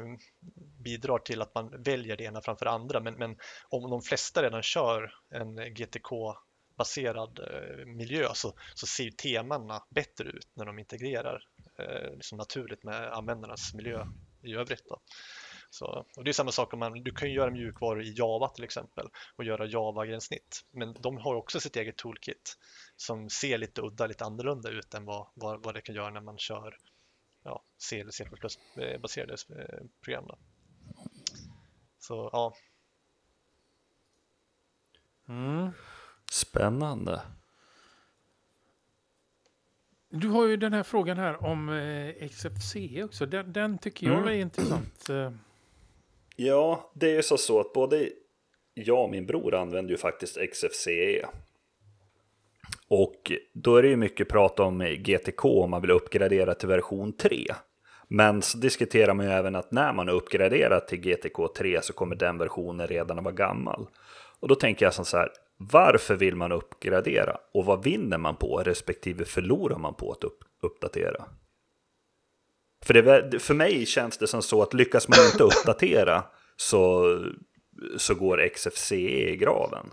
bidrar 0.83 1.19
till 1.19 1.41
att 1.41 1.55
man 1.55 1.83
väljer 1.83 2.17
det 2.17 2.23
ena 2.23 2.41
framför 2.41 2.65
det 2.65 2.71
andra, 2.71 2.99
men, 2.99 3.13
men 3.13 3.37
om 3.69 3.89
de 3.89 4.01
flesta 4.01 4.43
redan 4.43 4.63
kör 4.63 5.13
en 5.29 5.73
GTK 5.73 6.35
baserad 6.77 7.39
eh, 7.39 7.85
miljö 7.85 8.29
så, 8.33 8.53
så 8.73 8.87
ser 8.87 9.09
temana 9.09 9.83
bättre 9.89 10.29
ut 10.29 10.49
när 10.53 10.65
de 10.65 10.79
integrerar 10.79 11.43
eh, 11.79 12.11
liksom 12.13 12.37
naturligt 12.37 12.83
med 12.83 13.13
användarnas 13.13 13.73
miljö 13.73 14.05
i 14.43 14.55
övrigt. 14.55 14.85
Då. 14.89 15.01
Så, 15.69 16.05
och 16.17 16.23
det 16.23 16.31
är 16.31 16.33
samma 16.33 16.51
sak 16.51 16.73
om 16.73 16.79
man, 16.79 17.03
du 17.03 17.11
kan 17.11 17.29
ju 17.29 17.35
göra 17.35 17.51
mjukvaror 17.51 18.03
i 18.03 18.13
Java 18.17 18.47
till 18.47 18.63
exempel 18.63 19.07
och 19.35 19.43
göra 19.43 19.65
Java-gränssnitt. 19.65 20.61
Men 20.71 20.93
de 20.93 21.17
har 21.17 21.35
också 21.35 21.59
sitt 21.59 21.75
eget 21.75 21.97
toolkit 21.97 22.57
som 22.95 23.29
ser 23.29 23.57
lite 23.57 23.81
udda, 23.81 24.07
lite 24.07 24.25
annorlunda 24.25 24.69
ut 24.69 24.93
än 24.93 25.05
vad, 25.05 25.27
vad, 25.33 25.63
vad 25.63 25.73
det 25.73 25.81
kan 25.81 25.95
göra 25.95 26.09
när 26.09 26.21
man 26.21 26.37
kör 26.37 26.77
ja, 27.45 27.63
C 27.77 27.99
eller 27.99 28.11
C++ 28.11 28.25
baserade 29.01 29.33
eh, 29.49 29.85
program. 30.01 30.25
Då. 30.27 30.37
Så 31.99 32.29
ja. 32.33 32.53
Mm. 35.27 35.69
Spännande. 36.31 37.21
Du 40.09 40.27
har 40.27 40.47
ju 40.47 40.57
den 40.57 40.73
här 40.73 40.83
frågan 40.83 41.17
här 41.17 41.43
om 41.43 41.69
eh, 41.69 42.29
XFC 42.29 42.75
också. 43.03 43.25
Den, 43.25 43.53
den 43.53 43.77
tycker 43.77 44.07
jag 44.07 44.17
mm. 44.17 44.27
är 44.27 44.33
intressant. 44.33 45.09
Eh. 45.09 45.31
Ja, 46.35 46.91
det 46.93 47.09
är 47.11 47.15
ju 47.15 47.23
så, 47.23 47.37
så 47.37 47.59
att 47.59 47.73
både 47.73 48.09
jag 48.73 49.03
och 49.03 49.09
min 49.09 49.25
bror 49.25 49.55
använder 49.55 49.91
ju 49.91 49.97
faktiskt 49.97 50.37
XFCE. 50.51 51.25
Och 52.89 53.31
då 53.53 53.75
är 53.75 53.81
det 53.81 53.87
ju 53.87 53.95
mycket 53.95 54.29
prat 54.29 54.59
om 54.59 54.79
GTK 54.79 55.63
om 55.63 55.71
man 55.71 55.81
vill 55.81 55.91
uppgradera 55.91 56.53
till 56.53 56.69
version 56.69 57.13
3. 57.17 57.45
Men 58.07 58.41
så 58.41 58.57
diskuterar 58.57 59.13
man 59.13 59.25
ju 59.25 59.31
även 59.31 59.55
att 59.55 59.71
när 59.71 59.93
man 59.93 60.09
uppgraderar 60.09 60.79
till 60.79 60.99
GTK 60.99 61.47
3 61.47 61.81
så 61.81 61.93
kommer 61.93 62.15
den 62.15 62.37
versionen 62.37 62.87
redan 62.87 63.17
att 63.17 63.23
vara 63.23 63.35
gammal. 63.35 63.87
Och 64.39 64.47
då 64.47 64.55
tänker 64.55 64.85
jag 64.85 64.93
så 64.93 65.17
här, 65.17 65.29
varför 65.57 66.15
vill 66.15 66.35
man 66.35 66.51
uppgradera? 66.51 67.37
Och 67.53 67.65
vad 67.65 67.83
vinner 67.83 68.17
man 68.17 68.35
på 68.35 68.61
respektive 68.65 69.25
förlorar 69.25 69.77
man 69.77 69.93
på 69.93 70.11
att 70.11 70.23
upp, 70.23 70.39
uppdatera? 70.63 71.25
För, 72.85 72.93
det, 72.93 73.39
för 73.39 73.53
mig 73.53 73.85
känns 73.85 74.17
det 74.17 74.27
som 74.27 74.41
så 74.41 74.61
att 74.61 74.73
lyckas 74.73 75.07
man 75.07 75.19
inte 75.25 75.43
uppdatera 75.43 76.23
så, 76.55 77.17
så 77.97 78.15
går 78.15 78.49
XFCE 78.53 79.29
i 79.29 79.37
graven. 79.37 79.91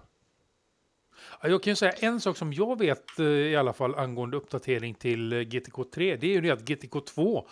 Jag 1.45 1.63
kan 1.63 1.71
ju 1.71 1.77
säga 1.77 1.93
en 1.93 2.21
sak 2.21 2.37
som 2.37 2.53
jag 2.53 2.79
vet 2.79 3.19
eh, 3.19 3.27
i 3.27 3.57
alla 3.57 3.73
fall 3.73 3.95
angående 3.95 4.37
uppdatering 4.37 4.95
till 4.95 5.33
eh, 5.33 5.41
GTK 5.41 5.85
3. 5.85 6.17
Det 6.17 6.27
är 6.27 6.31
ju 6.31 6.41
det 6.41 6.51
att 6.51 6.69
GTK 6.69 7.01
2 7.01 7.49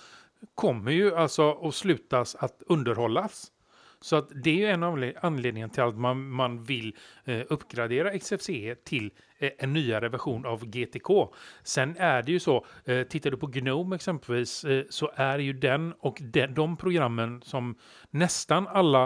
kommer 0.54 0.92
ju 0.92 1.14
alltså 1.14 1.52
att 1.52 1.74
slutas 1.74 2.34
att 2.34 2.62
underhållas. 2.66 3.52
Så 4.02 4.16
att 4.16 4.28
det 4.44 4.50
är 4.50 4.54
ju 4.54 4.66
en 4.66 4.82
av 4.82 5.12
anledningarna 5.22 5.72
till 5.72 5.82
att 5.82 5.98
man, 5.98 6.30
man 6.30 6.64
vill 6.64 6.96
eh, 7.24 7.40
uppgradera 7.48 8.18
XFCE 8.18 8.74
till 8.74 9.10
eh, 9.38 9.50
en 9.58 9.72
nyare 9.72 10.08
version 10.08 10.46
av 10.46 10.64
GTK. 10.66 11.28
Sen 11.62 11.96
är 11.96 12.22
det 12.22 12.32
ju 12.32 12.40
så, 12.40 12.66
eh, 12.84 13.02
tittar 13.02 13.30
du 13.30 13.36
på 13.36 13.46
Gnome 13.46 13.96
exempelvis, 13.96 14.64
eh, 14.64 14.84
så 14.90 15.10
är 15.14 15.38
ju 15.38 15.52
den 15.52 15.92
och 15.92 16.18
de, 16.20 16.46
de 16.46 16.76
programmen 16.76 17.42
som 17.42 17.74
nästan 18.10 18.68
alla 18.68 19.04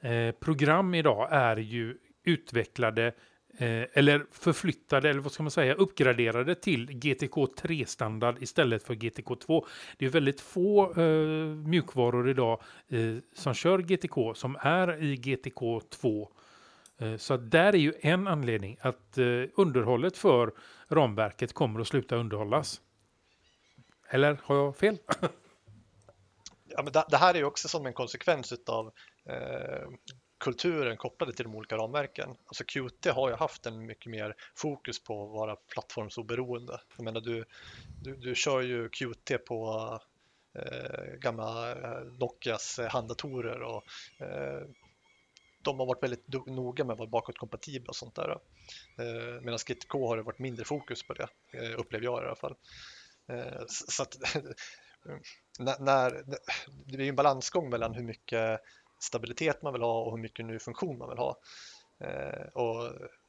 eh, 0.00 0.30
program 0.40 0.94
idag 0.94 1.28
är 1.30 1.56
ju 1.56 1.96
utvecklade 2.24 3.12
Eh, 3.58 3.86
eller 3.92 4.26
förflyttade, 4.30 5.10
eller 5.10 5.20
vad 5.20 5.32
ska 5.32 5.42
man 5.42 5.50
säga, 5.50 5.74
uppgraderade 5.74 6.54
till 6.54 6.86
GTK 6.86 7.46
3-standard 7.46 8.42
istället 8.42 8.82
för 8.82 8.94
GTK 8.94 9.36
2. 9.36 9.66
Det 9.98 10.06
är 10.06 10.10
väldigt 10.10 10.40
få 10.40 11.00
eh, 11.00 11.46
mjukvaror 11.46 12.30
idag 12.30 12.62
eh, 12.88 13.16
som 13.34 13.54
kör 13.54 13.78
GTK 13.78 14.34
som 14.34 14.56
är 14.60 15.02
i 15.02 15.16
GTK 15.16 15.80
2. 15.80 16.32
Eh, 16.98 17.16
så 17.16 17.36
där 17.36 17.74
är 17.74 17.78
ju 17.78 17.94
en 18.00 18.26
anledning 18.26 18.76
att 18.80 19.18
eh, 19.18 19.24
underhållet 19.56 20.16
för 20.16 20.52
ramverket 20.88 21.52
kommer 21.52 21.80
att 21.80 21.88
sluta 21.88 22.16
underhållas. 22.16 22.80
Eller 24.08 24.38
har 24.42 24.56
jag 24.56 24.76
fel? 24.76 24.98
ja, 26.68 26.82
men 26.82 26.92
det, 26.92 27.04
det 27.10 27.16
här 27.16 27.34
är 27.34 27.38
ju 27.38 27.44
också 27.44 27.68
som 27.68 27.86
en 27.86 27.92
konsekvens 27.92 28.52
av 28.66 28.92
eh, 29.28 29.88
kulturen 30.44 30.96
kopplade 30.96 31.32
till 31.32 31.44
de 31.44 31.54
olika 31.54 31.76
ramverken. 31.76 32.36
Alltså 32.46 32.64
Qt 32.64 33.06
har 33.06 33.28
ju 33.28 33.34
haft 33.34 33.66
en 33.66 33.86
mycket 33.86 34.10
mer 34.10 34.34
fokus 34.54 35.04
på 35.04 35.24
att 35.24 35.30
vara 35.30 35.56
plattformsoberoende. 35.56 36.80
Jag 36.96 37.04
menar, 37.04 37.20
du, 37.20 37.44
du, 38.02 38.16
du 38.16 38.34
kör 38.34 38.60
ju 38.60 38.88
Qt 38.88 39.38
på 39.38 40.00
eh, 40.54 41.18
gamla 41.18 41.72
eh, 41.72 42.04
Nokias 42.04 42.78
eh, 42.78 42.90
handdatorer 42.90 43.62
och 43.62 43.84
eh, 44.18 44.68
de 45.62 45.78
har 45.78 45.86
varit 45.86 46.02
väldigt 46.02 46.46
noga 46.46 46.84
med 46.84 46.92
att 46.92 46.98
vara 46.98 47.08
bakåtkompatibla 47.08 47.88
och 47.88 47.96
sånt 47.96 48.14
där. 48.14 48.30
Eh, 48.98 49.40
Medan 49.42 49.58
GTK 49.66 50.08
har 50.08 50.16
det 50.16 50.22
varit 50.22 50.38
mindre 50.38 50.64
fokus 50.64 51.02
på 51.02 51.14
det, 51.14 51.28
eh, 51.52 51.78
upplever 51.78 52.04
jag 52.04 52.22
i 52.22 52.26
alla 52.26 52.36
fall. 52.36 52.56
Eh, 53.28 53.62
så 53.66 54.02
att, 54.02 54.16
när, 55.58 55.78
när, 55.78 56.24
det 56.86 56.96
är 56.96 57.02
ju 57.02 57.08
en 57.08 57.16
balansgång 57.16 57.70
mellan 57.70 57.94
hur 57.94 58.02
mycket 58.02 58.60
stabilitet 58.98 59.62
man 59.62 59.72
vill 59.72 59.82
ha 59.82 60.00
och 60.00 60.10
hur 60.10 60.22
mycket 60.22 60.46
ny 60.46 60.58
funktion 60.58 60.98
man 60.98 61.08
vill 61.08 61.18
ha. 61.18 61.40
Eh, 62.00 62.46
och 62.52 62.86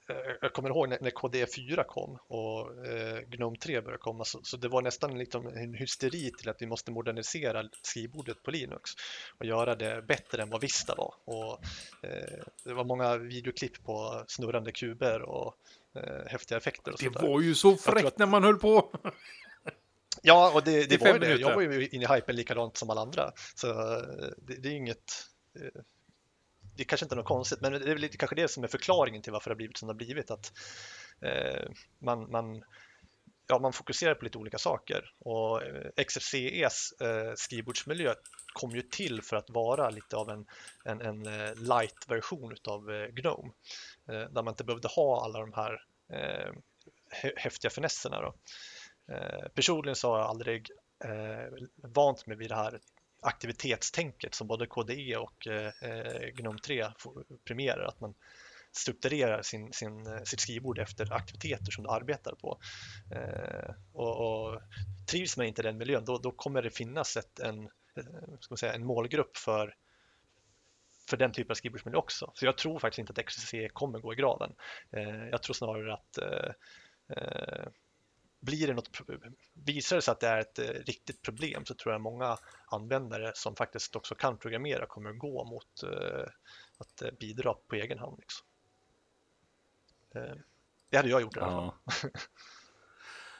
eh, 0.09 0.35
jag 0.41 0.53
kommer 0.53 0.69
ihåg 0.69 0.89
när, 0.89 0.97
KD4 0.97 1.83
kom 1.83 2.17
och 2.27 2.85
eh, 2.85 3.19
Gnome 3.19 3.57
3 3.57 3.81
började 3.81 4.01
komma 4.01 4.25
så, 4.25 4.39
så 4.43 4.57
det 4.57 4.67
var 4.67 4.81
nästan 4.81 5.17
liksom 5.17 5.47
en 5.47 5.73
hysteri 5.73 6.31
till 6.31 6.49
att 6.49 6.61
vi 6.61 6.65
måste 6.65 6.91
modernisera 6.91 7.69
skrivbordet 7.81 8.43
på 8.43 8.51
Linux 8.51 8.91
och 9.39 9.45
göra 9.45 9.75
det 9.75 10.01
bättre 10.07 10.41
än 10.41 10.49
vad 10.49 10.61
Vista 10.61 10.95
var. 10.95 11.13
Och, 11.25 11.59
det 12.63 12.73
var 12.73 12.83
många 12.83 13.17
videoklipp 13.17 13.83
på 13.83 14.23
snurrande 14.27 14.71
kuber 14.71 15.21
och 15.21 15.55
häftiga 16.27 16.57
effekter. 16.57 16.91
Och 16.91 16.99
det 16.99 17.09
var 17.09 17.41
ju 17.41 17.55
så 17.55 17.75
fräckt 17.75 18.07
att... 18.07 18.17
när 18.17 18.25
man 18.25 18.43
höll 18.43 18.57
på! 18.57 18.91
Ja, 20.21 20.51
och 20.55 20.63
det, 20.63 20.89
det 20.89 21.01
var 21.01 21.07
ju 21.07 21.19
det. 21.19 21.35
Jag 21.35 21.55
var 21.55 21.61
ju 21.61 21.87
inne 21.87 22.03
i 22.03 22.15
hypen 22.15 22.35
likadant 22.35 22.77
som 22.77 22.89
alla 22.89 23.01
andra. 23.01 23.31
Så 23.55 23.67
det, 24.37 24.55
det 24.61 24.69
är 24.69 24.73
inget 24.73 25.27
det 26.75 26.83
är 26.83 26.85
kanske 26.85 27.05
inte 27.05 27.15
är 27.15 27.17
något 27.17 27.25
konstigt, 27.25 27.61
men 27.61 27.71
det 27.71 27.91
är 27.91 27.95
väl 27.95 28.09
kanske 28.09 28.35
det 28.35 28.47
som 28.47 28.63
är 28.63 28.67
förklaringen 28.67 29.21
till 29.21 29.33
varför 29.33 29.49
det 29.49 29.53
har 29.53 29.57
blivit 29.57 29.77
som 29.77 29.87
det 29.87 29.93
har 29.93 29.97
blivit. 29.97 30.31
Att 30.31 30.53
eh, 31.21 31.69
man, 31.99 32.31
man, 32.31 32.63
ja, 33.47 33.59
man 33.59 33.73
fokuserar 33.73 34.15
på 34.15 34.25
lite 34.25 34.37
olika 34.37 34.57
saker 34.57 35.13
och 35.19 35.63
eh, 35.63 36.03
XFCEs 36.07 36.91
eh, 37.01 37.33
skrivbordsmiljö 37.35 38.13
kom 38.53 38.71
ju 38.71 38.81
till 38.81 39.21
för 39.21 39.35
att 39.35 39.49
vara 39.49 39.89
lite 39.89 40.15
av 40.15 40.29
en, 40.29 40.45
en, 40.85 41.01
en 41.01 41.25
eh, 41.25 41.55
light-version 41.55 42.55
av 42.67 42.91
eh, 42.91 43.07
Gnome 43.07 43.51
eh, 44.07 44.29
där 44.29 44.43
man 44.43 44.47
inte 44.47 44.63
behövde 44.63 44.87
ha 44.87 45.23
alla 45.23 45.39
de 45.39 45.53
här 45.53 45.81
eh, 46.09 46.53
häftiga 47.35 47.71
finesserna. 47.71 48.21
Då. 48.21 48.35
Eh, 49.13 49.47
personligen 49.53 49.95
så 49.95 50.11
har 50.11 50.19
jag 50.19 50.27
aldrig 50.27 50.69
eh, 51.03 51.67
vant 51.75 52.27
mig 52.27 52.37
vid 52.37 52.49
det 52.49 52.55
här 52.55 52.79
aktivitetstänket 53.25 54.35
som 54.35 54.47
både 54.47 54.67
KDE 54.67 55.17
och 55.17 55.47
eh, 55.47 55.71
eh, 55.81 56.29
Gnome 56.33 56.59
3 56.59 56.85
premierar, 57.45 57.85
att 57.85 57.99
man 57.99 58.13
strukturerar 58.71 59.41
sin, 59.41 59.73
sin, 59.73 60.07
eh, 60.07 60.23
sitt 60.23 60.39
skrivbord 60.39 60.79
efter 60.79 61.13
aktiviteter 61.13 61.71
som 61.71 61.83
du 61.83 61.89
arbetar 61.89 62.35
på. 62.35 62.59
Och, 63.93 64.45
och 64.51 64.61
Trivs 65.07 65.37
man 65.37 65.45
inte 65.45 65.61
i 65.61 65.63
den 65.63 65.77
miljön, 65.77 66.05
då, 66.05 66.17
då 66.17 66.31
kommer 66.31 66.61
det 66.61 66.71
finnas 66.71 67.17
ett, 67.17 67.39
en, 67.39 67.69
ska 68.39 68.51
man 68.51 68.57
säga, 68.57 68.73
en 68.73 68.85
målgrupp 68.85 69.37
för 69.37 69.75
för 71.09 71.17
den 71.17 71.31
typen 71.31 71.51
av 71.51 71.55
skrivbordsmiljö 71.55 71.97
också. 71.97 72.31
Så 72.33 72.45
jag 72.45 72.57
tror 72.57 72.79
faktiskt 72.79 72.99
inte 72.99 73.11
att 73.11 73.25
XCC 73.25 73.53
kommer 73.73 73.99
gå 73.99 74.13
i 74.13 74.15
graven. 74.15 74.55
Jag 75.31 75.43
tror 75.43 75.53
snarare 75.53 75.93
att 75.93 76.19
blir 78.45 78.67
det 78.67 78.73
något, 78.73 79.01
visar 79.53 79.95
det 79.95 80.01
sig 80.01 80.11
att 80.11 80.19
det 80.19 80.27
är 80.27 80.39
ett 80.39 80.59
eh, 80.59 80.65
riktigt 80.65 81.21
problem 81.21 81.65
så 81.65 81.73
tror 81.73 81.93
jag 81.93 82.01
många 82.01 82.37
användare 82.65 83.31
som 83.35 83.55
faktiskt 83.55 83.95
också 83.95 84.15
kan 84.15 84.37
programmera 84.37 84.85
kommer 84.85 85.09
att 85.09 85.19
gå 85.19 85.43
mot 85.43 85.83
eh, 85.83 86.27
att 86.77 87.01
eh, 87.01 87.11
bidra 87.19 87.53
på 87.53 87.75
egen 87.75 87.99
hand. 87.99 88.17
Liksom. 88.19 88.45
Det 90.89 90.97
hade 90.97 91.09
jag 91.09 91.21
gjort 91.21 91.37
i 91.37 91.39
alla 91.39 91.51
fall. 91.51 91.71
Ja. 92.03 92.09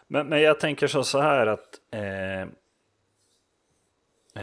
Men, 0.08 0.28
men 0.28 0.42
jag 0.42 0.60
tänker 0.60 0.88
så 0.88 1.22
här 1.22 1.48
att 1.48 1.82
eh, 1.92 2.42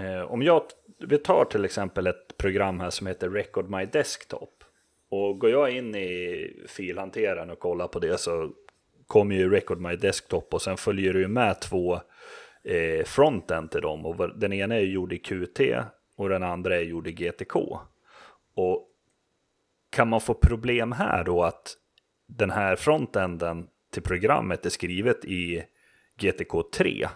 eh, 0.03 0.23
om 0.23 0.43
jag, 0.43 0.63
vi 0.99 1.19
tar 1.19 1.45
till 1.45 1.65
exempel 1.65 2.07
ett 2.07 2.37
program 2.37 2.81
här 2.81 2.91
som 2.91 3.07
heter 3.07 3.31
Record 3.31 3.71
My 3.71 3.87
Desktop. 3.87 4.65
Och 5.09 5.39
går 5.39 5.51
jag 5.51 5.71
in 5.71 5.95
i 5.95 6.67
filhanteraren 6.69 7.51
och 7.51 7.59
kollar 7.59 7.89
på 7.89 7.99
det 7.99 8.21
så 8.21 8.53
kommer 9.13 9.35
ju 9.35 9.51
Record 9.51 9.81
My 9.81 9.97
Desktop 9.97 10.55
och 10.55 10.63
sen 10.63 10.77
följer 10.77 11.13
det 11.13 11.19
ju 11.19 11.29
med 11.29 11.61
två 11.61 12.01
eh, 12.65 13.05
fronten 13.05 13.69
till 13.69 13.81
dem. 13.81 14.07
Och 14.07 14.39
den 14.39 14.53
ena 14.53 14.75
är 14.75 14.81
gjord 14.81 15.13
i 15.13 15.19
Qt 15.19 15.61
och 16.17 16.29
den 16.29 16.43
andra 16.43 16.77
är 16.77 16.83
gjord 16.83 17.07
i 17.07 17.13
GTK. 17.13 17.79
Och 18.55 18.89
kan 19.91 20.09
man 20.09 20.21
få 20.21 20.35
problem 20.35 20.93
här 20.93 21.25
då 21.25 21.43
att 21.43 21.77
den 22.27 22.51
här 22.51 22.77
frontenden 22.77 23.67
till 23.93 24.03
programmet 24.03 24.67
är 24.67 24.71
skrivet 24.71 25.25
i 25.25 25.65
GTK 26.21 26.63
3. 26.63 27.09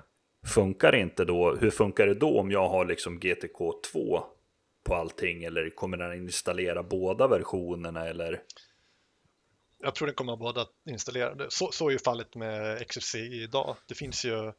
Funkar 0.46 0.92
det 0.92 1.00
inte 1.00 1.24
då? 1.24 1.54
Hur 1.54 1.70
funkar 1.70 2.06
det 2.06 2.14
då 2.14 2.40
om 2.40 2.50
jag 2.50 2.68
har 2.68 2.84
liksom 2.84 3.18
GTK 3.20 3.72
2 3.92 4.22
på 4.84 4.94
allting? 4.94 5.44
Eller 5.44 5.70
kommer 5.70 5.96
den 5.96 6.12
installera 6.12 6.82
båda 6.82 7.28
versionerna? 7.28 8.08
Eller? 8.08 8.40
Jag 9.86 9.94
tror 9.94 10.06
den 10.06 10.14
kommer 10.14 10.32
ha 10.32 10.36
båda 10.36 10.66
installerade. 10.84 11.46
Så, 11.50 11.72
så 11.72 11.88
är 11.88 11.92
ju 11.92 11.98
fallet 11.98 12.34
med 12.34 12.88
XFC 12.88 13.14
idag. 13.14 13.76
Det 13.88 13.94
finns 13.94 14.24
ju 14.24 14.52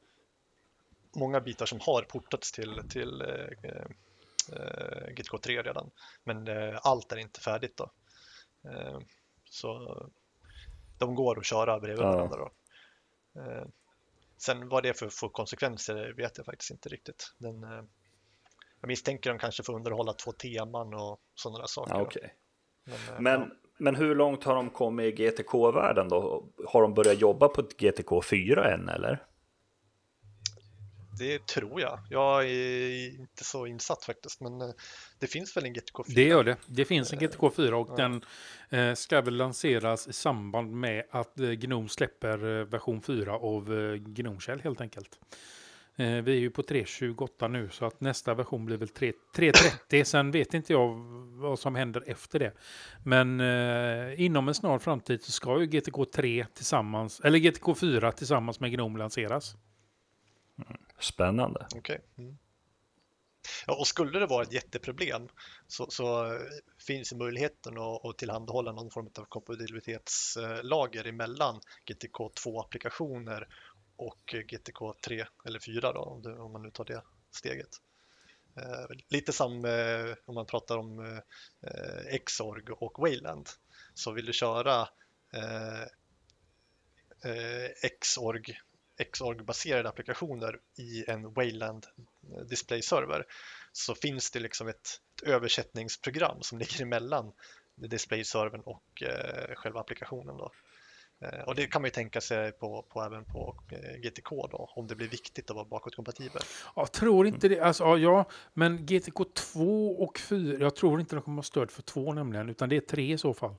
många 1.15 1.41
bitar 1.41 1.65
som 1.65 1.80
har 1.82 2.01
portats 2.01 2.51
till, 2.51 2.82
till 2.89 3.21
eh, 3.21 3.82
eh, 4.53 5.13
GTK 5.13 5.38
3 5.38 5.61
redan. 5.61 5.91
Men 6.23 6.47
eh, 6.47 6.80
allt 6.84 7.11
är 7.11 7.17
inte 7.17 7.39
färdigt 7.39 7.78
då. 7.78 7.91
Eh, 8.69 8.99
så 9.49 10.01
de 10.97 11.15
går 11.15 11.39
att 11.39 11.45
köra 11.45 11.80
bredvid 11.80 12.05
ja. 12.05 12.11
varandra. 12.11 12.38
Då. 12.38 12.51
Eh, 13.41 13.67
sen 14.38 14.69
vad 14.69 14.84
det 14.84 14.89
är 14.89 14.93
för, 14.93 15.09
för 15.09 15.30
konsekvenser 15.30 16.13
vet 16.17 16.38
jag 16.38 16.45
faktiskt 16.45 16.71
inte 16.71 16.89
riktigt. 16.89 17.34
Den, 17.38 17.63
eh, 17.63 17.84
jag 18.82 18.88
misstänker 18.88 19.30
de 19.30 19.39
kanske 19.39 19.63
får 19.63 19.73
underhålla 19.73 20.13
två 20.13 20.32
teman 20.32 20.93
och 20.93 21.21
sådana 21.36 21.59
där 21.59 21.67
saker. 21.67 21.93
Ja, 21.93 22.01
okay. 22.01 22.30
Men, 22.84 23.23
men. 23.23 23.51
Men, 23.78 23.95
hur 23.95 24.15
långt 24.15 24.43
har 24.43 24.55
de 24.55 24.69
kommit 24.69 25.19
i 25.19 25.23
GTK-världen 25.23 26.09
då? 26.09 26.45
Har 26.67 26.82
de 26.82 26.93
börjat 26.93 27.21
jobba 27.21 27.47
på 27.47 27.61
GTK 27.61 28.21
4 28.21 28.73
än 28.73 28.89
eller? 28.89 29.23
Det 31.19 31.47
tror 31.47 31.82
jag. 31.82 31.99
Jag 32.09 32.45
är 32.45 33.19
inte 33.19 33.43
så 33.43 33.67
insatt 33.67 34.03
faktiskt, 34.03 34.41
men 34.41 34.61
eh, 34.61 34.67
det 35.19 35.28
finns 35.28 35.57
väl 35.57 35.65
en 35.65 35.73
GTK 35.73 36.03
4? 36.03 36.15
Det 36.15 36.23
gör 36.23 36.43
det. 36.43 36.57
Det 36.65 36.86
finns 36.86 37.13
en 37.13 37.19
GTK 37.19 37.51
4 37.55 37.78
och 37.78 37.89
ja. 37.89 37.95
den 37.95 38.21
eh, 38.69 38.93
ska 38.93 39.21
väl 39.21 39.36
lanseras 39.36 40.07
i 40.07 40.13
samband 40.13 40.71
med 40.71 41.03
att 41.11 41.39
eh, 41.39 41.49
Gnome 41.49 41.89
släpper 41.89 42.38
version 42.63 43.01
4 43.01 43.34
av 43.34 43.65
Gnome 43.97 44.39
Shell 44.39 44.61
helt 44.61 44.82
enkelt. 44.82 45.19
Vi 45.99 46.31
är 46.31 46.39
ju 46.39 46.49
på 46.49 46.61
3.28 46.61 47.47
nu 47.47 47.69
så 47.69 47.85
att 47.85 48.01
nästa 48.01 48.33
version 48.33 48.65
blir 48.65 48.77
väl 48.77 48.87
3.30. 48.87 50.03
Sen 50.03 50.31
vet 50.31 50.53
inte 50.53 50.73
jag 50.73 50.95
vad 51.39 51.59
som 51.59 51.75
händer 51.75 52.03
efter 52.07 52.39
det. 52.39 52.53
Men 53.05 53.39
eh, 53.39 54.21
inom 54.21 54.47
en 54.47 54.53
snar 54.53 54.79
framtid 54.79 55.23
så 55.23 55.31
ska 55.31 55.59
ju 55.59 55.65
GTK 55.65 56.05
3 56.05 56.45
tillsammans, 56.53 57.19
eller 57.19 57.39
GTK 57.39 57.75
4 57.75 58.11
tillsammans 58.11 58.59
med 58.59 58.71
Gnome 58.71 58.99
lanseras. 58.99 59.55
Spännande. 60.99 61.67
Okay. 61.75 61.97
Mm. 62.17 62.37
Ja, 63.67 63.75
och 63.79 63.87
skulle 63.87 64.19
det 64.19 64.25
vara 64.25 64.43
ett 64.43 64.53
jätteproblem 64.53 65.27
så, 65.67 65.85
så 65.89 66.39
finns 66.87 67.13
möjligheten 67.13 67.77
att, 67.77 68.05
att 68.05 68.17
tillhandahålla 68.17 68.71
någon 68.71 68.91
form 68.91 69.09
av 69.19 69.25
kompatibilitetslager 69.25 71.07
emellan 71.07 71.59
GTK 71.85 72.31
2-applikationer 72.45 73.47
och 73.97 74.35
GTK 74.47 74.93
3 75.05 75.25
eller 75.45 75.59
4 75.59 75.93
då, 75.93 75.99
om, 75.99 76.41
om 76.41 76.51
man 76.51 76.61
nu 76.61 76.71
tar 76.71 76.85
det 76.85 77.01
steget. 77.31 77.69
Eh, 78.57 78.85
lite 79.09 79.33
som 79.33 79.65
eh, 79.65 80.15
om 80.25 80.35
man 80.35 80.45
pratar 80.45 80.77
om 80.77 80.99
eh, 81.61 82.17
Xorg 82.25 82.63
och 82.71 82.99
Wayland. 82.99 83.49
Så 83.93 84.11
vill 84.11 84.25
du 84.25 84.33
köra 84.33 84.89
eh, 85.33 85.81
eh 87.31 87.89
Xorg 88.01 88.57
Xorg-baserade 89.03 89.89
applikationer 89.89 90.59
i 90.77 91.09
en 91.11 91.33
Wayland 91.33 91.85
eh, 92.33 92.43
Display-server 92.45 93.25
så 93.71 93.95
finns 93.95 94.31
det 94.31 94.39
liksom 94.39 94.67
ett, 94.67 94.75
ett 94.75 95.27
översättningsprogram 95.27 96.41
som 96.41 96.57
ligger 96.59 96.81
emellan 96.81 97.33
display-servern 97.75 98.61
och 98.61 99.03
eh, 99.03 99.55
själva 99.55 99.79
applikationen. 99.79 100.37
Då. 100.37 100.51
Eh, 101.22 101.39
och 101.47 101.55
det 101.55 101.68
kan 101.68 101.82
man 101.82 101.88
ju 101.88 101.91
tänka 101.91 102.22
sig 102.22 102.51
på, 102.51 102.86
på 102.89 103.03
även 103.03 103.26
på 103.26 103.55
eh, 103.72 103.99
GTK 104.01 104.47
då, 104.51 104.70
om 104.76 104.88
det 104.88 104.95
blir 104.95 105.07
viktigt 105.07 105.49
att 105.49 105.55
vara 105.55 105.65
bakåtkompatibel. 105.65 106.41
Jag 106.76 106.91
tror 106.91 107.28
inte 107.28 107.47
det. 107.47 107.59
Alltså, 107.59 107.97
ja, 107.97 108.26
men 108.53 108.86
GTK 108.86 109.24
2 109.34 110.03
och 110.03 110.20
4, 110.20 110.57
jag 110.59 110.76
tror 110.76 110.99
inte 110.99 111.15
de 111.15 111.22
kommer 111.22 111.38
ha 111.38 111.43
stöd 111.43 111.72
för 111.72 111.82
2 111.82 112.13
nämligen, 112.13 112.49
utan 112.49 112.70
det 112.70 112.76
är 112.76 112.82
3 112.82 113.13
i 113.13 113.18
så 113.18 113.34
fall. 113.34 113.55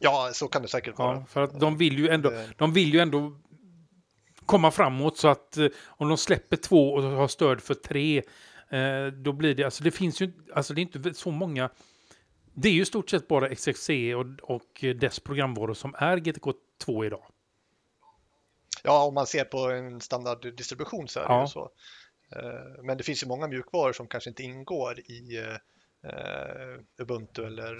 Ja, 0.00 0.30
så 0.32 0.48
kan 0.48 0.62
det 0.62 0.68
säkert 0.68 0.98
vara. 0.98 1.16
Ja, 1.16 1.24
för 1.28 1.42
att 1.42 1.60
de 1.60 1.76
vill 1.76 1.98
ju 1.98 2.08
ändå, 2.08 2.30
eh. 2.30 2.48
de 2.56 2.72
vill 2.72 2.94
ju 2.94 3.00
ändå 3.00 3.36
komma 4.46 4.70
framåt 4.70 5.18
så 5.18 5.28
att 5.28 5.58
om 5.86 6.08
de 6.08 6.16
släpper 6.16 6.56
två 6.56 6.92
och 6.92 7.02
har 7.02 7.28
stöd 7.28 7.60
för 7.60 7.74
tre, 7.74 8.22
eh, 8.70 9.06
då 9.06 9.32
blir 9.32 9.54
det, 9.54 9.64
alltså 9.64 9.84
det 9.84 9.90
finns 9.90 10.22
ju, 10.22 10.32
alltså 10.54 10.74
det 10.74 10.80
är 10.80 10.82
inte 10.82 11.14
så 11.14 11.30
många, 11.30 11.70
det 12.62 12.68
är 12.68 12.72
ju 12.72 12.84
stort 12.84 13.10
sett 13.10 13.28
bara 13.28 13.54
XXC 13.54 13.90
och, 13.90 14.50
och 14.50 14.84
dess 15.00 15.20
programvaror 15.20 15.74
som 15.74 15.94
är 15.98 16.16
GTK 16.16 16.52
2 16.78 17.04
idag. 17.04 17.26
Ja, 18.82 19.04
om 19.04 19.14
man 19.14 19.26
ser 19.26 19.44
på 19.44 19.58
en 19.58 20.00
standarddistribution 20.00 21.08
så 21.08 21.20
är 21.20 21.28
det 21.28 21.34
ja. 21.34 21.40
ju 21.40 21.46
så. 21.46 21.70
Eh, 22.36 22.84
men 22.84 22.98
det 22.98 23.04
finns 23.04 23.22
ju 23.22 23.26
många 23.26 23.48
mjukvaror 23.48 23.92
som 23.92 24.06
kanske 24.06 24.30
inte 24.30 24.42
ingår 24.42 25.00
i 25.00 25.38
uh, 26.04 27.02
Ubuntu 27.02 27.44
eller... 27.44 27.76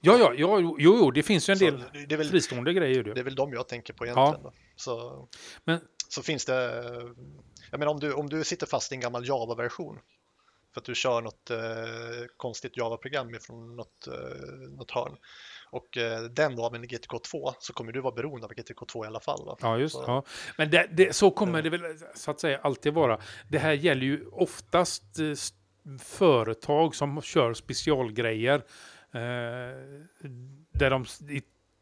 Ja, 0.00 0.18
ja, 0.18 0.34
ja 0.36 0.60
jo, 0.60 0.76
jo, 0.78 1.10
det 1.10 1.22
finns 1.22 1.48
ju 1.48 1.52
en 1.52 1.58
del 1.58 1.84
det 2.08 2.14
är 2.14 2.18
väl, 2.18 2.28
fristående 2.28 2.72
grejer. 2.72 3.02
Det 3.02 3.20
är 3.20 3.24
väl 3.24 3.34
de 3.34 3.52
jag 3.52 3.68
tänker 3.68 3.92
på 3.92 4.04
egentligen. 4.04 4.40
Ja. 4.44 4.52
Så, 4.76 5.28
Men, 5.64 5.80
så 6.08 6.22
finns 6.22 6.44
det, 6.44 6.82
jag 7.70 7.78
menar 7.78 7.92
om 7.92 8.00
du, 8.00 8.12
om 8.12 8.28
du 8.28 8.44
sitter 8.44 8.66
fast 8.66 8.92
i 8.92 8.94
en 8.94 9.00
gammal 9.00 9.28
Java-version 9.28 9.98
för 10.74 10.80
att 10.80 10.84
du 10.84 10.94
kör 10.94 11.22
något 11.22 11.50
eh, 11.50 11.58
konstigt 12.36 12.76
Java-program 12.76 13.34
från 13.40 13.76
något, 13.76 14.06
eh, 14.06 14.14
något 14.78 14.90
hörn 14.90 15.16
och 15.70 15.98
eh, 15.98 16.22
den 16.22 16.56
då 16.56 16.66
använder 16.66 16.88
GTK2 16.88 17.54
så 17.58 17.72
kommer 17.72 17.92
du 17.92 18.00
vara 18.00 18.14
beroende 18.14 18.46
av 18.46 18.52
GTK2 18.52 19.04
i 19.04 19.06
alla 19.06 19.20
fall. 19.20 19.46
Va? 19.46 19.56
Ja, 19.60 19.78
just 19.78 19.94
så. 19.94 20.04
Ja. 20.06 20.24
Men 20.58 20.70
det, 20.70 20.88
det, 20.92 21.16
så 21.16 21.30
kommer 21.30 21.62
det 21.62 21.70
väl 21.70 21.80
så 22.14 22.30
att 22.30 22.40
säga 22.40 22.58
alltid 22.62 22.94
vara. 22.94 23.20
Det 23.48 23.58
här 23.58 23.72
gäller 23.72 24.06
ju 24.06 24.26
oftast 24.26 25.18
eh, 25.18 25.98
företag 25.98 26.94
som 26.94 27.22
kör 27.22 27.54
specialgrejer 27.54 28.56
eh, 29.12 29.20
där 30.72 30.90
de 30.90 31.04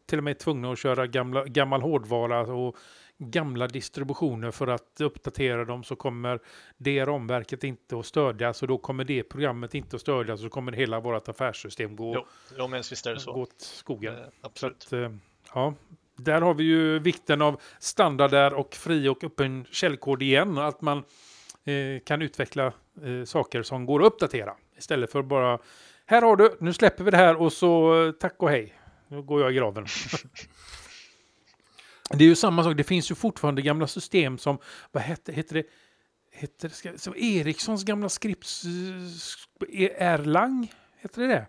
till 0.07 0.19
och 0.19 0.25
med 0.25 0.31
är 0.31 0.39
tvungna 0.39 0.73
att 0.73 0.79
köra 0.79 1.07
gamla, 1.07 1.45
gammal 1.45 1.83
hårdvara 1.83 2.41
och 2.41 2.77
gamla 3.19 3.67
distributioner 3.67 4.51
för 4.51 4.67
att 4.67 5.01
uppdatera 5.01 5.65
dem 5.65 5.85
så 5.85 5.97
kommer 5.97 6.41
det 6.77 7.05
ramverket 7.05 7.65
inte 7.65 7.99
att 7.99 8.07
stödjas 8.07 8.63
och 8.63 8.69
då 8.69 8.79
kommer 8.79 9.05
det 9.05 9.23
programmet 9.23 9.75
inte 9.75 9.97
att 9.97 10.03
stödjas 10.03 10.41
och 10.41 10.45
så 10.45 10.51
kommer 10.51 10.73
hela 10.73 11.01
vårt 11.01 11.29
affärssystem 11.29 11.97
gå, 11.97 12.15
jo, 12.15 12.25
jo, 12.59 12.67
visst 12.67 13.07
är 13.07 13.15
det 13.15 13.21
så. 13.21 13.33
gå 13.33 13.41
åt 13.41 13.55
skogen. 13.59 14.15
Eh, 14.15 14.25
absolut. 14.41 14.85
Att, 14.87 14.93
eh, 14.93 15.13
ja, 15.55 15.75
där 16.17 16.41
har 16.41 16.55
vi 16.55 16.65
ju 16.65 16.99
vikten 16.99 17.43
av 17.43 17.61
standarder 17.79 18.55
och 18.55 18.75
fri 18.75 19.09
och 19.09 19.25
öppen 19.25 19.65
källkod 19.71 20.23
igen. 20.23 20.59
Att 20.59 20.81
man 20.81 20.99
eh, 21.65 22.03
kan 22.05 22.23
utveckla 22.23 22.67
eh, 22.67 23.25
saker 23.25 23.63
som 23.63 23.87
går 23.87 24.01
att 24.01 24.07
uppdatera 24.07 24.55
istället 24.77 25.13
för 25.13 25.23
bara 25.23 25.59
här 26.07 26.23
har 26.23 26.37
du, 26.37 26.57
nu 26.61 26.73
släpper 26.73 27.05
vi 27.05 27.11
det 27.11 27.17
här 27.17 27.37
och 27.37 27.53
så 27.53 28.03
eh, 28.05 28.13
tack 28.13 28.35
och 28.39 28.51
hej. 28.51 28.75
Nu 29.09 29.23
går 29.23 29.41
jag 29.41 29.53
i 29.53 29.55
graven. 29.55 29.87
Det 32.09 32.25
är 32.25 32.29
ju 32.29 32.35
samma 32.35 32.65
sak, 32.65 32.77
det 32.77 32.85
finns 32.85 33.11
ju 33.11 33.15
fortfarande 33.15 33.63
gamla 33.63 33.87
system 33.87 34.39
som, 34.39 34.59
vad 34.93 35.03
hette, 35.03 35.33
heter 35.33 35.55
det, 35.55 35.65
heter 36.33 36.93
det, 36.93 36.99
som 36.99 37.15
Ericssons 37.17 37.85
gamla 37.85 38.09
skripts, 38.09 38.65
Erlang, 39.99 40.73
heter 41.01 41.23
det 41.23 41.29
det? 41.29 41.47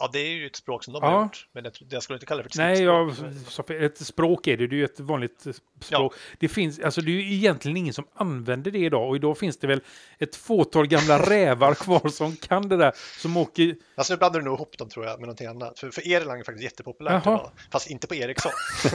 Ja, 0.00 0.10
det 0.12 0.18
är 0.18 0.28
ju 0.34 0.46
ett 0.46 0.56
språk 0.56 0.84
som 0.84 0.92
de 0.94 1.02
Ja. 1.02 1.08
har 1.10 1.22
gjort, 1.22 1.46
men 1.52 1.64
tror- 1.64 1.88
jag 1.90 2.02
skulle 2.02 2.16
inte 2.16 2.26
kalla 2.26 2.42
det 2.42 2.48
för 2.48 2.50
ett 2.62 2.76
Nej, 2.76 2.82
jag, 2.82 3.82
ett 3.82 3.98
språk 3.98 4.46
är 4.46 4.56
det. 4.56 4.66
Det 4.66 4.74
är 4.74 4.78
ju 4.78 4.84
ett 4.84 5.00
vanligt 5.00 5.46
eh, 5.46 5.52
språk. 5.80 6.14
Det, 6.38 6.48
finns, 6.48 6.80
alltså, 6.80 7.00
det 7.00 7.10
är 7.10 7.14
ju 7.14 7.34
egentligen 7.34 7.76
ingen 7.76 7.94
som 7.94 8.04
använder 8.14 8.70
det 8.70 8.78
idag. 8.78 9.08
Och 9.08 9.16
idag 9.16 9.38
finns 9.38 9.56
det 9.58 9.66
väl 9.66 9.80
ett 10.18 10.36
fåtal 10.36 10.86
gamla 10.86 11.18
rävar 11.30 11.74
kvar 11.74 12.08
som 12.08 12.36
kan 12.36 12.68
det 12.68 12.76
där. 12.76 12.92
Som 13.18 13.36
åker... 13.36 13.74
Alltså 13.94 14.12
nu 14.12 14.18
blandar 14.18 14.40
du 14.40 14.44
nog 14.44 14.54
ihop 14.54 14.78
dem 14.78 14.88
tror 14.88 15.06
jag 15.06 15.12
med 15.18 15.26
någonting 15.26 15.46
annat. 15.46 15.78
För, 15.78 15.90
för 15.90 16.12
Erlang 16.12 16.40
är 16.40 16.44
faktiskt 16.44 16.64
jättepopulärt 16.64 17.22
Jaha. 17.26 17.34
idag, 17.34 17.50
fast 17.72 17.90
inte 17.90 18.06
på 18.06 18.14
Ericsson. 18.14 18.52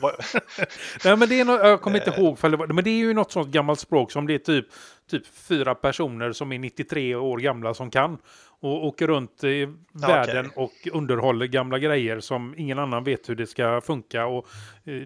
Nej, 1.04 1.16
men 1.16 1.28
det 1.28 1.40
är 1.40 1.44
nå- 1.44 1.58
jag 1.58 1.80
kommer 1.80 1.98
inte 1.98 2.20
ihåg. 2.20 2.38
det 2.42 2.56
Men 2.74 2.84
det 2.84 2.90
är 2.90 2.98
ju 2.98 3.14
något 3.14 3.32
sånt 3.32 3.48
gammalt 3.48 3.80
språk 3.80 4.12
som 4.12 4.26
det 4.26 4.34
är 4.34 4.38
typ, 4.38 4.66
typ 5.10 5.26
fyra 5.26 5.74
personer 5.74 6.32
som 6.32 6.52
är 6.52 6.58
93 6.58 7.14
år 7.14 7.38
gamla 7.38 7.74
som 7.74 7.90
kan. 7.90 8.18
Och 8.60 8.86
åker 8.86 9.06
runt 9.06 9.44
i 9.44 9.68
världen 9.92 10.50
och 10.56 10.72
underhåller 10.92 11.46
gamla 11.46 11.78
grejer 11.78 12.20
som 12.20 12.54
ingen 12.58 12.78
annan 12.78 13.04
vet 13.04 13.28
hur 13.28 13.34
det 13.34 13.46
ska 13.46 13.80
funka. 13.80 14.26
Och 14.26 14.46
eh, 14.84 15.02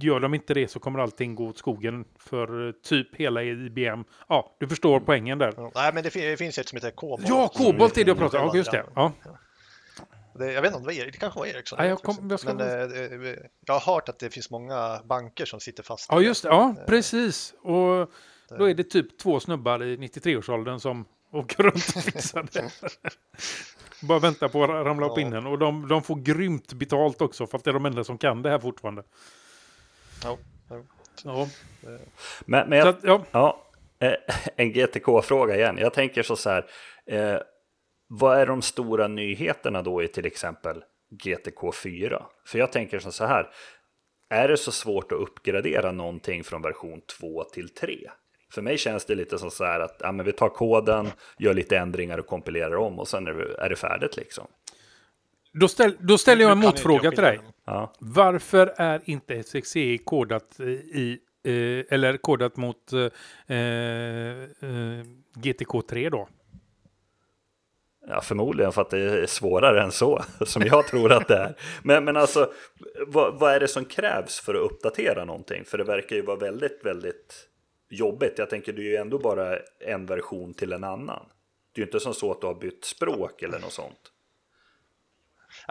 gör 0.00 0.20
de 0.20 0.34
inte 0.34 0.54
det 0.54 0.68
så 0.70 0.80
kommer 0.80 0.98
allting 0.98 1.34
gå 1.34 1.46
åt 1.46 1.58
skogen 1.58 2.04
för 2.18 2.66
eh, 2.68 2.72
typ 2.72 3.16
hela 3.16 3.42
IBM. 3.42 4.04
Ja, 4.28 4.56
du 4.60 4.68
förstår 4.68 5.00
poängen 5.00 5.38
där. 5.38 5.54
Nej, 5.74 5.90
men 5.94 6.02
det, 6.02 6.10
fin- 6.10 6.22
det 6.30 6.36
finns 6.36 6.58
ett 6.58 6.68
som 6.68 6.76
heter 6.76 6.90
Kobolt. 6.90 7.28
Ja, 7.28 7.48
kobolt 7.54 7.98
är 7.98 8.04
det 8.04 8.08
jag 8.10 8.16
Mm. 8.16 8.28
pratar 8.30 8.38
om. 8.44 8.48
Ja, 8.52 8.56
just 8.56 8.70
det. 8.70 8.84
Ja. 8.94 9.12
Det, 10.38 10.52
jag 10.52 10.62
vet 10.62 10.68
inte 10.68 10.76
om 10.76 10.82
det 10.82 10.86
var 10.86 10.92
Ericsson, 10.92 11.10
det 11.12 11.18
kanske 11.18 11.38
var 11.38 11.46
Ericsson. 11.46 11.78
Ja, 11.82 11.86
jag 11.86 12.02
kom- 12.02 12.30
jag 12.30 12.40
ska- 12.40 12.54
Men 12.54 12.66
eh, 12.90 13.02
eh, 13.30 13.36
jag 13.66 13.74
har 13.78 13.94
hört 13.94 14.08
att 14.08 14.18
det 14.18 14.30
finns 14.30 14.50
många 14.50 15.00
banker 15.04 15.44
som 15.44 15.60
sitter 15.60 15.82
fast. 15.82 16.06
ja, 16.10 16.20
just 16.20 16.42
det. 16.42 16.48
Ja, 16.48 16.74
precis. 16.86 17.54
Och 17.62 18.10
då 18.58 18.68
är 18.68 18.74
det 18.74 18.84
typ 18.84 19.18
två 19.18 19.40
snubbar 19.40 19.82
i 19.82 19.96
93-årsåldern 19.96 20.78
som 20.80 21.04
åker 21.32 21.62
runt 21.62 21.96
och 21.96 22.02
fixar 22.02 22.46
det. 22.52 22.70
Bara 24.06 24.18
vänta 24.18 24.48
på 24.48 24.64
att 24.64 24.70
ramla 24.70 25.06
på 25.08 25.12
Ja. 25.12 25.16
pinnen. 25.16 25.46
Och 25.46 25.58
de, 25.58 25.88
de 25.88 26.02
får 26.02 26.16
grymt 26.16 26.72
betalt 26.72 27.20
också 27.20 27.46
för 27.46 27.58
att 27.58 27.64
det 27.64 27.70
är 27.70 27.74
de 27.74 27.86
enda 27.86 28.04
som 28.04 28.18
kan 28.18 28.42
det 28.42 28.50
här 28.50 28.58
fortfarande. 28.58 29.02
Ja, 30.24 30.38
ja. 30.70 30.82
Ja, 31.24 31.48
Men, 32.44 32.68
men 32.68 32.78
jag, 32.78 32.88
att, 32.88 32.98
ja. 33.02 33.24
ja, 33.30 33.66
eh, 33.98 34.12
en 34.56 34.72
GTK-fråga 34.72 35.56
igen. 35.56 35.78
Jag 35.78 35.94
tänker 35.94 36.22
så, 36.22 36.36
så 36.36 36.50
här. 36.50 36.66
Eh, 37.06 37.38
vad 38.08 38.38
är 38.38 38.46
de 38.46 38.62
stora 38.62 39.08
nyheterna 39.08 39.82
då 39.82 40.02
i 40.02 40.08
till 40.08 40.26
exempel 40.26 40.84
GTK 41.10 41.72
4? 41.72 42.26
För 42.46 42.58
jag 42.58 42.72
tänker 42.72 42.98
så 42.98 43.24
här. 43.24 43.48
Är 44.30 44.48
det 44.48 44.56
så 44.56 44.72
svårt 44.72 45.12
att 45.12 45.18
uppgradera 45.18 45.92
någonting 45.92 46.44
från 46.44 46.62
version 46.62 47.00
2 47.20 47.44
till 47.44 47.68
3? 47.68 48.10
För 48.50 48.62
mig 48.62 48.78
känns 48.78 49.04
det 49.04 49.14
lite 49.14 49.38
som 49.38 49.50
så 49.50 49.64
här 49.64 49.80
att 49.80 49.96
ja, 50.00 50.12
men 50.12 50.26
vi 50.26 50.32
tar 50.32 50.48
koden, 50.48 51.10
gör 51.38 51.54
lite 51.54 51.78
ändringar 51.78 52.18
och 52.18 52.26
kompilerar 52.26 52.76
om 52.76 52.98
och 52.98 53.08
sen 53.08 53.26
är 53.26 53.32
det, 53.32 53.64
är 53.64 53.68
det 53.68 53.76
färdigt 53.76 54.16
liksom. 54.16 54.46
Då, 55.52 55.68
ställ, 55.68 55.96
då 56.00 56.18
ställer 56.18 56.42
jag 56.42 56.52
en 56.52 56.58
motfråga 56.58 57.10
till 57.10 57.22
dig. 57.22 57.40
Ja, 57.64 57.92
Varför 57.98 58.74
är 58.76 59.00
inte 59.04 59.42
SXE 59.42 59.98
kodat 59.98 60.60
i 60.60 61.18
eh, 61.44 61.94
eller 61.94 62.16
kodat 62.16 62.56
mot 62.56 62.92
eh, 62.92 63.56
eh, 63.56 65.04
GTK 65.34 65.82
3 65.82 66.08
då? 66.08 66.28
Ja, 68.08 68.20
förmodligen 68.20 68.72
för 68.72 68.82
att 68.82 68.90
det 68.90 68.98
är 68.98 69.26
svårare 69.26 69.82
än 69.82 69.92
så, 69.92 70.22
som 70.46 70.62
jag 70.62 70.86
tror 70.86 71.12
att 71.12 71.28
det 71.28 71.36
är. 71.36 71.54
Men, 71.82 72.04
men 72.04 72.16
alltså, 72.16 72.52
vad, 73.06 73.38
vad 73.40 73.54
är 73.54 73.60
det 73.60 73.68
som 73.68 73.84
krävs 73.84 74.40
för 74.40 74.54
att 74.54 74.60
uppdatera 74.60 75.24
någonting? 75.24 75.64
För 75.64 75.78
det 75.78 75.84
verkar 75.84 76.16
ju 76.16 76.22
vara 76.22 76.36
väldigt, 76.36 76.80
väldigt 76.84 77.49
jobbigt. 77.90 78.38
Jag 78.38 78.50
tänker, 78.50 78.72
det 78.72 78.82
är 78.82 78.90
ju 78.90 78.96
ändå 78.96 79.18
bara 79.18 79.58
en 79.78 80.06
version 80.06 80.54
till 80.54 80.72
en 80.72 80.84
annan. 80.84 81.26
Det 81.72 81.80
är 81.80 81.82
ju 81.82 81.88
inte 81.88 82.00
som 82.00 82.14
så 82.14 82.32
att 82.32 82.40
du 82.40 82.46
har 82.46 82.54
bytt 82.54 82.84
språk 82.84 83.42
eller 83.42 83.58
något 83.58 83.72
sånt. 83.72 84.12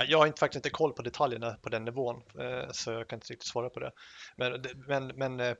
Jag 0.07 0.17
har 0.17 0.28
inte, 0.28 0.39
faktiskt 0.39 0.65
inte 0.65 0.70
koll 0.70 0.93
på 0.93 1.01
detaljerna 1.01 1.57
på 1.61 1.70
den 1.70 1.86
nivån, 1.86 2.22
eh, 2.39 2.72
så 2.72 2.91
jag 2.91 3.07
kan 3.07 3.17
inte 3.17 3.34
riktigt 3.34 3.47
svara 3.47 3.70
på 3.70 3.80
det. 3.80 3.91
Men, 4.36 4.63
men, 4.88 5.07
men 5.07 5.39
eh, 5.39 5.55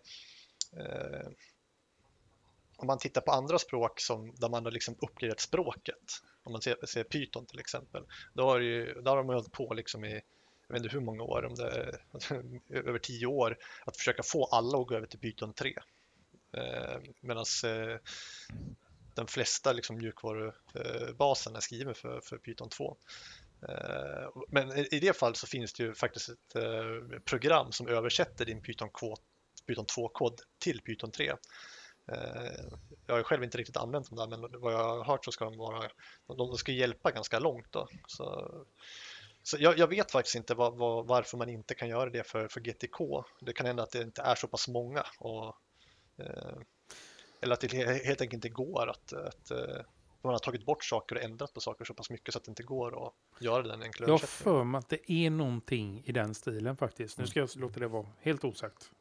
eh, 0.78 1.28
om 2.78 2.88
man 2.88 2.98
tittar 2.98 3.22
på 3.22 3.32
andra 3.32 3.60
språk 3.60 4.00
som, 4.00 4.36
där 4.36 4.50
man 4.50 4.66
har 4.66 4.72
liksom 4.72 4.96
uppgraderat 5.02 5.40
språket, 5.40 6.22
om 6.44 6.52
man 6.52 6.62
ser, 6.62 6.86
ser 6.86 7.04
Python 7.04 7.46
till 7.46 7.60
exempel, 7.60 8.04
då 8.34 8.44
har, 8.44 8.60
ju, 8.60 9.02
då 9.02 9.12
har 9.12 9.18
de 9.18 9.28
hållit 9.28 9.52
på 9.52 9.74
liksom 9.74 10.06
i 10.06 10.22
jag 10.68 10.74
vet 10.74 10.84
inte 10.84 10.96
hur 10.96 11.06
många 11.06 11.24
år, 11.24 11.46
om 11.46 11.56
det 11.56 11.70
är 11.70 12.02
över 12.90 13.00
tio 13.00 13.26
år, 13.26 13.58
att 13.86 13.98
försöka 13.98 14.24
få 14.24 14.46
alla 14.46 14.78
att 14.78 14.88
gå 14.88 14.96
över 14.96 15.08
till 15.08 15.20
Python 15.20 15.54
3. 15.54 15.74
Eh, 16.52 16.98
Medan 17.22 17.46
eh, 17.66 19.26
flesta 19.28 19.74
liksom, 19.74 19.98
mjukvarubasen 19.98 21.56
är 21.56 21.60
skriven 21.60 21.96
för, 21.96 22.22
för 22.22 22.38
Python 22.38 22.70
2. 22.70 22.98
Eh, 23.70 24.30
Men 24.48 24.78
i 24.78 25.00
det 25.00 25.18
fall 25.18 25.36
så 25.36 25.48
finns 25.48 25.74
det 25.74 25.84
ju 25.84 25.94
faktiskt 25.94 26.30
ett 26.30 26.56
eh, 26.56 27.20
program 27.26 27.72
som 27.72 27.88
översätter 27.88 28.46
din 28.46 28.62
Python, 28.62 28.90
Python 29.68 29.86
2-kod 29.86 30.42
till 30.60 30.82
Python 30.82 31.12
3. 31.12 31.34
Eh, 32.12 32.52
jag 33.08 33.16
har 33.16 33.24
själv 33.24 33.44
inte 33.44 33.58
riktigt 33.58 33.78
använt 33.78 34.10
dem 34.10 34.18
där, 34.18 34.38
men 34.38 34.62
vad 34.62 34.74
jag 34.74 34.84
har 34.84 35.04
hört 35.04 35.26
så 35.26 35.32
ska 35.32 35.46
de 35.46 35.58
vara, 35.58 35.90
de 36.28 36.58
ska 36.58 36.72
hjälpa 36.72 37.12
ganska 37.12 37.40
långt. 37.40 37.72
Då. 37.72 37.88
Så, 38.08 38.52
så 39.44 39.58
jag, 39.60 39.78
jag 39.78 39.88
vet 39.88 40.12
faktiskt 40.12 40.36
inte 40.36 40.54
var, 40.56 40.72
var, 40.72 41.04
varför 41.04 41.38
man 41.38 41.50
inte 41.50 41.76
kan 41.76 41.90
göra 41.90 42.10
det 42.10 42.24
för, 42.24 42.48
för 42.48 42.60
GTK. 42.60 43.24
Det 43.42 43.54
kan 43.54 43.66
hända 43.66 43.84
att 43.84 43.92
det 43.92 44.02
inte 44.02 44.22
är 44.22 44.36
så 44.36 44.48
pass 44.48 44.68
många. 44.68 45.06
Och, 45.20 45.56
eller 47.42 47.54
att 47.54 47.62
det 47.62 47.68
he- 47.68 48.06
helt 48.06 48.22
enkelt 48.22 48.34
inte 48.34 48.50
går 48.50 48.90
att, 48.90 49.14
att 49.14 49.52
eh, 49.52 49.58
man 50.22 50.34
har 50.34 50.40
tagit 50.40 50.66
bort 50.66 50.84
saker 50.84 51.16
och 51.16 51.22
ändrat 51.22 51.54
på 51.54 51.62
saker 51.62 51.86
så 51.86 51.94
pass 51.94 52.10
mycket 52.10 52.34
så 52.34 52.38
att 52.38 52.44
det 52.44 52.50
inte 52.50 52.64
går 52.64 53.08
att 53.08 53.14
göra 53.40 53.64
den 53.64 53.84
enkla 53.84 54.08
Jag 54.08 54.14
har 54.14 54.20
för 54.20 54.64
mig 54.64 54.80
att 54.80 54.90
det 54.90 55.12
är 55.12 55.30
någonting 55.30 56.04
i 56.06 56.12
den 56.12 56.34
stilen 56.34 56.78
faktiskt. 56.78 57.18
Nu 57.18 57.28
ska 57.28 57.40
jag 57.40 57.50
låta 57.56 57.80
det 57.80 57.88
vara 57.88 58.08
helt 58.22 58.44
osagt. 58.44 58.92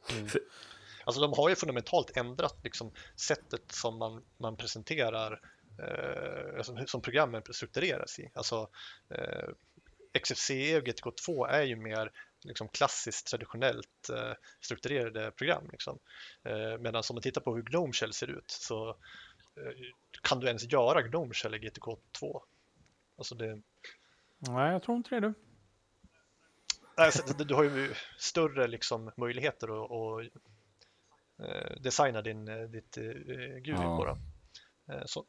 Alltså 1.04 1.20
de 1.20 1.32
har 1.32 1.48
ju 1.48 1.54
fundamentalt 1.54 2.16
ändrat 2.16 2.56
liksom, 2.62 2.92
sättet 3.16 3.72
som 3.72 3.98
man, 3.98 4.22
man 4.36 4.56
presenterar, 4.56 5.40
eh, 5.78 6.62
som, 6.62 6.86
som 6.86 7.00
programmen 7.00 7.42
struktureras 7.50 8.18
i. 8.18 8.30
Alltså, 8.34 8.68
eh, 9.10 9.48
XFCE 10.20 10.76
och 10.76 10.84
GTK2 10.84 11.48
är 11.48 11.62
ju 11.62 11.76
mer 11.76 12.12
liksom, 12.45 12.68
klassiskt 12.68 13.26
traditionellt 13.26 14.09
eh, 14.12 14.32
strukturerade 14.61 15.30
program. 15.30 15.68
Liksom. 15.72 15.99
Eh, 16.45 16.78
medan 16.78 17.03
om 17.11 17.14
man 17.14 17.22
tittar 17.22 17.41
på 17.41 17.55
hur 17.57 17.62
Gnome 17.62 17.93
Shell 17.93 18.12
ser 18.12 18.30
ut 18.30 18.51
så 18.51 18.89
eh, 19.57 19.72
kan 20.22 20.41
du 20.41 20.47
ens 20.47 20.72
göra 20.72 21.03
Gnome 21.03 21.34
Shell 21.34 21.55
i 21.55 21.59
GTK2? 21.59 22.41
Alltså 23.18 23.34
det, 23.34 23.62
Nej, 24.39 24.72
jag 24.72 24.82
tror 24.82 24.97
inte 24.97 25.11
det 25.14 25.20
du. 25.20 25.34
Alltså, 26.97 27.34
du- 27.34 27.45
du 27.45 27.55
har 27.55 27.62
ju 27.64 27.95
större 28.18 28.66
liksom, 28.66 29.11
möjligheter 29.16 29.84
att, 29.84 29.91
att 29.91 30.30
eh, 31.49 31.80
designa 31.80 32.22
din, 32.22 32.49
eh, 32.49 32.68
ditt 32.68 32.97
eh, 32.97 33.03
GUI 33.03 33.62
Ja. 33.76 33.97
på. 33.97 34.05
Då. 34.05 34.18
Eh, 34.95 35.03
Så, 35.07 35.24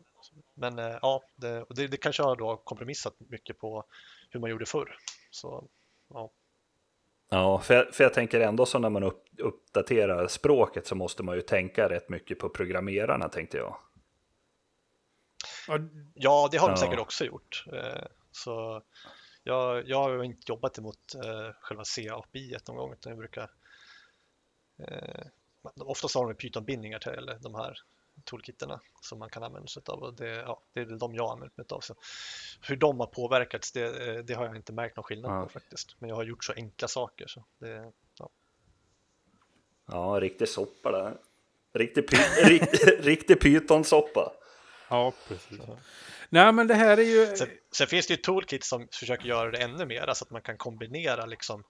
men 0.53 0.79
eh, 0.79 0.99
ja, 1.01 1.23
det, 1.35 1.63
och 1.63 1.75
det, 1.75 1.87
det 1.87 1.97
kanske 1.97 2.23
har 2.23 2.35
då 2.35 2.57
kompromissat 2.57 3.15
mycket 3.19 3.57
på 3.59 3.85
hur 4.29 4.39
man 4.39 4.49
gjorde 4.49 4.65
förr. 4.65 4.97
Så, 5.31 5.67
ja. 6.09 6.29
Ja, 7.29 7.59
för 7.59 7.73
jag, 7.73 7.93
för 7.95 8.03
jag 8.03 8.13
tänker 8.13 8.39
ändå 8.39 8.65
så 8.65 8.79
när 8.79 8.89
man 8.89 9.03
upp, 9.03 9.25
uppdaterar 9.37 10.27
språket 10.27 10.87
så 10.87 10.95
måste 10.95 11.23
man 11.23 11.35
ju 11.35 11.41
tänka 11.41 11.89
rätt 11.89 12.09
mycket 12.09 12.39
på 12.39 12.49
programmerarna 12.49 13.29
tänkte 13.29 13.57
jag. 13.57 13.77
Ja, 16.13 16.49
det 16.51 16.57
har 16.57 16.67
de 16.67 16.71
Ja. 16.73 16.77
säkert 16.77 16.99
också 16.99 17.25
gjort. 17.25 17.63
Eh, 17.73 18.03
Så 18.31 18.83
jag, 19.43 19.87
jag 19.89 19.97
har 20.03 20.09
ju 20.09 20.23
inte 20.23 20.41
jobbat 20.51 20.77
emot 20.77 21.15
eh, 21.25 21.53
själva 21.61 21.83
C-API 21.85 22.57
någon 22.67 22.77
gång, 22.77 22.93
utan 22.93 23.09
jag 23.09 23.17
brukar 23.17 23.51
eh, 24.87 25.25
Oftast 25.81 26.15
har 26.15 26.27
de 26.27 26.35
Python-bindningar 26.35 26.99
till 26.99 27.31
de 27.41 27.55
här 27.55 27.77
toolkitterna 28.25 28.79
som 29.01 29.19
man 29.19 29.29
kan 29.29 29.43
använda 29.43 29.67
sig 29.67 29.83
av 29.85 30.03
och 30.03 30.13
det, 30.13 30.27
ja, 30.29 30.61
det 30.73 30.79
är 30.79 30.85
väl 30.85 30.99
de 30.99 31.15
jag 31.15 31.23
har 31.27 31.33
använt 31.33 31.57
mig 31.57 31.65
av. 31.69 31.79
Så 31.79 31.95
hur 32.67 32.75
de 32.75 32.99
har 32.99 33.07
påverkats, 33.07 33.71
det, 33.71 34.07
eh, 34.07 34.23
det 34.23 34.33
har 34.33 34.45
jag 34.45 34.55
inte 34.55 34.73
märkt 34.73 34.95
någon 34.95 35.03
skillnad 35.03 35.31
Ja. 35.31 35.43
på 35.43 35.49
faktiskt. 35.49 35.95
Men 35.99 36.09
jag 36.09 36.15
har 36.15 36.23
gjort 36.23 36.43
så 36.43 36.53
enkla 36.53 36.87
saker. 36.87 37.27
Så 37.27 37.45
det, 37.59 37.91
ja. 38.19 38.29
Ja, 39.87 40.17
riktig 40.21 40.47
soppa 40.49 40.91
där. 40.91 41.17
Riktig, 41.73 42.07
py, 42.09 42.17
rikt, 42.43 42.83
riktig 42.99 43.39
pytonsoppa. 43.41 44.33
ja, 44.89 45.13
precis. 45.27 45.59
Nej, 46.29 46.51
men 46.53 46.67
det 46.67 46.73
här 46.75 46.97
är 46.97 47.03
ju... 47.03 47.35
sen, 47.37 47.47
sen 47.71 47.87
finns 47.87 48.07
det 48.07 48.13
ju 48.13 48.17
toolkit 48.17 48.63
som 48.63 48.87
försöker 48.91 49.25
göra 49.25 49.51
det 49.51 49.57
ännu 49.57 49.85
mer, 49.85 50.13
så 50.13 50.23
att 50.25 50.31
man 50.31 50.41
kan 50.41 50.57
kombinera 50.57 51.25
liksom 51.25 51.63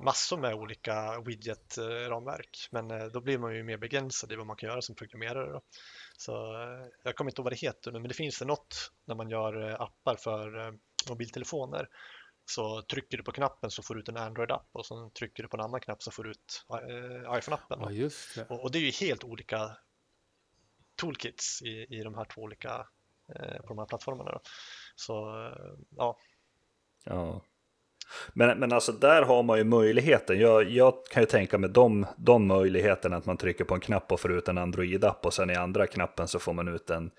massor 0.00 0.38
med 0.38 0.54
olika 0.54 1.20
widget-ramverk. 1.20 2.68
Men 2.70 2.90
eh, 2.90 3.06
då 3.06 3.20
blir 3.20 3.38
man 3.38 3.54
ju 3.54 3.62
mer 3.62 3.76
begränsad 3.76 4.32
i 4.32 4.36
vad 4.36 4.46
man 4.46 4.56
kan 4.56 4.68
göra 4.68 4.82
som 4.82 4.94
programmerare. 4.94 5.52
Då. 5.52 5.60
Så 6.16 6.62
eh, 6.62 6.86
jag 7.04 7.16
kommer 7.16 7.30
inte 7.30 7.40
ihåg 7.40 7.44
vad 7.44 7.52
det 7.52 7.60
heter 7.60 7.92
nu, 7.92 7.98
men 7.98 8.08
det 8.08 8.14
finns 8.14 8.38
det 8.38 8.44
något 8.44 8.92
när 9.04 9.14
man 9.14 9.30
gör 9.30 9.70
eh, 9.70 9.80
appar 9.80 10.16
för 10.16 10.74
mobiltelefoner. 11.08 11.88
Så 12.44 12.82
trycker 12.82 13.16
du 13.16 13.22
på 13.22 13.32
knappen 13.32 13.70
så 13.70 13.82
får 13.82 13.94
du 13.94 14.00
ut 14.00 14.08
en 14.08 14.16
Android-app 14.16 14.68
och 14.72 14.86
så 14.86 15.10
trycker 15.10 15.42
du 15.42 15.48
på 15.48 15.56
en 15.56 15.64
annan 15.64 15.80
knapp 15.80 16.02
så 16.02 16.10
får 16.10 16.24
du 16.24 16.30
ut 16.30 16.64
iPhone-appen. 17.26 17.78
Ja, 17.80 17.90
just 17.90 18.34
det. 18.34 18.44
Och, 18.44 18.62
och 18.62 18.70
det 18.70 18.78
är 18.78 18.82
ju 18.82 19.06
helt 19.06 19.24
olika 19.24 19.76
toolkits 20.96 21.62
i, 21.62 21.86
i 21.90 22.02
de 22.02 22.14
här 22.14 22.24
två 22.24 22.42
olika 22.42 22.86
på 23.36 23.68
de 23.68 23.78
här 23.78 23.86
plattformarna. 23.86 24.30
Då. 24.30 24.40
Så 24.96 25.14
ja, 25.96 26.18
Ja. 27.06 27.42
Men, 28.32 28.58
men 28.58 28.72
alltså 28.72 28.92
där 28.92 29.22
har 29.22 29.42
man 29.42 29.58
ju 29.58 29.64
möjligheten. 29.64 30.40
Jag, 30.40 30.70
jag 30.70 31.06
kan 31.10 31.22
ju 31.22 31.26
tänka 31.26 31.58
mig 31.58 31.70
de, 31.70 32.06
de 32.16 32.46
möjligheterna 32.46 33.16
att 33.16 33.26
man 33.26 33.36
trycker 33.36 33.64
på 33.64 33.74
en 33.74 33.80
knapp 33.80 34.12
och 34.12 34.20
får 34.20 34.32
ut 34.32 34.48
en 34.48 34.58
Android-app 34.58 35.26
och 35.26 35.34
sen 35.34 35.50
i 35.50 35.54
andra 35.54 35.86
knappen 35.86 36.28
så 36.28 36.38
får 36.38 36.52
man 36.52 36.68
ut 36.68 36.90
en 36.90 37.10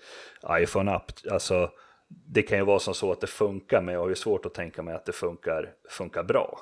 iPhone-app. 0.50 1.12
Alltså 1.30 1.70
det 2.08 2.42
kan 2.42 2.58
ju 2.58 2.64
vara 2.64 2.78
som 2.78 2.94
så 2.94 3.12
att 3.12 3.20
det 3.20 3.26
funkar 3.26 3.82
men 3.82 3.94
jag 3.94 4.00
har 4.00 4.08
ju 4.08 4.14
svårt 4.14 4.46
att 4.46 4.54
tänka 4.54 4.82
mig 4.82 4.94
att 4.94 5.06
det 5.06 5.12
funkar, 5.12 5.72
funkar 5.90 6.22
bra. 6.22 6.60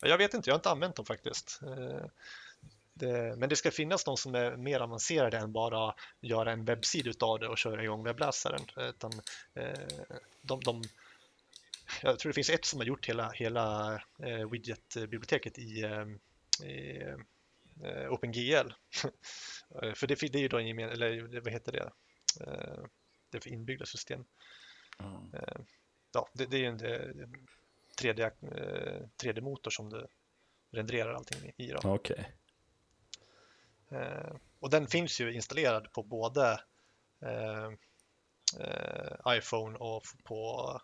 Jag 0.00 0.18
vet 0.18 0.34
inte, 0.34 0.50
jag 0.50 0.54
har 0.54 0.58
inte 0.58 0.70
använt 0.70 0.96
dem 0.96 1.06
faktiskt. 1.06 1.60
Eh, 1.62 2.06
det, 2.94 3.36
men 3.36 3.48
det 3.48 3.56
ska 3.56 3.70
finnas 3.70 4.04
de 4.04 4.16
som 4.16 4.34
är 4.34 4.56
mer 4.56 4.80
avancerade 4.80 5.38
än 5.38 5.52
bara 5.52 5.94
göra 6.20 6.52
en 6.52 6.64
webbsida 6.64 7.26
av 7.26 7.40
det 7.40 7.48
och 7.48 7.58
köra 7.58 7.84
igång 7.84 8.04
webbläsaren. 8.04 8.60
Utan, 8.76 9.12
eh, 9.54 9.78
de, 10.42 10.60
de, 10.60 10.82
jag 12.02 12.18
tror 12.18 12.30
det 12.30 12.34
finns 12.34 12.50
ett 12.50 12.64
som 12.64 12.80
har 12.80 12.86
gjort 12.86 13.08
hela, 13.08 13.30
hela 13.30 13.94
eh, 14.22 14.50
widget-biblioteket 14.50 15.58
i, 15.58 15.86
i 16.64 17.02
OpenGL. 18.10 18.72
för 19.94 20.06
det, 20.06 20.14
det 20.20 20.38
är 20.38 20.42
ju 20.42 20.48
då 20.48 20.58
en 20.58 20.66
gemen, 20.66 20.90
eller 20.90 21.40
vad 21.40 21.52
heter 21.52 21.72
det? 21.72 21.92
Det 23.30 23.38
är 23.38 23.40
för 23.40 23.50
inbyggda 23.50 23.86
system. 23.86 24.24
Mm. 24.98 25.30
Ja, 26.12 26.28
det, 26.32 26.46
det 26.46 26.64
är 26.64 26.68
en 26.68 26.78
3D, 28.02 28.30
3D-motor 29.22 29.70
som 29.70 29.90
det 29.90 30.06
renderar 30.72 31.14
allting 31.14 31.52
i. 31.56 31.66
Då. 31.66 31.94
Okay. 31.94 32.24
Eh, 33.90 34.36
och 34.60 34.70
den 34.70 34.86
finns 34.86 35.20
ju 35.20 35.34
installerad 35.34 35.92
på 35.92 36.02
både 36.02 36.60
eh, 37.22 37.66
eh, 38.60 39.36
iPhone 39.38 39.78
och 39.78 40.02
på, 40.24 40.80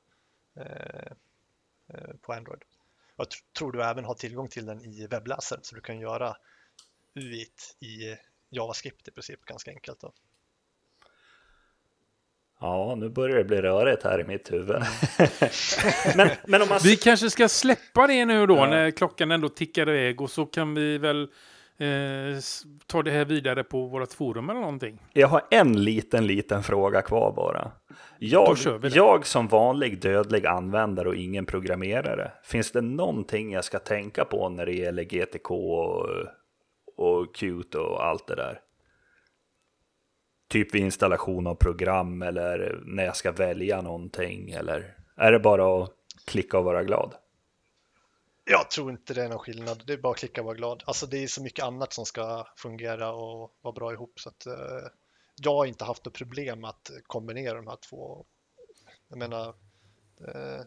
på 2.20 2.32
Android. 2.32 2.62
Jag 3.16 3.26
tror 3.58 3.72
du 3.72 3.84
även 3.84 4.04
har 4.04 4.14
tillgång 4.14 4.48
till 4.48 4.66
den 4.66 4.84
i 4.84 5.06
webbläsaren 5.06 5.62
så 5.64 5.74
du 5.74 5.80
kan 5.80 5.98
göra 5.98 6.36
UIT 7.14 7.76
i 7.80 8.16
JavaScript 8.50 9.08
i 9.08 9.10
princip 9.10 9.44
ganska 9.44 9.70
enkelt. 9.70 10.00
Då. 10.00 10.12
Ja, 12.60 12.94
nu 12.94 13.08
börjar 13.08 13.36
det 13.36 13.44
bli 13.44 13.62
rörigt 13.62 14.02
här 14.02 14.20
i 14.20 14.24
mitt 14.24 14.52
huvud. 14.52 14.76
Men, 16.16 16.30
men 16.46 16.62
om 16.62 16.68
man... 16.68 16.78
Vi 16.82 16.96
kanske 16.96 17.30
ska 17.30 17.48
släppa 17.48 18.06
det 18.06 18.24
nu 18.24 18.46
då 18.46 18.56
ja. 18.56 18.66
när 18.66 18.90
klockan 18.90 19.30
ändå 19.30 19.48
tickar 19.48 19.88
iväg 19.88 20.20
och 20.20 20.30
så 20.30 20.46
kan 20.46 20.74
vi 20.74 20.98
väl 20.98 21.28
eh, 21.80 22.38
ta 22.86 23.02
det 23.02 23.10
här 23.10 23.24
vidare 23.24 23.64
på 23.64 23.86
vårt 23.86 24.12
forum 24.12 24.50
eller 24.50 24.60
någonting. 24.60 24.98
Jag 25.12 25.28
har 25.28 25.42
en 25.50 25.84
liten, 25.84 26.26
liten 26.26 26.62
fråga 26.62 27.02
kvar 27.02 27.32
bara. 27.36 27.72
Jag, 28.18 28.56
jag 28.82 29.26
som 29.26 29.48
vanlig 29.48 30.00
dödlig 30.00 30.46
användare 30.46 31.08
och 31.08 31.14
ingen 31.14 31.46
programmerare, 31.46 32.32
finns 32.42 32.72
det 32.72 32.80
någonting 32.80 33.52
jag 33.52 33.64
ska 33.64 33.78
tänka 33.78 34.24
på 34.24 34.48
när 34.48 34.66
det 34.66 34.72
gäller 34.72 35.02
GTK 35.02 35.50
och, 35.50 36.08
och 36.96 37.34
Qt 37.34 37.74
och 37.74 38.06
allt 38.06 38.26
det 38.26 38.34
där? 38.34 38.60
Typ 40.48 40.74
vid 40.74 40.82
installation 40.82 41.46
av 41.46 41.54
program 41.54 42.22
eller 42.22 42.80
när 42.84 43.04
jag 43.04 43.16
ska 43.16 43.32
välja 43.32 43.80
någonting 43.80 44.50
eller 44.50 44.94
är 45.16 45.32
det 45.32 45.38
bara 45.38 45.82
att 45.82 45.90
klicka 46.26 46.58
och 46.58 46.64
vara 46.64 46.84
glad? 46.84 47.14
Jag 48.44 48.70
tror 48.70 48.90
inte 48.90 49.14
det 49.14 49.24
är 49.24 49.28
någon 49.28 49.38
skillnad. 49.38 49.82
Det 49.86 49.92
är 49.92 49.98
bara 49.98 50.12
att 50.12 50.18
klicka 50.18 50.40
och 50.40 50.44
vara 50.44 50.56
glad. 50.56 50.82
Alltså 50.86 51.06
det 51.06 51.18
är 51.22 51.26
så 51.26 51.42
mycket 51.42 51.64
annat 51.64 51.92
som 51.92 52.06
ska 52.06 52.46
fungera 52.56 53.12
och 53.12 53.54
vara 53.60 53.72
bra 53.72 53.92
ihop 53.92 54.20
så 54.20 54.28
att 54.28 54.46
eh, 54.46 54.88
jag 55.42 55.54
har 55.54 55.66
inte 55.66 55.84
haft 55.84 56.04
något 56.04 56.14
problem 56.14 56.64
att 56.64 56.90
kombinera 57.06 57.54
de 57.54 57.66
här 57.66 57.78
två. 57.90 58.26
Jag 59.08 59.18
menar, 59.18 59.48
eh, 60.28 60.60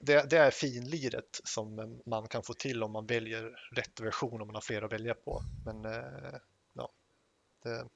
det, 0.00 0.30
det, 0.30 0.38
är 0.38 0.50
finliret 0.50 1.40
som 1.44 2.00
man 2.06 2.28
kan 2.28 2.42
få 2.42 2.54
till 2.54 2.82
om 2.82 2.92
man 2.92 3.06
väljer 3.06 3.56
rätt 3.72 4.00
version 4.00 4.40
om 4.40 4.48
man 4.48 4.54
har 4.54 4.62
flera 4.62 4.86
att 4.86 4.92
välja 4.92 5.14
på. 5.14 5.42
Men 5.64 5.84
eh, 5.84 6.38
ja, 6.72 6.90
det... 7.62 7.86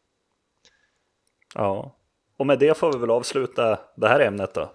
ja, 1.54 1.96
och 2.36 2.46
med 2.46 2.58
det 2.58 2.78
får 2.78 2.92
vi 2.92 2.98
väl 2.98 3.10
avsluta 3.10 3.80
det 3.96 4.08
här 4.08 4.20
ämnet 4.20 4.54
då. 4.54 4.72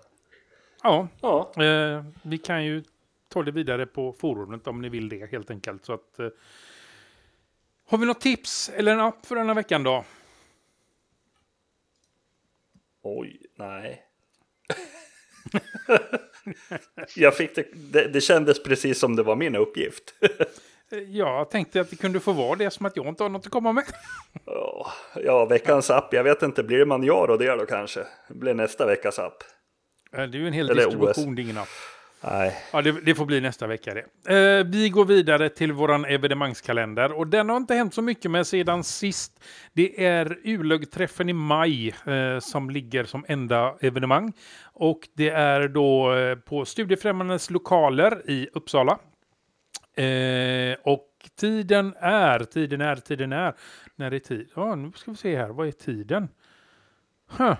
Ja, 0.83 1.07
ja. 1.21 1.63
Eh, 1.63 2.05
vi 2.23 2.37
kan 2.37 2.65
ju 2.65 2.83
ta 3.29 3.43
det 3.43 3.51
vidare 3.51 3.85
på 3.85 4.13
forumet 4.13 4.67
om 4.67 4.81
ni 4.81 4.89
vill 4.89 5.09
det 5.09 5.31
helt 5.31 5.51
enkelt. 5.51 5.85
Så 5.85 5.93
att, 5.93 6.19
eh, 6.19 6.27
har 7.87 7.97
vi 7.97 8.05
något 8.05 8.21
tips 8.21 8.71
eller 8.75 8.93
en 8.93 8.99
app 8.99 9.25
för 9.25 9.35
denna 9.35 9.53
veckan 9.53 9.83
då? 9.83 10.05
Oj, 13.03 13.41
nej. 13.55 14.03
jag 17.15 17.35
fick 17.35 17.55
det, 17.55 17.67
det, 17.73 18.07
det, 18.07 18.21
kändes 18.21 18.63
precis 18.63 18.99
som 18.99 19.15
det 19.15 19.23
var 19.23 19.35
min 19.35 19.55
uppgift. 19.55 20.13
jag 21.07 21.49
tänkte 21.49 21.81
att 21.81 21.89
det 21.89 21.95
kunde 21.95 22.19
få 22.19 22.31
vara 22.31 22.55
det 22.55 22.71
som 22.71 22.85
att 22.85 22.95
jag 22.95 23.07
inte 23.07 23.23
har 23.23 23.29
något 23.29 23.45
att 23.45 23.51
komma 23.51 23.73
med. 23.73 23.83
ja, 25.15 25.45
veckans 25.45 25.89
app. 25.89 26.13
Jag 26.13 26.23
vet 26.23 26.43
inte, 26.43 26.63
blir 26.63 26.77
det 26.77 26.85
Manjaro 26.85 27.37
det 27.37 27.55
då 27.55 27.65
kanske? 27.65 28.07
Det 28.27 28.33
blir 28.33 28.53
nästa 28.53 28.85
veckas 28.85 29.19
app. 29.19 29.43
Det 30.11 30.17
är 30.17 30.27
ju 30.27 30.47
en 30.47 30.53
hel 30.53 30.69
Eller 30.69 30.85
distribution, 30.85 31.29
OS. 31.29 31.35
det 31.35 31.41
är 31.41 31.43
ingen 31.43 31.57
app. 31.57 31.67
Nej. 32.21 32.57
Ja, 32.73 32.81
det, 32.81 32.91
det, 32.91 33.15
får 33.15 33.25
bli 33.25 33.41
nästa 33.41 33.67
vecka 33.67 33.93
det. 33.93 34.35
Eh, 34.35 34.65
vi 34.65 34.89
går 34.89 35.05
vidare 35.05 35.49
till 35.49 35.71
våran 35.71 36.05
evenemangskalender 36.05 37.11
och 37.11 37.27
den 37.27 37.49
har 37.49 37.57
inte 37.57 37.75
hänt 37.75 37.93
så 37.93 38.01
mycket 38.01 38.31
med 38.31 38.47
sedan 38.47 38.83
sist. 38.83 39.43
Det 39.73 40.05
är 40.05 40.39
Ulögträffen 40.43 41.29
i 41.29 41.33
maj 41.33 41.95
eh, 42.05 42.39
som 42.39 42.69
ligger 42.69 43.03
som 43.03 43.25
enda 43.27 43.75
evenemang 43.81 44.33
och 44.63 44.99
det 45.13 45.29
är 45.29 45.67
då 45.67 46.15
eh, 46.15 46.35
på 46.35 46.65
Studiefrämjandets 46.65 47.49
lokaler 47.49 48.29
i 48.29 48.49
Uppsala. 48.53 48.99
Eh, 49.93 50.77
och 50.83 51.07
tiden 51.35 51.93
är, 51.99 52.39
tiden 52.39 52.81
är, 52.81 52.95
tiden 52.95 53.33
är. 53.33 53.53
När 53.95 54.13
är 54.13 54.19
tid? 54.19 54.49
Ja, 54.55 54.75
nu 54.75 54.91
ska 54.95 55.11
vi 55.11 55.17
se 55.17 55.37
här. 55.37 55.49
Vad 55.49 55.67
är 55.67 55.71
tiden? 55.71 56.29
Huh. 57.37 57.55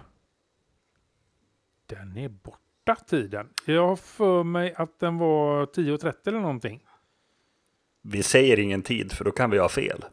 Den 1.85 2.17
är 2.17 2.29
borta 2.29 2.66
korta 2.87 3.05
tiden. 3.05 3.49
Jag 3.65 3.87
har 3.87 3.95
för 3.95 4.43
mig 4.43 4.73
att 4.77 4.99
den 4.99 5.17
var 5.17 5.65
10.30 5.65 6.13
eller 6.25 6.39
någonting. 6.39 6.83
Vi 8.01 8.23
säger 8.23 8.59
ingen 8.59 8.81
tid 8.81 9.11
för 9.11 9.25
då 9.25 9.31
kan 9.31 9.49
vi 9.49 9.57
ha 9.57 9.69
fel. 9.69 10.05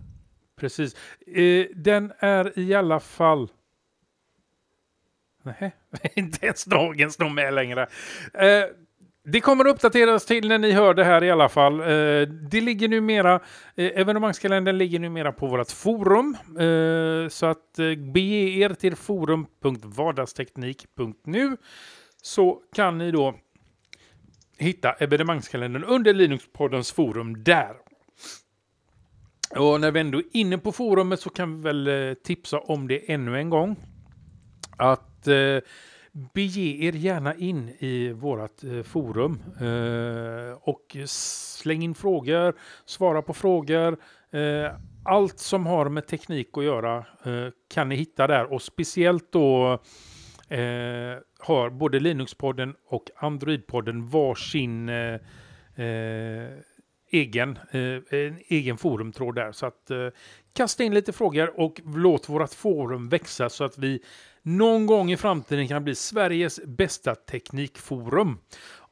Precis. 0.56 0.96
Eh, 1.26 1.66
den 1.74 2.12
är 2.18 2.58
i 2.58 2.74
alla 2.74 3.00
fall... 3.00 3.48
Nej, 5.42 5.74
inte 6.14 6.46
ens 6.46 6.64
dagen 6.64 7.10
står 7.10 7.28
med 7.28 7.54
längre. 7.54 7.82
Eh, 8.34 8.64
det 9.24 9.40
kommer 9.40 9.66
uppdateras 9.66 10.26
till 10.26 10.48
när 10.48 10.58
ni 10.58 10.72
hör 10.72 10.94
det 10.94 11.04
här 11.04 11.24
i 11.24 11.30
alla 11.30 11.48
fall. 11.48 11.80
Eh, 11.80 11.86
det 12.50 12.60
ligger 12.60 12.88
numera, 12.88 13.34
eh, 13.74 14.00
evenemangskalendern 14.00 14.78
ligger 14.78 14.98
numera 14.98 15.32
på 15.32 15.46
vårt 15.46 15.70
forum. 15.70 16.36
Eh, 16.58 17.28
så 17.28 17.46
att 17.46 17.78
eh, 17.78 17.94
bege 17.94 18.58
er 18.58 18.74
till 18.74 18.96
forum.vardagsteknik.nu 18.96 21.56
så 22.24 22.60
kan 22.74 22.98
ni 22.98 23.10
då 23.10 23.34
hitta 24.58 24.92
evenemangskalendern 24.92 25.84
under 25.84 26.14
Linuxpoddens 26.14 26.92
forum 26.92 27.44
där. 27.44 27.76
Och 29.50 29.80
när 29.80 29.90
vi 29.90 30.00
ändå 30.00 30.18
är 30.18 30.24
inne 30.32 30.58
på 30.58 30.72
forumet 30.72 31.20
så 31.20 31.30
kan 31.30 31.56
vi 31.56 31.62
väl 31.62 31.86
eh, 31.86 32.14
tipsa 32.14 32.58
om 32.58 32.88
det 32.88 33.12
ännu 33.12 33.38
en 33.38 33.50
gång. 33.50 33.76
Att 34.76 35.26
eh, 35.26 35.58
bege 36.34 36.86
er 36.86 36.92
gärna 36.92 37.34
in 37.34 37.68
i 37.68 38.12
vårt 38.12 38.64
eh, 38.64 38.82
forum 38.82 39.42
eh, 39.60 40.58
och 40.60 40.96
släng 41.06 41.82
in 41.82 41.94
frågor, 41.94 42.54
svara 42.84 43.22
på 43.22 43.34
frågor. 43.34 43.96
Eh, 44.30 44.72
allt 45.04 45.38
som 45.38 45.66
har 45.66 45.88
med 45.88 46.06
teknik 46.06 46.48
att 46.52 46.64
göra 46.64 46.96
eh, 46.98 47.52
kan 47.74 47.88
ni 47.88 47.96
hitta 47.96 48.26
där 48.26 48.52
och 48.52 48.62
speciellt 48.62 49.32
då 49.32 49.78
eh, 50.48 51.18
har 51.38 51.70
både 51.70 52.00
Linux-podden 52.00 52.74
och 52.86 53.10
Android-podden 53.16 54.10
varsin 54.10 54.88
eh, 54.88 55.14
eh, 55.84 56.50
egen, 57.10 57.58
eh, 57.70 58.18
en 58.20 58.38
egen 58.48 58.78
forumtråd 58.78 59.34
där. 59.34 59.52
Så 59.52 59.66
att 59.66 59.90
eh, 59.90 60.08
kasta 60.52 60.84
in 60.84 60.94
lite 60.94 61.12
frågor 61.12 61.60
och 61.60 61.80
låt 61.84 62.28
vårt 62.28 62.54
forum 62.54 63.08
växa 63.08 63.48
så 63.48 63.64
att 63.64 63.78
vi 63.78 64.02
någon 64.42 64.86
gång 64.86 65.12
i 65.12 65.16
framtiden 65.16 65.68
kan 65.68 65.84
bli 65.84 65.94
Sveriges 65.94 66.60
bästa 66.64 67.14
teknikforum. 67.14 68.38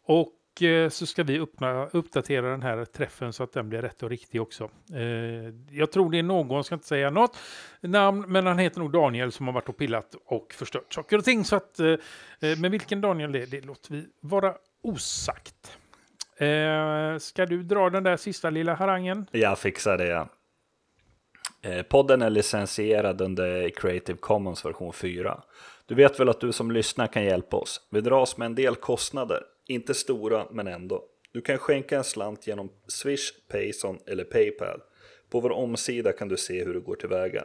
Och 0.05 0.33
Eh, 0.61 0.89
så 0.89 1.07
ska 1.07 1.23
vi 1.23 1.41
öppna, 1.41 1.87
uppdatera 1.87 2.51
den 2.51 2.63
här 2.63 2.85
träffen 2.85 3.33
så 3.33 3.43
att 3.43 3.53
den 3.53 3.69
blir 3.69 3.83
rätt 3.83 4.03
och 4.03 4.11
riktig 4.11 4.43
också. 4.43 4.71
Eh, 4.95 5.55
jag 5.71 5.93
tror 5.93 6.11
det 6.11 6.19
är 6.19 6.23
någon, 6.23 6.65
ska 6.65 6.75
inte 6.75 6.87
säga 6.87 7.11
något 7.11 7.37
namn, 7.81 8.25
men 8.29 8.47
han 8.47 8.59
heter 8.59 8.81
nog 8.81 8.93
Daniel 8.93 9.33
som 9.33 9.47
har 9.47 9.55
varit 9.55 9.69
och 9.69 9.77
pillat 9.77 10.15
och 10.27 10.53
förstört 10.53 10.95
saker 10.95 11.19
och 11.19 11.25
ting. 11.25 11.45
Så 11.45 11.57
att, 11.57 11.81
eh, 11.81 11.97
men 12.59 12.71
vilken 12.71 13.01
Daniel 13.01 13.33
det 13.33 13.43
är, 13.43 13.47
det 13.47 13.61
låter 13.61 13.93
vi 13.93 14.07
vara 14.21 14.55
osagt. 14.83 15.79
ska 17.19 17.47
du 17.47 17.63
dra 17.63 17.91
den 17.91 18.03
där 18.03 18.17
sista 18.17 18.51
lilla 18.51 18.75
harangen? 18.75 19.27
Jag 19.31 19.59
fixar 19.59 19.99
det. 19.99 20.07
Ja. 20.07 20.29
Podden 21.89 22.23
är 22.23 22.31
licensierad 22.31 23.21
under 23.21 23.71
Creative 23.71 24.19
Commons 24.19 24.65
version 24.65 24.93
4. 24.93 25.43
Du 25.87 25.95
vet 25.95 26.21
väl 26.21 26.29
att 26.29 26.41
du 26.41 26.53
som 26.53 26.71
lyssnar 26.71 27.07
kan 27.07 27.25
hjälpa 27.25 27.57
oss? 27.57 27.81
Vi 27.91 28.01
dras 28.01 28.37
med 28.37 28.47
en 28.47 28.55
del 28.55 28.77
kostnader, 28.77 29.43
inte 29.73 29.95
stora 29.95 30.47
men 30.51 30.67
ändå. 30.67 31.05
Du 31.33 31.41
kan 31.41 31.59
skänka 31.59 31.97
en 31.97 32.05
slant 32.05 32.47
genom 32.47 32.73
Swish, 32.89 33.33
Payson 33.51 33.99
eller 34.07 34.25
Paypal. 34.25 34.81
På 35.31 35.41
vår 35.41 35.51
omsida 35.51 36.13
kan 36.13 36.29
du 36.29 36.37
se 36.37 36.65
hur 36.65 36.75
du 36.75 36.81
går 36.81 36.95
tillväga. 36.95 37.45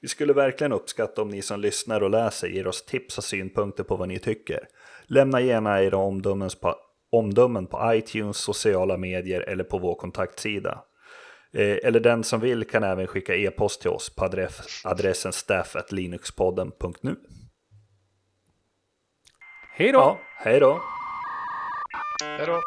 Vi 0.00 0.08
skulle 0.08 0.32
verkligen 0.32 0.72
uppskatta 0.72 1.22
om 1.22 1.28
ni 1.28 1.42
som 1.42 1.60
lyssnar 1.60 2.00
och 2.00 2.10
läser 2.10 2.48
ger 2.48 2.66
oss 2.66 2.84
tips 2.84 3.18
och 3.18 3.24
synpunkter 3.24 3.84
på 3.84 3.96
vad 3.96 4.08
ni 4.08 4.18
tycker. 4.18 4.68
Lämna 5.06 5.40
gärna 5.40 5.82
era 5.82 5.96
omdömen 5.96 6.50
på, 6.60 6.76
omdömen 7.10 7.66
på 7.66 7.94
iTunes, 7.94 8.36
sociala 8.36 8.96
medier 8.96 9.40
eller 9.40 9.64
på 9.64 9.78
vår 9.78 9.94
kontaktsida. 9.94 10.84
Eh, 11.52 11.76
eller 11.82 12.00
den 12.00 12.24
som 12.24 12.40
vill 12.40 12.64
kan 12.64 12.82
även 12.82 13.06
skicka 13.06 13.34
e-post 13.34 13.80
till 13.80 13.90
oss 13.90 14.14
på 14.14 14.24
adress, 14.24 14.82
adressen 14.84 15.32
staff.linuxpodden.nu. 15.32 17.16
Hej 19.74 19.92
då! 19.92 19.98
Ja, 19.98 20.18
hej 20.36 20.60
då! 20.60 20.80
Hej 22.22 22.46
då! 22.46 22.62